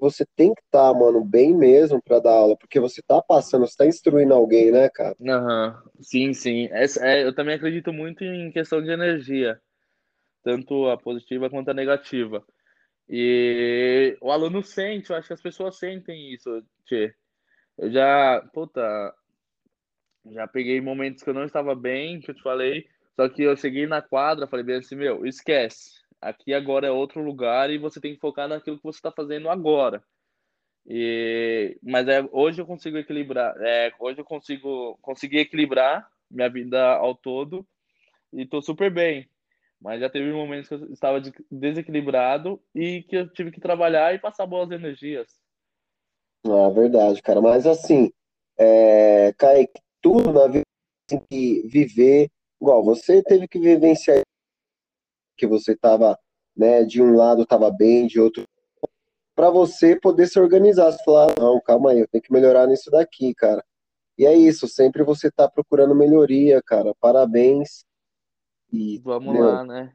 [0.00, 3.76] Você tem que estar, mano, bem mesmo para dar aula, porque você tá passando, você
[3.76, 5.16] tá instruindo alguém, né, cara?
[5.26, 6.68] Aham, Sim, sim.
[7.00, 9.60] É, eu também acredito muito em questão de energia,
[10.42, 12.44] tanto a positiva quanto a negativa.
[13.08, 17.14] E o aluno sente, eu acho que as pessoas sentem isso, Tchê.
[17.78, 19.14] Eu já, puta,
[20.32, 23.56] já peguei momentos que eu não estava bem, que eu te falei, só que eu
[23.56, 26.03] cheguei na quadra, falei bem assim, meu, esquece.
[26.24, 29.50] Aqui agora é outro lugar e você tem que focar naquilo que você está fazendo
[29.50, 30.02] agora.
[30.86, 36.82] E, mas é, hoje eu consigo equilibrar, é, hoje eu consigo conseguir equilibrar minha vida
[36.94, 37.66] ao todo
[38.32, 39.28] e tô super bem.
[39.78, 44.14] Mas já teve momentos que eu estava de- desequilibrado e que eu tive que trabalhar
[44.14, 45.28] e passar boas energias.
[46.46, 47.42] Ah, verdade, cara.
[47.42, 48.10] Mas assim,
[48.58, 50.64] é, Kaique, tudo na vida
[51.06, 52.30] tem que viver.
[52.58, 54.22] Igual, você teve que vivenciar
[55.36, 56.18] que você estava,
[56.56, 58.44] né, de um lado estava bem, de outro,
[59.34, 60.92] para você poder se organizar.
[60.92, 63.64] Você falar, "Ah, não, calma aí, eu tenho que melhorar nisso daqui, cara.
[64.16, 66.94] E é isso, sempre você tá procurando melhoria, cara.
[67.00, 67.84] Parabéns.
[68.72, 69.92] E, Vamos meu, lá, né?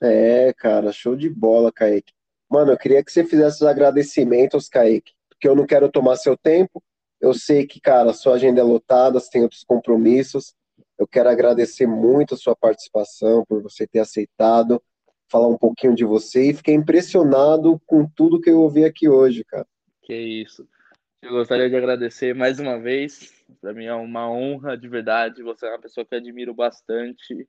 [0.00, 2.12] é, cara, show de bola, Kaique.
[2.48, 6.36] Mano, eu queria que você fizesse os agradecimentos, Kaique, porque eu não quero tomar seu
[6.36, 6.82] tempo.
[7.20, 10.54] Eu sei que, cara, sua agenda é lotada, você tem outros compromissos.
[10.98, 14.82] Eu quero agradecer muito a sua participação, por você ter aceitado
[15.30, 19.44] falar um pouquinho de você e fiquei impressionado com tudo que eu ouvi aqui hoje,
[19.44, 19.66] cara.
[20.02, 20.66] Que isso.
[21.20, 23.32] Eu gostaria de agradecer mais uma vez.
[23.60, 25.42] Para mim é uma honra de verdade.
[25.42, 27.46] Você é uma pessoa que eu admiro bastante.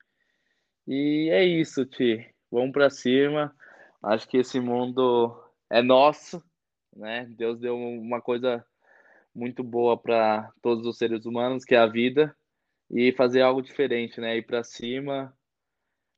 [0.88, 2.28] E é isso, Ti.
[2.52, 3.56] Vamos para cima.
[4.04, 5.34] Acho que esse mundo
[5.70, 6.44] é nosso,
[6.96, 7.28] né?
[7.38, 8.66] Deus deu uma coisa
[9.34, 12.36] muito boa para todos os seres humanos, que é a vida,
[12.90, 14.38] e fazer algo diferente, né?
[14.38, 15.34] Ir para cima,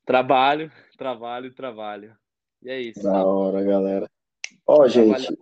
[0.05, 2.15] trabalho, trabalho, trabalho.
[2.61, 3.03] E é isso.
[3.03, 4.09] Da hora, galera.
[4.65, 5.37] Ó, gente,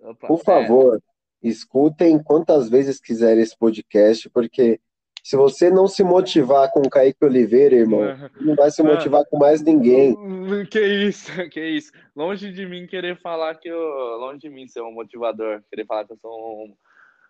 [0.00, 0.44] Opa, por é.
[0.44, 1.02] favor,
[1.42, 4.80] escutem quantas vezes quiserem esse podcast, porque
[5.26, 8.00] se você não se motivar com o Kaique Oliveira, irmão,
[8.40, 10.14] não vai se motivar com mais ninguém.
[10.70, 11.90] Que isso, que isso.
[12.14, 13.76] Longe de mim querer falar que eu.
[14.18, 16.76] Longe de mim ser um motivador, querer falar que eu sou um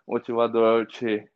[0.07, 0.85] motivador.
[0.85, 1.27] Te...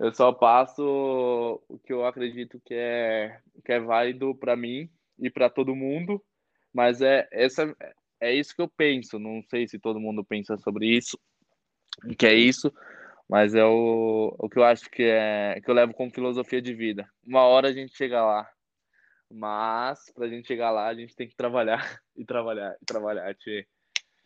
[0.00, 5.28] Eu só passo o que eu acredito que é, que é válido para mim e
[5.28, 6.24] para todo mundo,
[6.72, 7.76] mas é, essa,
[8.18, 9.18] é isso que eu penso.
[9.18, 11.20] Não sei se todo mundo pensa sobre isso,
[12.18, 12.72] que é isso,
[13.28, 16.72] mas é o, o que eu acho que é que eu levo como filosofia de
[16.72, 17.06] vida.
[17.22, 18.50] Uma hora a gente chega lá,
[19.30, 23.34] mas para a gente chegar lá a gente tem que trabalhar e trabalhar e trabalhar.
[23.34, 23.66] Tchê.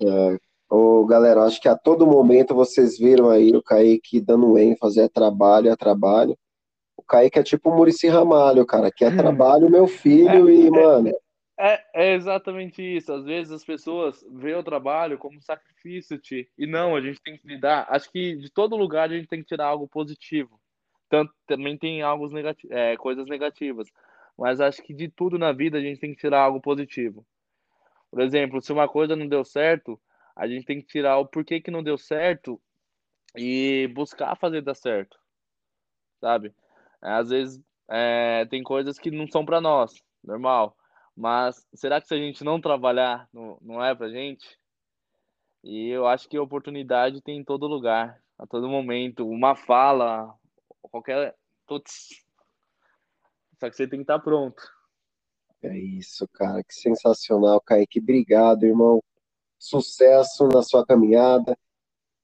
[0.00, 0.53] É.
[0.76, 5.08] Ô, galera, acho que a todo momento vocês viram aí o Kaique dando ênfase a
[5.08, 6.36] trabalho, a trabalho.
[6.96, 11.12] O Kaique é tipo o Murici Ramalho, cara, que é trabalho, meu filho, e, mano,
[11.56, 13.12] é, é, exatamente isso.
[13.12, 16.20] Às vezes as pessoas veem o trabalho como sacrifício.
[16.58, 17.86] E não, a gente tem que lidar.
[17.88, 20.60] Acho que de todo lugar a gente tem que tirar algo positivo.
[21.08, 23.86] Tanto, também tem algo negati é, coisas negativas.
[24.36, 27.24] Mas acho que de tudo na vida a gente tem que tirar algo positivo.
[28.10, 30.00] Por exemplo, se uma coisa não deu certo,
[30.36, 32.60] a gente tem que tirar o porquê que não deu certo
[33.36, 35.18] e buscar fazer dar certo.
[36.20, 36.54] Sabe?
[37.00, 40.76] Às vezes é, tem coisas que não são para nós, normal.
[41.16, 44.58] Mas será que se a gente não trabalhar, não, é pra gente?
[45.62, 49.28] E eu acho que oportunidade tem em todo lugar, a todo momento.
[49.28, 50.34] Uma fala,
[50.82, 51.36] qualquer.
[51.66, 52.08] Putz.
[53.58, 54.62] Só que você tem que estar pronto.
[55.62, 56.62] É isso, cara.
[56.62, 58.00] Que sensacional, Kaique.
[58.00, 59.02] Obrigado, irmão.
[59.64, 61.56] Sucesso na sua caminhada.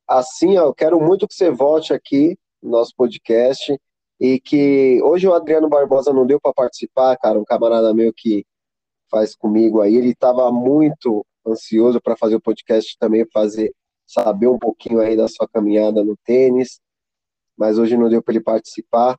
[0.06, 3.80] Assim, ó, eu quero muito que você volte aqui no nosso podcast
[4.20, 8.44] e que hoje o Adriano Barbosa não deu para participar, cara, um camarada meu que
[9.10, 9.96] faz comigo aí.
[9.96, 13.74] Ele estava muito ansioso para fazer o podcast também, fazer
[14.06, 16.78] saber um pouquinho aí da sua caminhada no tênis,
[17.56, 19.18] mas hoje não deu para ele participar.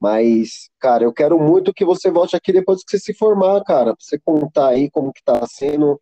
[0.00, 3.94] Mas, cara, eu quero muito que você volte aqui depois que você se formar, cara,
[3.94, 6.00] para você contar aí como que tá sendo,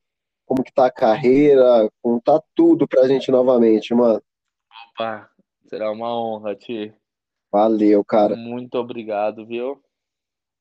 [0.49, 4.23] como que tá a carreira, contar tudo pra gente novamente, mano.
[4.95, 5.29] Opa,
[5.69, 6.93] será uma honra, Ti.
[7.53, 8.35] Valeu, cara.
[8.35, 9.81] Muito obrigado, viu?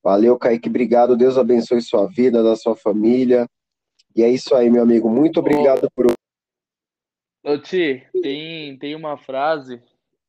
[0.04, 0.68] Valeu, Kaique.
[0.68, 1.16] Obrigado.
[1.16, 3.48] Deus abençoe sua vida, da sua família.
[4.14, 5.08] E é isso aí, meu amigo.
[5.08, 6.06] Muito obrigado Ô, por.
[7.44, 9.82] Ô, Ti, tem, tem uma frase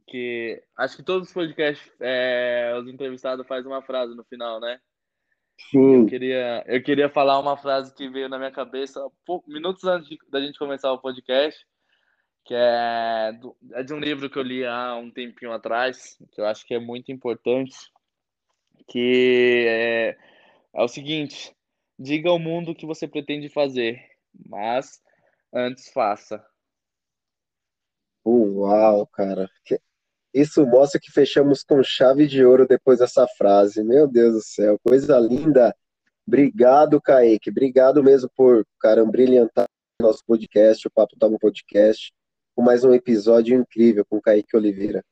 [0.07, 4.79] que acho que todos os podcasts, é, os entrevistados fazem uma frase no final, né?
[5.69, 6.01] Sim.
[6.01, 9.05] Eu queria, eu queria falar uma frase que veio na minha cabeça
[9.47, 11.65] minutos antes de, da gente começar o podcast,
[12.45, 16.39] que é, do, é de um livro que eu li há um tempinho atrás, que
[16.39, 17.75] eu acho que é muito importante,
[18.87, 20.17] que é,
[20.73, 21.53] é o seguinte:
[21.97, 24.01] diga ao mundo o que você pretende fazer,
[24.47, 25.01] mas
[25.53, 26.43] antes faça.
[28.25, 29.49] Uau, cara.
[30.33, 33.83] Isso mostra que fechamos com chave de ouro depois dessa frase.
[33.83, 35.75] Meu Deus do céu, coisa linda.
[36.27, 37.49] Obrigado, Kaique.
[37.49, 39.65] Obrigado mesmo por, cara, brilhantar
[40.01, 42.13] nosso podcast, o Papo Tamo Podcast,
[42.55, 45.03] com mais um episódio incrível com o Kaique Oliveira.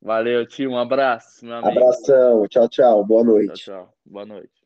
[0.00, 0.70] Valeu, tio.
[0.70, 1.70] Um abraço, meu amigo.
[1.70, 2.48] Abração.
[2.48, 3.04] Tchau, tchau.
[3.04, 3.64] Boa noite.
[3.64, 3.94] Tchau, tchau.
[4.04, 4.61] Boa noite.